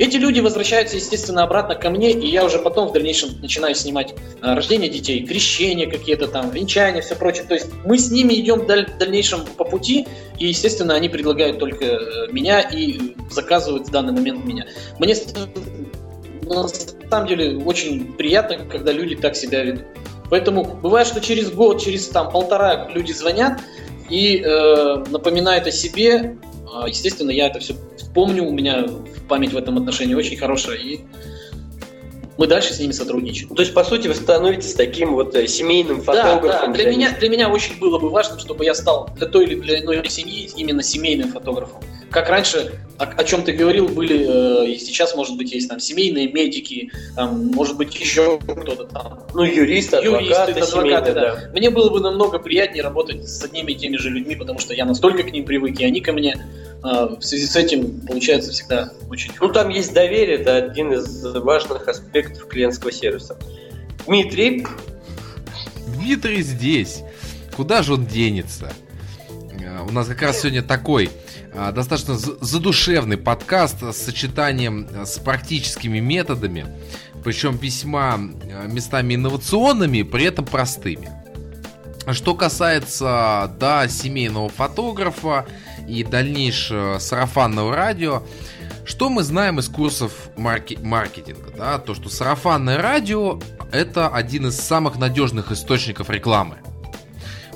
[0.00, 4.14] Эти люди возвращаются, естественно, обратно ко мне, и я уже потом в дальнейшем начинаю снимать
[4.40, 7.44] а, рождение детей, крещение какие-то там, венчания, все прочее.
[7.46, 10.06] То есть мы с ними идем в дальнейшем по пути,
[10.38, 14.64] и, естественно, они предлагают только э, меня и заказывают в данный момент меня.
[14.98, 15.14] Мне
[16.44, 19.84] на самом деле очень приятно, когда люди так себя ведут.
[20.30, 23.60] Поэтому бывает, что через год, через там полтора люди звонят
[24.08, 26.38] и э, напоминают о себе.
[26.72, 27.74] А, естественно, я это все
[28.14, 28.86] помню, у меня
[29.28, 31.00] память в этом отношении очень хорошая, и
[32.38, 33.54] мы дальше с ними сотрудничаем.
[33.54, 36.42] То есть, по сути, вы становитесь таким вот э, семейным фотографом?
[36.42, 36.72] Да, да.
[36.72, 39.56] Для, для, меня, для меня очень было бы важно, чтобы я стал для той или
[39.56, 44.70] для иной семьи именно семейным фотографом как раньше, о, о чем ты говорил, были, э,
[44.70, 49.26] и сейчас, может быть, есть там семейные медики, там, может быть, еще кто-то там.
[49.32, 51.34] Ну, юристы, адвокаты, юристы, адвокаты да.
[51.34, 51.50] да.
[51.52, 54.84] Мне было бы намного приятнее работать с одними и теми же людьми, потому что я
[54.84, 56.36] настолько к ним привык, и они ко мне.
[56.82, 59.32] Э, в связи с этим получается всегда очень...
[59.40, 63.38] Ну, там есть доверие, это один из важных аспектов клиентского сервиса.
[64.06, 64.66] Дмитрий?
[65.86, 67.02] Дмитрий здесь.
[67.56, 68.72] Куда же он денется?
[69.60, 71.10] Э, у нас как раз сегодня такой а,
[71.52, 76.66] достаточно задушевный подкаст с сочетанием э, с практическими методами,
[77.24, 81.10] причем весьма э, местами инновационными, при этом простыми.
[82.12, 85.46] Что касается, да, семейного фотографа
[85.86, 88.22] и дальнейшего сарафанного радио,
[88.84, 91.52] что мы знаем из курсов марки- маркетинга?
[91.56, 91.78] Да?
[91.78, 93.38] То, что сарафанное радио–
[93.72, 96.58] это один из самых надежных источников рекламы.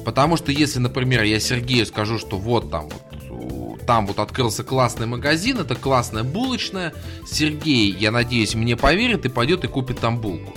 [0.05, 3.03] Потому что если, например, я Сергею скажу, что вот там вот
[3.87, 6.93] там вот открылся классный магазин, это классная булочная.
[7.27, 10.55] Сергей, я надеюсь, мне поверит и пойдет и купит там булку.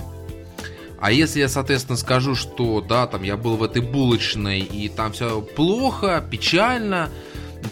[1.00, 5.12] А если я, соответственно, скажу, что да, там я был в этой булочной и там
[5.12, 7.10] все плохо, печально,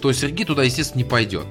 [0.00, 1.46] то Сергей туда, естественно, не пойдет.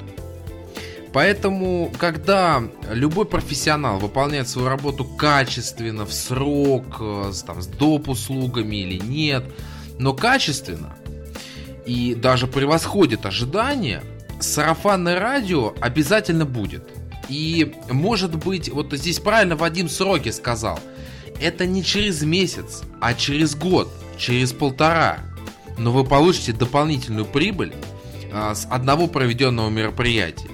[1.16, 2.62] Поэтому, когда
[2.92, 8.10] любой профессионал выполняет свою работу качественно, в срок, э, там, с доп.
[8.10, 9.46] услугами или нет,
[9.98, 10.98] но качественно,
[11.86, 14.04] и даже превосходит ожидания,
[14.40, 16.84] сарафанное радио обязательно будет.
[17.30, 20.80] И может быть, вот здесь правильно Вадим Сроки сказал,
[21.42, 25.20] это не через месяц, а через год, через полтора.
[25.78, 27.74] Но вы получите дополнительную прибыль
[28.32, 30.50] а, с одного проведенного мероприятия.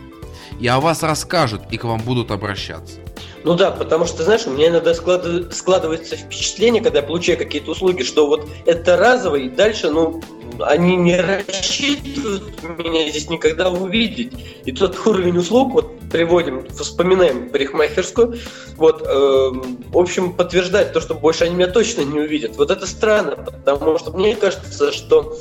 [0.59, 2.95] И о вас расскажут и к вам будут обращаться.
[3.43, 8.03] Ну да, потому что, знаешь, у меня иногда складывается впечатление, когда я получаю какие-то услуги,
[8.03, 10.21] что вот это разово, и дальше, ну,
[10.63, 14.33] они не рассчитывают меня здесь никогда увидеть.
[14.65, 18.37] И тот уровень услуг, вот приводим, вспоминаем парикмахерскую,
[18.75, 22.57] вот, э, в общем, подтверждает то, что больше они меня точно не увидят.
[22.57, 25.37] Вот это странно, потому что мне кажется, что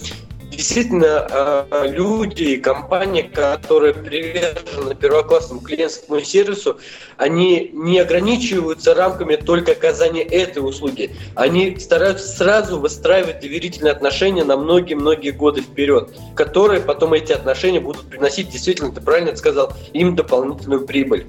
[0.61, 6.78] действительно а, люди и компании, которые привержены первоклассному клиентскому сервису,
[7.16, 11.16] они не ограничиваются рамками только оказания этой услуги.
[11.35, 18.11] Они стараются сразу выстраивать доверительные отношения на многие-многие годы вперед, которые потом эти отношения будут
[18.11, 21.27] приносить, действительно, ты правильно сказал, им дополнительную прибыль.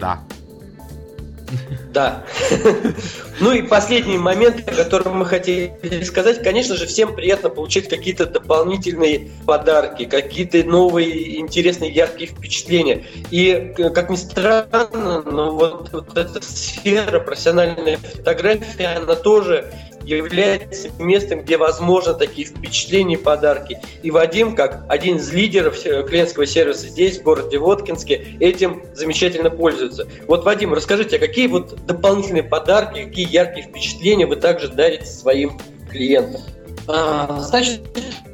[0.00, 0.20] Да.
[1.92, 2.24] Да.
[3.40, 8.26] Ну и последний момент, о котором мы хотели сказать, конечно же, всем приятно получить какие-то
[8.26, 13.04] дополнительные подарки, какие-то новые интересные яркие впечатления.
[13.30, 19.72] И, как ни странно, но вот, вот эта сфера профессиональной фотографии, она тоже
[20.06, 23.80] является местом, где возможно такие впечатления и подарки.
[24.02, 30.08] И Вадим, как один из лидеров клиентского сервиса здесь, в городе Воткинске, этим замечательно пользуется.
[30.28, 35.58] Вот, Вадим, расскажите, а какие вот дополнительные подарки, какие яркие впечатления вы также дарите своим
[35.90, 36.42] клиентам?
[36.88, 37.80] А, значит,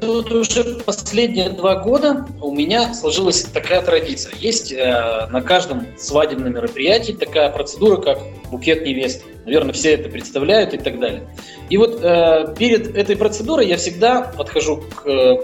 [0.01, 4.33] вот уже последние два года у меня сложилась такая традиция.
[4.39, 8.19] Есть э, на каждом свадебном мероприятии такая процедура, как
[8.51, 9.25] букет невесты.
[9.45, 11.27] Наверное, все это представляют и так далее.
[11.69, 15.37] И вот э, перед этой процедурой я всегда подхожу к э,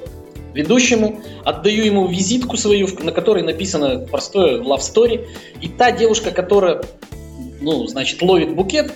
[0.53, 5.27] ведущему, отдаю ему визитку свою, на которой написано простое love story.
[5.61, 6.84] И та девушка, которая,
[7.60, 8.94] ну, значит, ловит букет,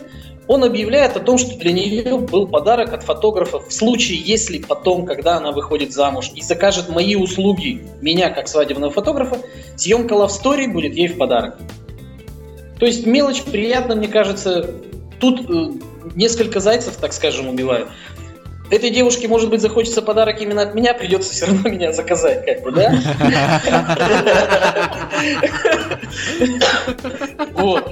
[0.47, 5.05] он объявляет о том, что для нее был подарок от фотографа в случае, если потом,
[5.05, 9.37] когда она выходит замуж и закажет мои услуги, меня как свадебного фотографа,
[9.75, 11.57] съемка Love Story будет ей в подарок.
[12.79, 14.75] То есть мелочь приятно, мне кажется.
[15.19, 15.71] Тут э,
[16.15, 17.87] несколько зайцев, так скажем, убиваю.
[18.69, 22.63] Этой девушке, может быть, захочется подарок именно от меня, придется все равно меня заказать, как
[22.63, 23.61] бы, да?
[27.53, 27.91] Вот.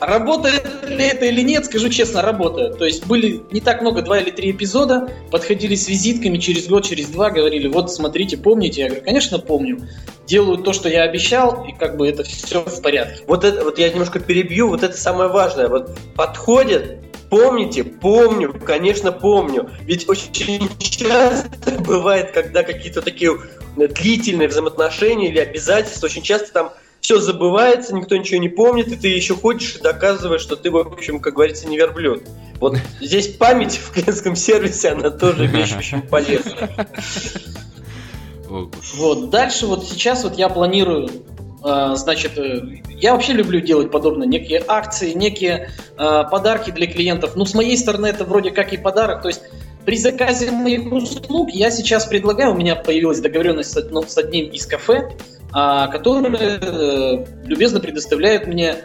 [0.00, 2.78] Работает ли это или нет, скажу честно, работает.
[2.78, 6.84] То есть были не так много, два или три эпизода, подходили с визитками через год,
[6.84, 8.82] через два, говорили, вот смотрите, помните?
[8.82, 9.80] Я говорю, конечно, помню.
[10.26, 13.22] Делаю то, что я обещал, и как бы это все в порядке.
[13.26, 15.68] Вот это, вот я немножко перебью, вот это самое важное.
[15.68, 17.84] Вот подходит, Помните?
[17.84, 19.70] Помню, конечно, помню.
[19.82, 20.32] Ведь очень
[20.78, 23.38] часто бывает, когда какие-то такие
[23.76, 29.08] длительные взаимоотношения или обязательства, очень часто там все забывается, никто ничего не помнит, и ты
[29.08, 32.22] еще ходишь и доказываешь, что ты, в общем, как говорится, не верблюд.
[32.58, 36.88] Вот здесь память в клиентском сервисе, она тоже вещь очень полезная.
[38.48, 41.10] Вот, дальше вот сейчас вот я планирую
[41.96, 42.60] значит, э,
[42.90, 47.36] я вообще люблю делать подобные некие акции, некие э, подарки для клиентов.
[47.36, 49.22] Ну, с моей стороны, это вроде как и подарок.
[49.22, 49.42] То есть
[49.84, 55.10] при заказе моих услуг я сейчас предлагаю, у меня появилась договоренность с, одним из кафе,
[55.54, 58.76] э, который э, любезно предоставляет мне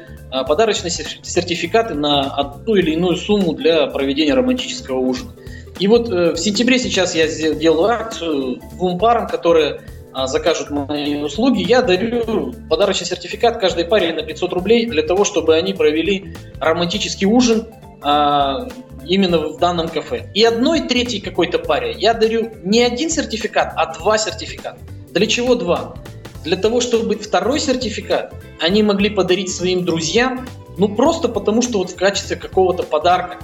[0.47, 5.33] подарочные сертификаты на одну или иную сумму для проведения романтического ужина.
[5.81, 9.81] И вот э, в сентябре сейчас я делаю акцию двум парам, которые а,
[10.13, 15.55] закажут мои услуги, я дарю подарочный сертификат каждой паре на 500 рублей для того, чтобы
[15.55, 17.67] они провели романтический ужин
[18.01, 18.67] а,
[19.05, 20.29] именно в данном кафе.
[20.33, 24.79] И одной третьей какой-то паре я дарю не один сертификат, а два сертификата.
[25.11, 25.95] Для чего два?
[26.43, 30.47] Для того, чтобы второй сертификат они могли подарить своим друзьям,
[30.77, 33.37] ну просто потому, что вот в качестве какого-то подарка.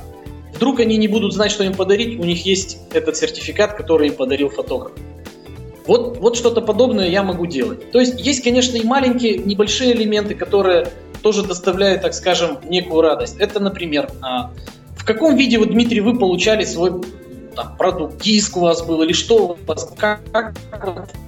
[0.56, 4.15] Вдруг они не будут знать, что им подарить, у них есть этот сертификат, который им
[4.15, 4.94] подарил фотограф.
[5.88, 7.91] Вот, вот что-то подобное я могу делать.
[7.91, 10.89] То есть есть, конечно, и маленькие, небольшие элементы, которые
[11.22, 13.38] тоже доставляют, так скажем, некую радость.
[13.39, 14.51] Это, например, а,
[14.95, 17.01] в каком виде, вот, Дмитрий, вы получали свой
[17.55, 20.53] там, продукт, диск у вас был или что у вас, как, как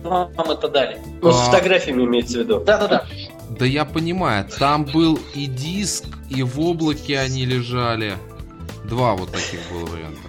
[0.03, 0.97] вам это дали?
[1.21, 1.45] Ну, с а.
[1.45, 2.59] фотографиями имеется в виду.
[2.63, 3.05] Да-да-да.
[3.57, 8.13] Да я понимаю, там был и диск, и в облаке они лежали.
[8.85, 10.28] Два вот таких было варианта.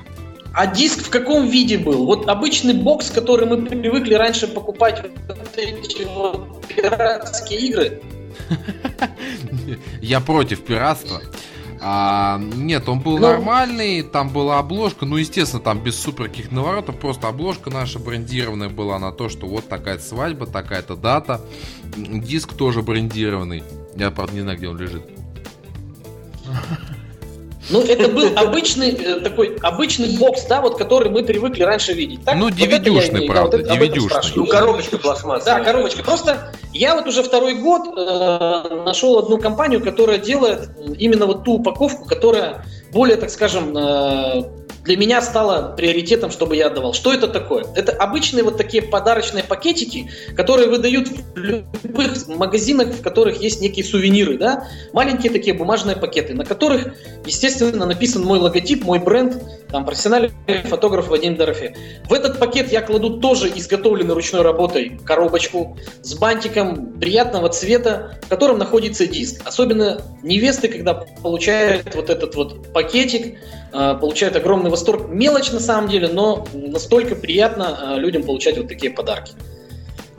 [0.52, 2.06] А диск в каком виде был?
[2.06, 8.02] Вот обычный бокс, который мы привыкли раньше покупать вот эти вот пиратские игры.
[10.01, 11.20] Я против пиратства.
[11.82, 16.52] А, нет, он был ну, нормальный, там была обложка, ну, естественно, там без супер каких
[16.52, 21.40] наворотов, просто обложка наша брендированная была на то, что вот такая свадьба, такая-то дата.
[21.97, 23.62] Диск тоже брендированный.
[23.97, 25.02] Я, правда, не знаю, где он лежит.
[27.70, 32.24] Ну, это был обычный э, такой обычный бокс, да, вот который мы привыкли раньше видеть.
[32.24, 32.36] Так?
[32.36, 34.32] Ну, DVD-шный, вот правда, да, вот DVD-шный.
[34.34, 35.59] Ну, коробочка пластмассовая.
[35.59, 36.02] Да, коробочка.
[36.02, 41.55] Просто я вот уже второй год э, нашел одну компанию, которая делает именно вот ту
[41.55, 44.42] упаковку, которая более, так скажем, э,
[44.85, 46.94] для меня стало приоритетом, чтобы я отдавал.
[46.94, 47.65] Что это такое?
[47.74, 53.85] Это обычные вот такие подарочные пакетики, которые выдают в любых магазинах, в которых есть некие
[53.85, 54.69] сувениры, да?
[54.93, 56.94] Маленькие такие бумажные пакеты, на которых,
[57.27, 60.32] естественно, написан мой логотип, мой бренд, там, профессиональный
[60.64, 61.76] фотограф Вадим Дорофеев.
[62.09, 68.28] В этот пакет я кладу тоже изготовленную ручной работой коробочку с бантиком приятного цвета, в
[68.28, 69.47] котором находится диск.
[69.47, 73.38] Особенно невесты, когда получают вот этот вот пакетик,
[73.72, 75.09] а, получают огромный восторг.
[75.09, 79.32] Мелочь на самом деле, но настолько приятно а, людям получать вот такие подарки.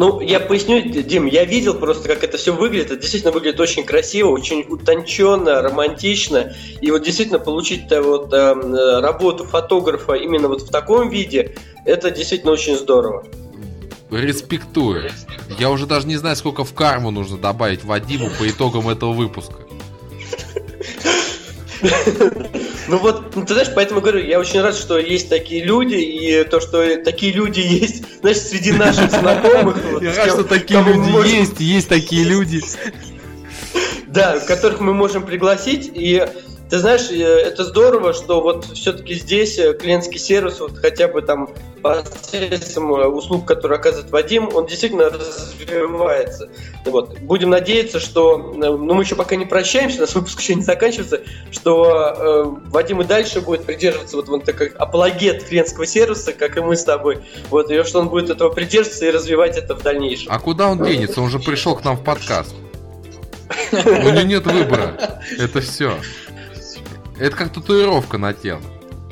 [0.01, 2.87] Ну, я поясню, Дим, я видел просто, как это все выглядит.
[2.87, 6.55] Это действительно выглядит очень красиво, очень утонченно, романтично.
[6.81, 11.55] И вот действительно получить вот, э, работу фотографа именно вот в таком виде,
[11.85, 13.27] это действительно очень здорово.
[14.09, 15.11] Респектую.
[15.59, 19.53] Я уже даже не знаю, сколько в карму нужно добавить Вадиму по итогам этого выпуска.
[22.87, 26.43] Ну вот, ну, ты знаешь, поэтому говорю, я очень рад, что есть такие люди, и
[26.43, 29.77] то, что такие люди есть, значит, среди наших знакомых.
[30.01, 32.61] Я рад, что такие люди есть, есть такие люди.
[34.07, 36.25] Да, которых мы можем пригласить, и
[36.72, 41.22] ты знаешь, э, это здорово, что вот все-таки здесь э, клиентский сервис, вот хотя бы
[41.22, 41.49] там
[41.81, 46.49] посредством э, услуг, которые оказывает Вадим, он действительно развивается.
[46.85, 47.19] Вот.
[47.19, 51.19] Будем надеяться, что, ну мы еще пока не прощаемся, наш выпуск еще не заканчивается,
[51.52, 56.61] что э, Вадим и дальше будет придерживаться вот, вот как апологет клиентского сервиса, как и
[56.61, 57.19] мы с тобой.
[57.49, 60.31] Вот, и что он будет этого придерживаться и развивать это в дальнейшем.
[60.31, 61.22] А куда он денется?
[61.22, 62.56] Он же пришел к нам в подкаст.
[63.73, 65.19] У него нет выбора.
[65.38, 65.98] Это все.
[67.22, 68.61] Это как татуировка на тело.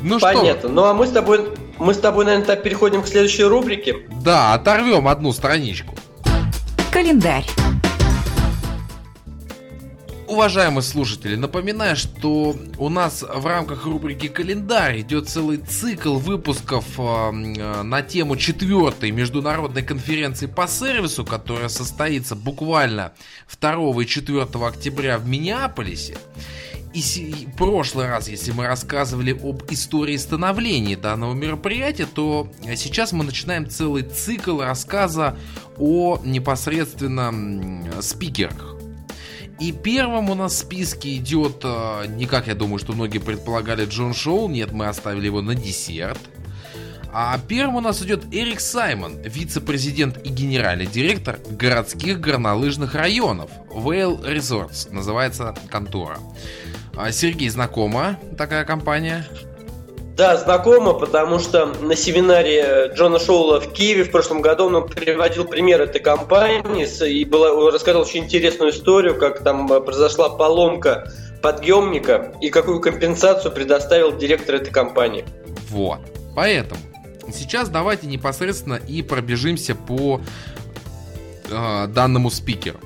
[0.02, 0.60] Ну Понятно.
[0.62, 0.70] что?
[0.70, 3.98] Ну а мы с тобой, мы с тобой, наверное, так переходим к следующей рубрике.
[4.24, 5.94] Да, оторвем одну страничку.
[6.92, 7.46] Календарь.
[10.26, 17.32] Уважаемые слушатели, напоминаю, что у нас в рамках рубрики «Календарь» идет целый цикл выпусков э,
[17.32, 23.12] на тему четвертой международной конференции по сервису, которая состоится буквально
[23.60, 26.18] 2 и 4 октября в Миннеаполисе.
[26.94, 33.24] И в прошлый раз, если мы рассказывали об истории становления данного мероприятия, то сейчас мы
[33.24, 35.38] начинаем целый цикл рассказа
[35.78, 38.76] о непосредственно спикерах.
[39.60, 43.86] И первым у нас в списке идет, э, не как я думаю, что многие предполагали,
[43.86, 44.48] Джон Шоу.
[44.48, 46.20] Нет, мы оставили его на десерт.
[47.12, 53.50] А первым у нас идет Эрик Саймон, вице-президент и генеральный директор городских горнолыжных районов.
[53.70, 56.20] Whale Resorts называется контора.
[57.02, 59.26] А Сергей, знакома такая компания?
[60.18, 65.46] Да, знакома, потому что на семинаре Джона Шоула в Киеве в прошлом году он приводил
[65.46, 71.10] пример этой компании и была, рассказал очень интересную историю, как там произошла поломка
[71.42, 75.24] подъемника и какую компенсацию предоставил директор этой компании.
[75.70, 76.02] Вот.
[76.36, 76.82] Поэтому
[77.34, 80.20] сейчас давайте непосредственно и пробежимся по
[81.50, 82.82] э, данному спикеру.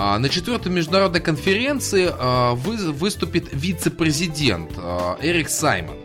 [0.00, 5.96] А, на четвертой международной конференции а, выступит вице-президент а, Эрик Саймон.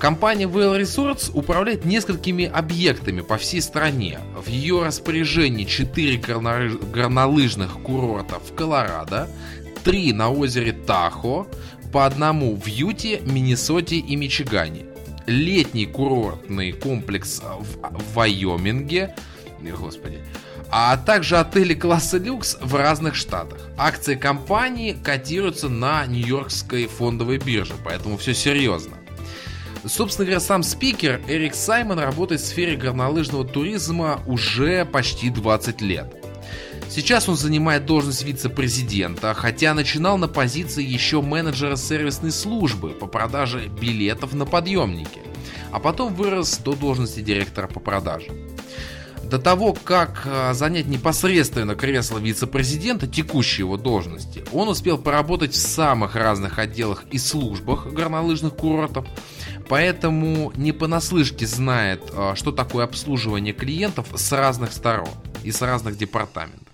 [0.00, 4.18] Компания Whale Resorts управляет несколькими объектами по всей стране.
[4.34, 9.28] В ее распоряжении 4 горнолыжных курорта в Колорадо,
[9.84, 11.46] 3 на озере Тахо,
[11.92, 14.86] по одному в Юте, Миннесоте и Мичигане.
[15.26, 19.14] Летний курортный комплекс в Вайоминге,
[19.78, 20.18] господи,
[20.70, 23.58] а также отели класса люкс в разных штатах.
[23.76, 28.96] Акции компании котируются на Нью-Йоркской фондовой бирже, поэтому все серьезно.
[29.86, 36.14] Собственно говоря, сам спикер Эрик Саймон работает в сфере горнолыжного туризма уже почти 20 лет.
[36.90, 43.68] Сейчас он занимает должность вице-президента, хотя начинал на позиции еще менеджера сервисной службы по продаже
[43.68, 45.20] билетов на подъемники,
[45.70, 48.34] а потом вырос до должности директора по продажам.
[49.28, 55.58] До того, как э, занять непосредственно кресло вице-президента текущей его должности, он успел поработать в
[55.58, 59.06] самых разных отделах и службах горнолыжных курортов,
[59.68, 65.10] поэтому не понаслышке знает, э, что такое обслуживание клиентов с разных сторон
[65.44, 66.66] и с разных департаментов.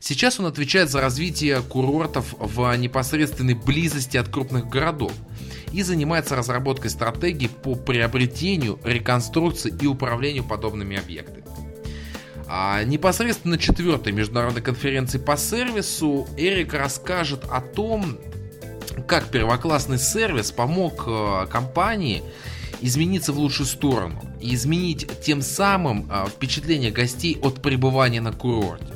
[0.00, 5.12] Сейчас он отвечает за развитие курортов в непосредственной близости от крупных городов
[5.70, 11.43] и занимается разработкой стратегий по приобретению, реконструкции и управлению подобными объектами.
[12.46, 18.18] А непосредственно четвертой международной конференции по сервису Эрик расскажет о том,
[19.06, 22.22] как первоклассный сервис помог э, компании
[22.80, 28.92] измениться в лучшую сторону и изменить тем самым э, впечатление гостей от пребывания на курорте.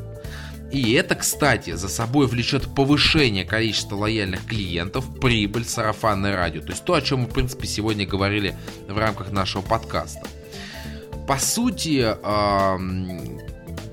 [0.71, 6.61] И это, кстати, за собой влечет повышение количества лояльных клиентов, прибыль, сарафанное радио.
[6.61, 8.55] То есть то, о чем мы, в принципе, сегодня говорили
[8.87, 10.21] в рамках нашего подкаста.
[11.29, 12.17] По сути,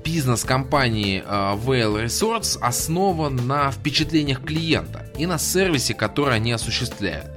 [0.02, 7.30] бизнес компании Whale Resorts основан на впечатлениях клиента и на сервисе, который они осуществляют.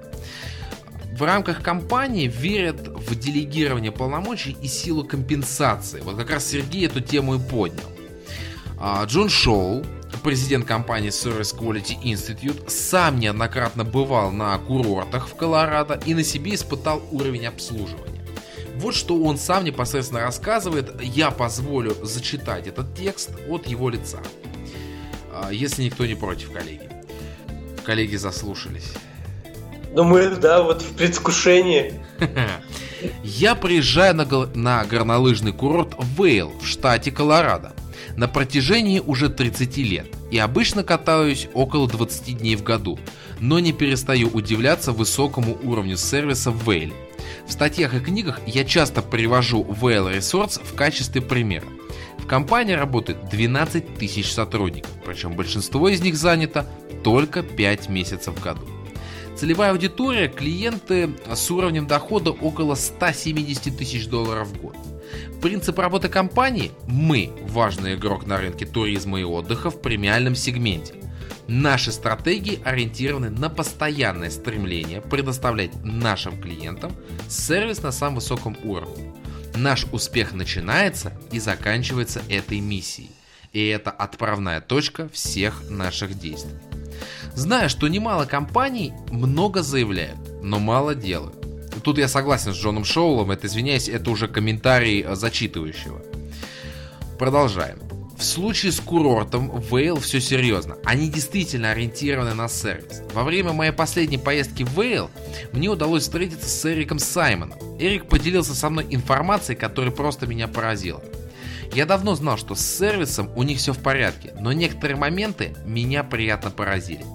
[1.17, 5.99] В рамках компании верят в делегирование полномочий и силу компенсации.
[5.99, 7.91] Вот как раз Сергей эту тему и поднял.
[8.80, 9.84] А, Джон Шоу,
[10.23, 16.55] президент компании Service Quality Institute, сам неоднократно бывал на курортах в Колорадо и на себе
[16.55, 18.09] испытал уровень обслуживания.
[18.80, 21.01] Вот что он сам непосредственно рассказывает.
[21.01, 24.19] Я позволю зачитать этот текст от его лица.
[25.34, 26.89] А, если никто не против, коллеги.
[27.84, 28.93] Коллеги заслушались.
[29.93, 31.99] Ну мы, да, вот в предвкушении.
[33.23, 34.26] Я приезжаю на,
[34.56, 37.73] на горнолыжный курорт Вейл в штате Колорадо.
[38.15, 42.97] На протяжении уже 30 лет и обычно катаюсь около 20 дней в году,
[43.41, 46.93] но не перестаю удивляться высокому уровню сервиса в Вейле.
[47.45, 51.68] В статьях и книгах я часто привожу Whale Resorts в качестве примера.
[52.18, 56.65] В компании работает 12 тысяч сотрудников, причем большинство из них занято
[57.03, 58.61] только 5 месяцев в году.
[59.35, 64.76] Целевая аудитория– клиенты с уровнем дохода около 170 тысяч долларов в год.
[65.41, 70.95] Принцип работы компании– мы– важный игрок на рынке туризма и отдыха в премиальном сегменте.
[71.51, 76.91] Наши стратегии ориентированы на постоянное стремление предоставлять нашим клиентам
[77.27, 79.11] сервис на самом высоком уровне.
[79.55, 83.09] Наш успех начинается и заканчивается этой миссией.
[83.51, 86.53] И это отправная точка всех наших действий.
[87.34, 91.47] Зная, что немало компаний много заявляют, но мало делают.
[91.84, 95.99] Тут я согласен с Джоном Шоулом, это, извиняюсь, это уже комментарий э, зачитывающего.
[97.17, 97.89] Продолжаем.
[98.19, 100.75] В случае с курортом Вейл все серьезно.
[100.83, 103.01] Они действительно ориентированы на сервис.
[103.13, 105.09] Во время моей последней поездки в Вейл
[105.53, 107.57] мне удалось встретиться с Эриком Саймоном.
[107.79, 111.01] Эрик поделился со мной информацией, которая просто меня поразила.
[111.73, 116.03] Я давно знал, что с сервисом у них все в порядке, но некоторые моменты меня
[116.03, 117.05] приятно поразили.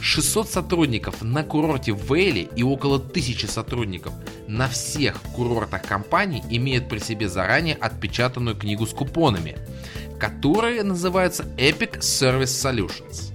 [0.00, 4.12] 600 сотрудников на курорте в Вейле и около 1000 сотрудников
[4.46, 9.56] на всех курортах компании имеют при себе заранее отпечатанную книгу с купонами,
[10.18, 13.32] которые называются Epic Service Solutions.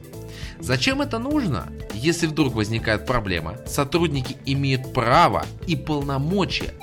[0.59, 1.71] Зачем это нужно?
[1.93, 6.73] Если вдруг возникает проблема, сотрудники имеют право и полномочия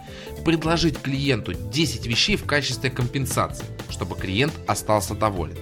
[0.45, 5.57] предложить клиенту 10 вещей в качестве компенсации, чтобы клиент остался доволен.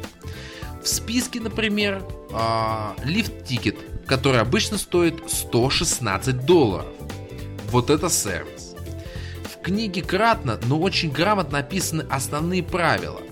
[0.83, 6.87] В списке, например, а, лифт-тикет, который обычно стоит 116 долларов.
[7.71, 8.75] Вот это сервис.
[9.45, 13.23] В книге кратно, но очень грамотно написаны основные правила.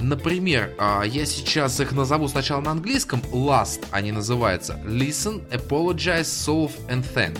[0.00, 3.20] Например, а, я сейчас их назову сначала на английском.
[3.32, 4.80] Last они называются.
[4.84, 7.38] Listen, apologize, solve and thank.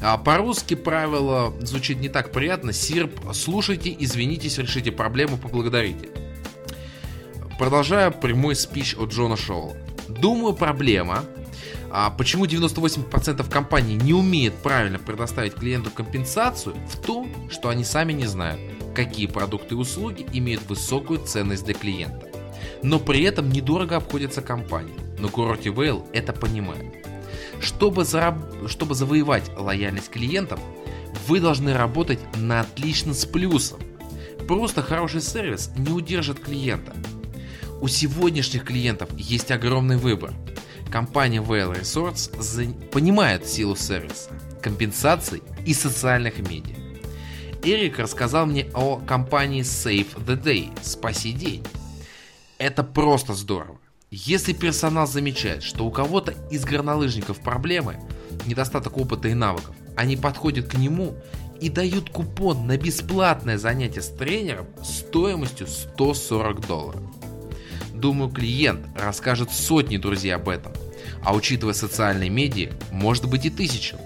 [0.00, 2.72] А по-русски правило звучит не так приятно.
[2.72, 6.08] Сирп, слушайте, извинитесь, решите проблему, поблагодарите.
[7.56, 9.76] Продолжаю прямой спич от Джона Шоу.
[10.08, 11.24] Думаю, проблема,
[11.92, 18.12] а почему 98% компаний не умеет правильно предоставить клиенту компенсацию, в том, что они сами
[18.12, 18.60] не знают,
[18.94, 22.28] какие продукты и услуги имеют высокую ценность для клиента.
[22.82, 24.94] Но при этом недорого обходятся компании.
[25.18, 27.06] Но курорте Вейл это понимает.
[27.60, 28.36] Чтобы, зараб...
[28.66, 30.60] чтобы завоевать лояльность клиентов,
[31.28, 33.80] вы должны работать на отлично с плюсом.
[34.48, 36.92] Просто хороший сервис не удержит клиента.
[37.80, 40.32] У сегодняшних клиентов есть огромный выбор.
[40.90, 46.91] Компания Whale Resorts понимает силу сервиса, компенсаций и социальных медиа.
[47.64, 51.64] Эрик рассказал мне о компании Save the Day, спаси день.
[52.58, 53.78] Это просто здорово.
[54.10, 58.00] Если персонал замечает, что у кого-то из горнолыжников проблемы,
[58.46, 61.14] недостаток опыта и навыков, они подходят к нему
[61.60, 67.00] и дают купон на бесплатное занятие с тренером стоимостью 140 долларов.
[67.94, 70.72] Думаю, клиент расскажет сотни друзей об этом,
[71.22, 73.96] а учитывая социальные медиа, может быть и тысячу.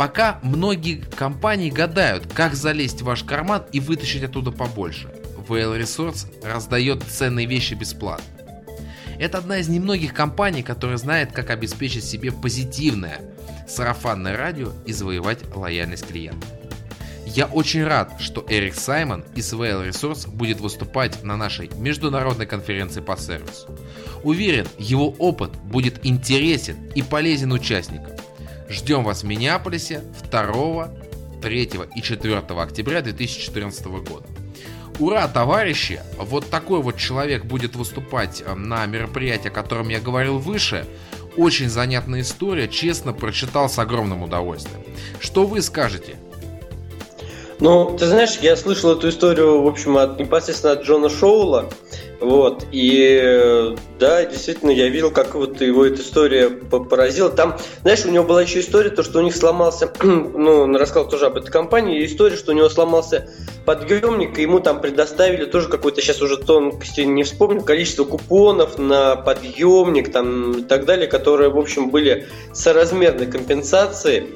[0.00, 5.12] Пока многие компании гадают, как залезть в ваш карман и вытащить оттуда побольше.
[5.46, 8.24] VL Resource раздает ценные вещи бесплатно.
[9.18, 13.20] Это одна из немногих компаний, которая знает, как обеспечить себе позитивное
[13.68, 16.46] сарафанное радио и завоевать лояльность клиента.
[17.26, 23.02] Я очень рад, что Эрик Саймон из VL Resource будет выступать на нашей международной конференции
[23.02, 23.68] по сервису.
[24.22, 28.16] Уверен, его опыт будет интересен и полезен участникам.
[28.70, 30.90] Ждем вас в Миннеаполисе 2,
[31.42, 34.26] 3 и 4 октября 2014 года.
[35.00, 36.00] Ура, товарищи!
[36.16, 40.86] Вот такой вот человек будет выступать э, на мероприятии, о котором я говорил выше.
[41.36, 44.84] Очень занятная история, честно, прочитал с огромным удовольствием.
[45.18, 46.16] Что вы скажете?
[47.58, 51.70] Ну, ты знаешь, я слышал эту историю, в общем, от, непосредственно от Джона Шоула.
[52.20, 57.30] Вот, и да, действительно, я видел, как вот его эта история поразила.
[57.30, 61.08] Там, знаешь, у него была еще история, то, что у них сломался, ну, он рассказал
[61.08, 63.30] тоже об этой компании, история, что у него сломался
[63.64, 69.16] подъемник, и ему там предоставили тоже какой-то, сейчас уже тонкости не вспомню, количество купонов на
[69.16, 74.26] подъемник там и так далее, которые, в общем, были соразмерной компенсации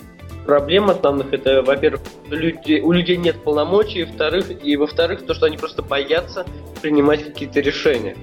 [0.44, 5.56] проблем основных это, во-первых, люди, у людей нет полномочий, во-вторых, и во-вторых, то, что они
[5.56, 6.46] просто боятся
[6.82, 8.16] принимать какие-то решения.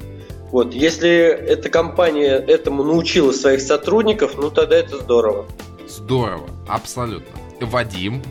[0.51, 5.45] Вот, если эта компания этому научила своих сотрудников, ну тогда это здорово.
[5.87, 7.39] Здорово, абсолютно.
[7.61, 8.21] Вадим.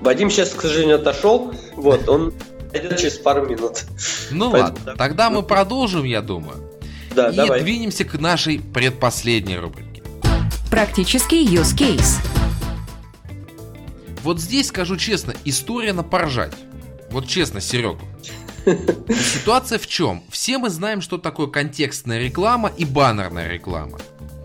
[0.00, 1.52] Вадим сейчас, к сожалению, отошел.
[1.76, 2.32] Вот, он
[2.70, 3.84] произойдет через пару минут.
[4.30, 4.94] Ну Поэтому, ладно, да.
[4.96, 6.56] тогда мы продолжим, я думаю.
[7.14, 7.60] Да, и давай.
[7.60, 10.02] двинемся к нашей предпоследней рубрике.
[10.70, 12.18] Практический use case.
[14.24, 16.54] Вот здесь, скажу честно, история на поржать.
[17.10, 18.00] Вот честно, Серега.
[18.64, 20.22] Ситуация в чем?
[20.30, 23.98] Все мы знаем, что такое контекстная реклама и баннерная реклама.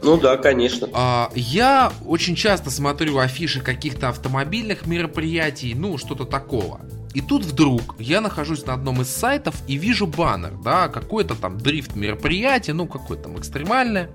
[0.03, 0.89] Ну да, конечно.
[0.91, 6.81] А, я очень часто смотрю афиши каких-то автомобильных мероприятий, ну, что-то такого.
[7.13, 11.57] И тут вдруг я нахожусь на одном из сайтов и вижу баннер, да, какое-то там
[11.57, 14.09] дрифт мероприятие, ну, какое-то там экстремальное.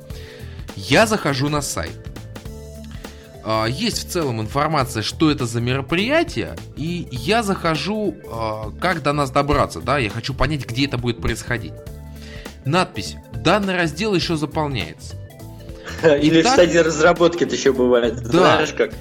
[0.77, 2.14] Я захожу на сайт.
[3.47, 9.13] А, есть в целом информация, что это за мероприятие, и я захожу, а, как до
[9.13, 11.73] нас добраться, да, я хочу понять, где это будет происходить.
[12.65, 15.17] Надпись «Данный раздел еще заполняется».
[16.03, 18.23] Или Итак, в стадии разработки это еще бывает.
[18.23, 18.57] Да.
[18.57, 18.93] Знаешь как?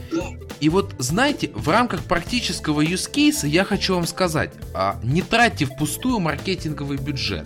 [0.60, 5.66] И вот, знаете, в рамках практического use case я хочу вам сказать, а, не тратьте
[5.66, 7.46] впустую маркетинговый бюджет.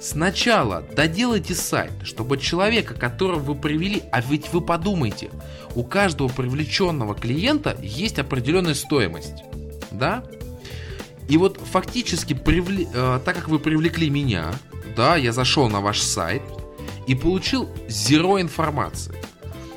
[0.00, 5.30] Сначала доделайте сайт, чтобы человека, которого вы привели, а ведь вы подумайте,
[5.74, 9.44] у каждого привлеченного клиента есть определенная стоимость.
[9.90, 10.24] Да?
[11.28, 12.88] И вот фактически, привле...
[12.92, 14.54] э, так как вы привлекли меня,
[14.96, 16.42] да, я зашел на ваш сайт
[17.06, 19.14] и получил зеро информации.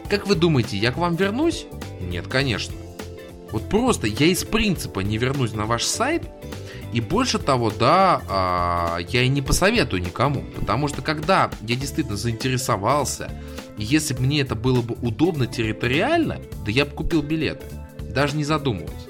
[0.10, 1.66] Как вы думаете, я к вам вернусь?
[2.00, 2.76] Нет, конечно.
[3.52, 6.24] Вот просто я из принципа не вернусь на ваш сайт,
[6.94, 12.18] и больше того, да, а, я и не посоветую никому, потому что когда я действительно
[12.18, 13.32] заинтересовался,
[13.78, 17.66] если бы мне это было бы удобно территориально, да я бы купил билеты,
[18.00, 19.08] даже не задумываясь.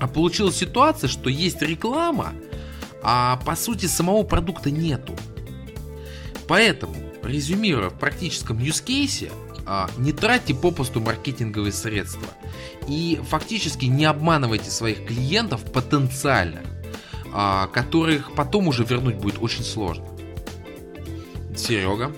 [0.00, 2.34] А получилась ситуация, что есть реклама,
[3.02, 5.14] а по сути самого продукта нету.
[6.46, 9.32] Поэтому, резюмируя в практическом use case,
[9.64, 12.28] а, не тратьте попусту маркетинговые средства
[12.88, 16.62] и фактически не обманывайте своих клиентов потенциальных,
[17.32, 20.06] а, которых потом уже вернуть будет очень сложно.
[21.56, 22.12] Серега?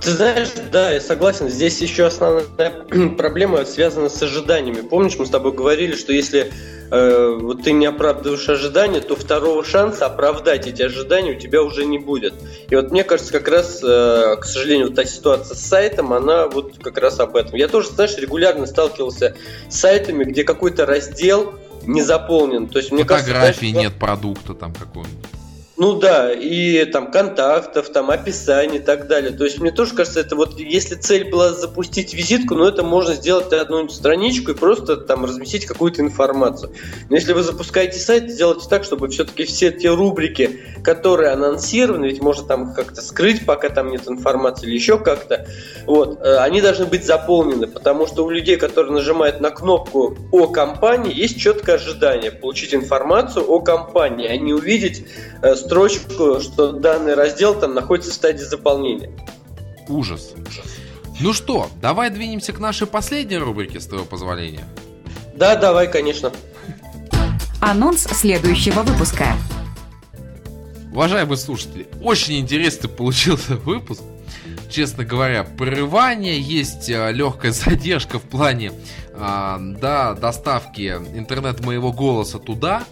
[0.00, 1.48] Ты знаешь, да, я согласен.
[1.48, 2.70] Здесь еще основная
[3.16, 4.80] проблема связана с ожиданиями.
[4.80, 6.52] Помнишь, мы с тобой говорили, что если
[6.90, 11.84] э, вот ты не оправдываешь ожидания, то второго шанса оправдать эти ожидания у тебя уже
[11.84, 12.34] не будет.
[12.68, 16.46] И вот мне кажется, как раз, э, к сожалению, вот та ситуация с сайтом, она
[16.46, 17.56] вот как раз об этом.
[17.56, 19.36] Я тоже, знаешь, регулярно сталкивался
[19.68, 22.68] с сайтами, где какой-то раздел не заполнен.
[22.68, 25.26] То есть, мне Фотографии кажется, нет продукта там какого-нибудь.
[25.80, 29.30] Ну да, и там контактов, там описаний и так далее.
[29.30, 33.14] То есть мне тоже кажется, это вот если цель была запустить визитку, ну это можно
[33.14, 36.72] сделать одну страничку и просто там разместить какую-то информацию.
[37.08, 42.20] Но если вы запускаете сайт, сделайте так, чтобы все-таки все те рубрики, которые анонсированы, ведь
[42.20, 45.46] можно там как-то скрыть, пока там нет информации или еще как-то,
[45.86, 50.48] вот, э, они должны быть заполнены, потому что у людей, которые нажимают на кнопку о
[50.48, 55.06] компании, есть четкое ожидание получить информацию о компании, а не увидеть
[55.40, 59.10] э, строчку, что данный раздел там находится в стадии заполнения.
[59.86, 60.32] Ужас.
[61.20, 64.64] Ну что, давай двинемся к нашей последней рубрике, с твоего позволения.
[65.34, 66.32] Да, давай, конечно.
[67.60, 69.26] Анонс следующего выпуска.
[70.90, 74.00] Уважаемые слушатели, очень интересный получился выпуск.
[74.70, 78.72] Честно говоря, прерывание, есть э, легкая задержка в плане
[79.12, 82.84] э, да, доставки интернет моего голоса туда,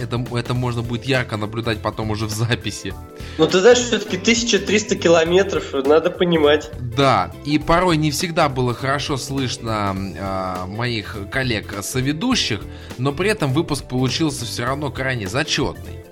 [0.00, 2.94] это, это можно будет ярко наблюдать потом уже в записи.
[3.38, 6.70] Но ты знаешь, все-таки 1300 километров, надо понимать.
[6.96, 12.60] Да, и порой не всегда было хорошо слышно э, моих коллег-соведущих,
[12.98, 16.04] но при этом выпуск получился все равно крайне зачетный.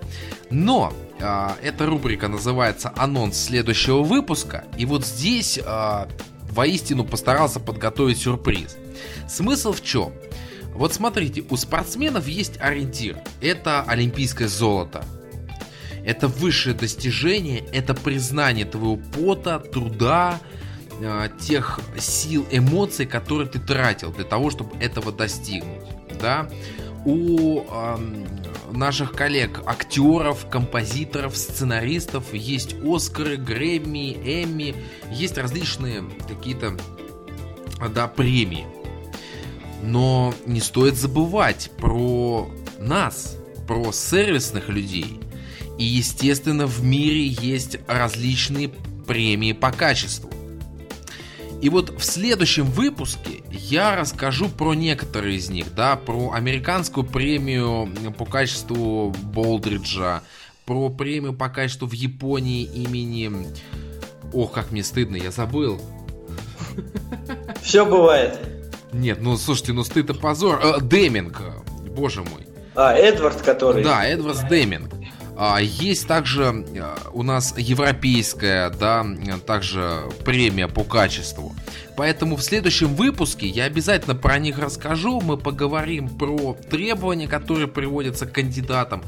[0.51, 6.07] Но э, эта рубрика называется «Анонс следующего выпуска», и вот здесь э,
[6.51, 8.77] воистину постарался подготовить сюрприз.
[9.29, 10.13] Смысл в чем?
[10.75, 13.19] Вот смотрите, у спортсменов есть ориентир.
[13.41, 15.05] Это олимпийское золото.
[16.05, 20.39] Это высшее достижение, это признание твоего пота, труда,
[21.01, 25.83] э, тех сил, эмоций, которые ты тратил для того, чтобы этого достигнуть.
[26.21, 26.51] Да?
[27.07, 27.97] У э,
[28.73, 34.75] наших коллег, актеров, композиторов, сценаристов есть Оскары, Грэмми, Эмми,
[35.11, 36.77] есть различные какие-то
[37.95, 38.67] да, премии.
[39.85, 43.37] Но не стоит забывать про нас,
[43.69, 45.21] про сервисных людей.
[45.79, 48.71] И, естественно, в мире есть различные
[49.07, 50.31] премии по качеству.
[51.61, 57.89] И вот в следующем выпуске я расскажу про некоторые из них, да, про американскую премию
[58.19, 60.23] по качеству Болдриджа,
[60.65, 63.31] про премию по качеству в Японии имени...
[64.33, 65.81] Ох, как мне стыдно, я забыл.
[67.63, 68.54] Все бывает.
[68.95, 70.61] Нет, ну слушайте, ну стыд и позор.
[70.63, 71.43] Э, Деминг,
[71.91, 72.47] боже мой.
[72.77, 73.83] А, Эдвард, который...
[73.83, 74.93] Да, Эдвард Деминг.
[75.37, 76.65] А, есть также
[77.13, 79.05] у нас европейская, да,
[79.47, 81.55] также премия по качеству.
[81.97, 85.21] Поэтому в следующем выпуске я обязательно про них расскажу.
[85.21, 89.03] Мы поговорим про требования, которые приводятся к кандидатам.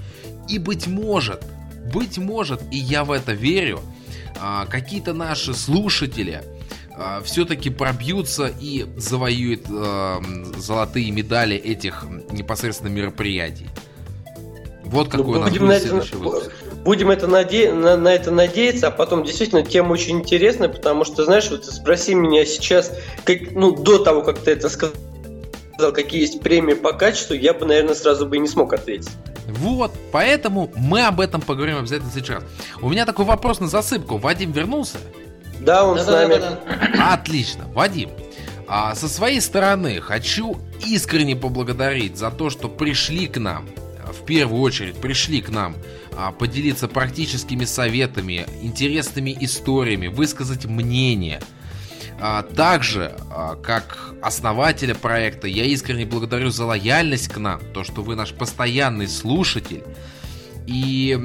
[0.48, 1.44] И быть может,
[1.92, 3.80] быть может, и я в это верю,
[4.40, 6.42] а, какие-то наши слушатели
[6.98, 10.22] а, все-таки пробьются и завоюют а,
[10.56, 13.66] золотые медали этих непосредственно мероприятий.
[14.84, 16.52] Вот какой ну, у нас будет следующий выпуск.
[16.84, 17.72] Будем это наде...
[17.72, 22.14] на, на это надеяться, а потом действительно тема очень интересная, потому что, знаешь, вот спроси
[22.14, 22.92] меня сейчас,
[23.24, 24.94] как, ну, до того, как ты это сказал,
[25.92, 29.10] какие есть премии по качеству, я бы, наверное, сразу бы и не смог ответить.
[29.48, 32.42] Вот, поэтому мы об этом поговорим обязательно сейчас.
[32.80, 34.18] У меня такой вопрос на засыпку.
[34.18, 34.98] Вадим вернулся?
[35.66, 36.34] Да, он да, с нами.
[36.36, 36.58] Да,
[36.94, 37.66] да, Отлично.
[37.74, 38.10] Вадим,
[38.66, 43.68] а со своей стороны хочу искренне поблагодарить за то, что пришли к нам,
[44.06, 45.76] в первую очередь пришли к нам
[46.16, 51.40] а, поделиться практическими советами, интересными историями, высказать мнение–
[52.18, 58.02] а, также, а, как основателя проекта, я искренне благодарю за лояльность к нам, то, что
[58.02, 59.84] вы наш постоянный слушатель.
[60.66, 61.16] И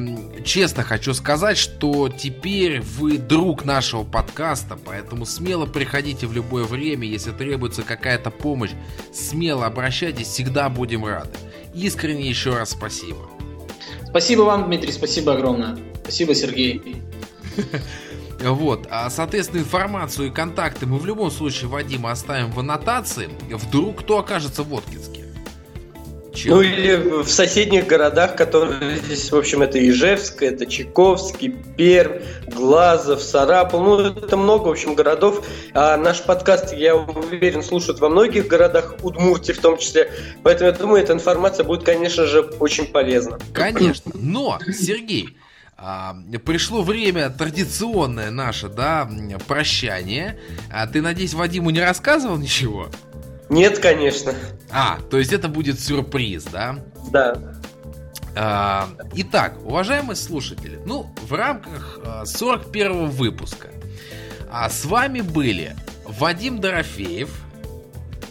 [0.46, 7.08] честно хочу сказать, что теперь вы друг нашего подкаста, поэтому смело приходите в любое время,
[7.08, 8.72] если требуется какая-то помощь,
[9.12, 11.32] смело обращайтесь, всегда будем рады.
[11.74, 13.30] Искренне еще раз спасибо.
[14.08, 15.78] Спасибо вам, Дмитрий, спасибо огромное.
[16.04, 16.82] Спасибо, Сергей.
[18.44, 23.30] Вот, а, соответственно, информацию и контакты мы в любом случае Вадима оставим в аннотации.
[23.52, 25.21] Вдруг кто окажется в Воткинске.
[26.34, 26.56] Чем?
[26.56, 33.22] Ну или в соседних городах, которые здесь, в общем, это Ижевск, это Чайковский, Пермь, Глазов,
[33.22, 35.46] Сарапул, ну это много, в общем, городов.
[35.74, 40.12] А наш подкаст, я уверен, слушают во многих городах, Удмуртии в том числе.
[40.44, 43.38] Поэтому я думаю, эта информация будет, конечно же, очень полезна.
[43.54, 44.12] Конечно.
[44.16, 45.36] Но, Сергей,
[45.84, 49.10] а, пришло время традиционное наше, да,
[49.48, 50.40] прощание.
[50.72, 52.90] А ты, надеюсь, Вадиму не рассказывал ничего?
[53.52, 54.34] Нет, конечно.
[54.72, 56.80] А, то есть это будет сюрприз, да?
[57.12, 57.38] Да.
[58.36, 63.68] А, итак, уважаемые слушатели, ну, в рамках 41 выпуска
[64.52, 65.76] а с вами были
[66.06, 67.30] Вадим Дорофеев,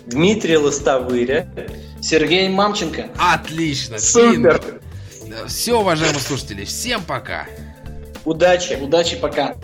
[0.06, 1.48] Дмитрий Лостовыря,
[2.00, 3.08] Сергей Мамченко.
[3.16, 4.80] Отлично, Супер.
[5.46, 7.46] Все, уважаемые слушатели, всем пока.
[8.24, 8.74] Удачи.
[8.74, 9.54] Удачи, пока.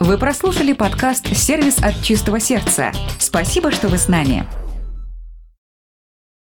[0.00, 2.92] Вы прослушали подкаст «Сервис от чистого сердца».
[3.18, 4.44] Спасибо, что вы с нами.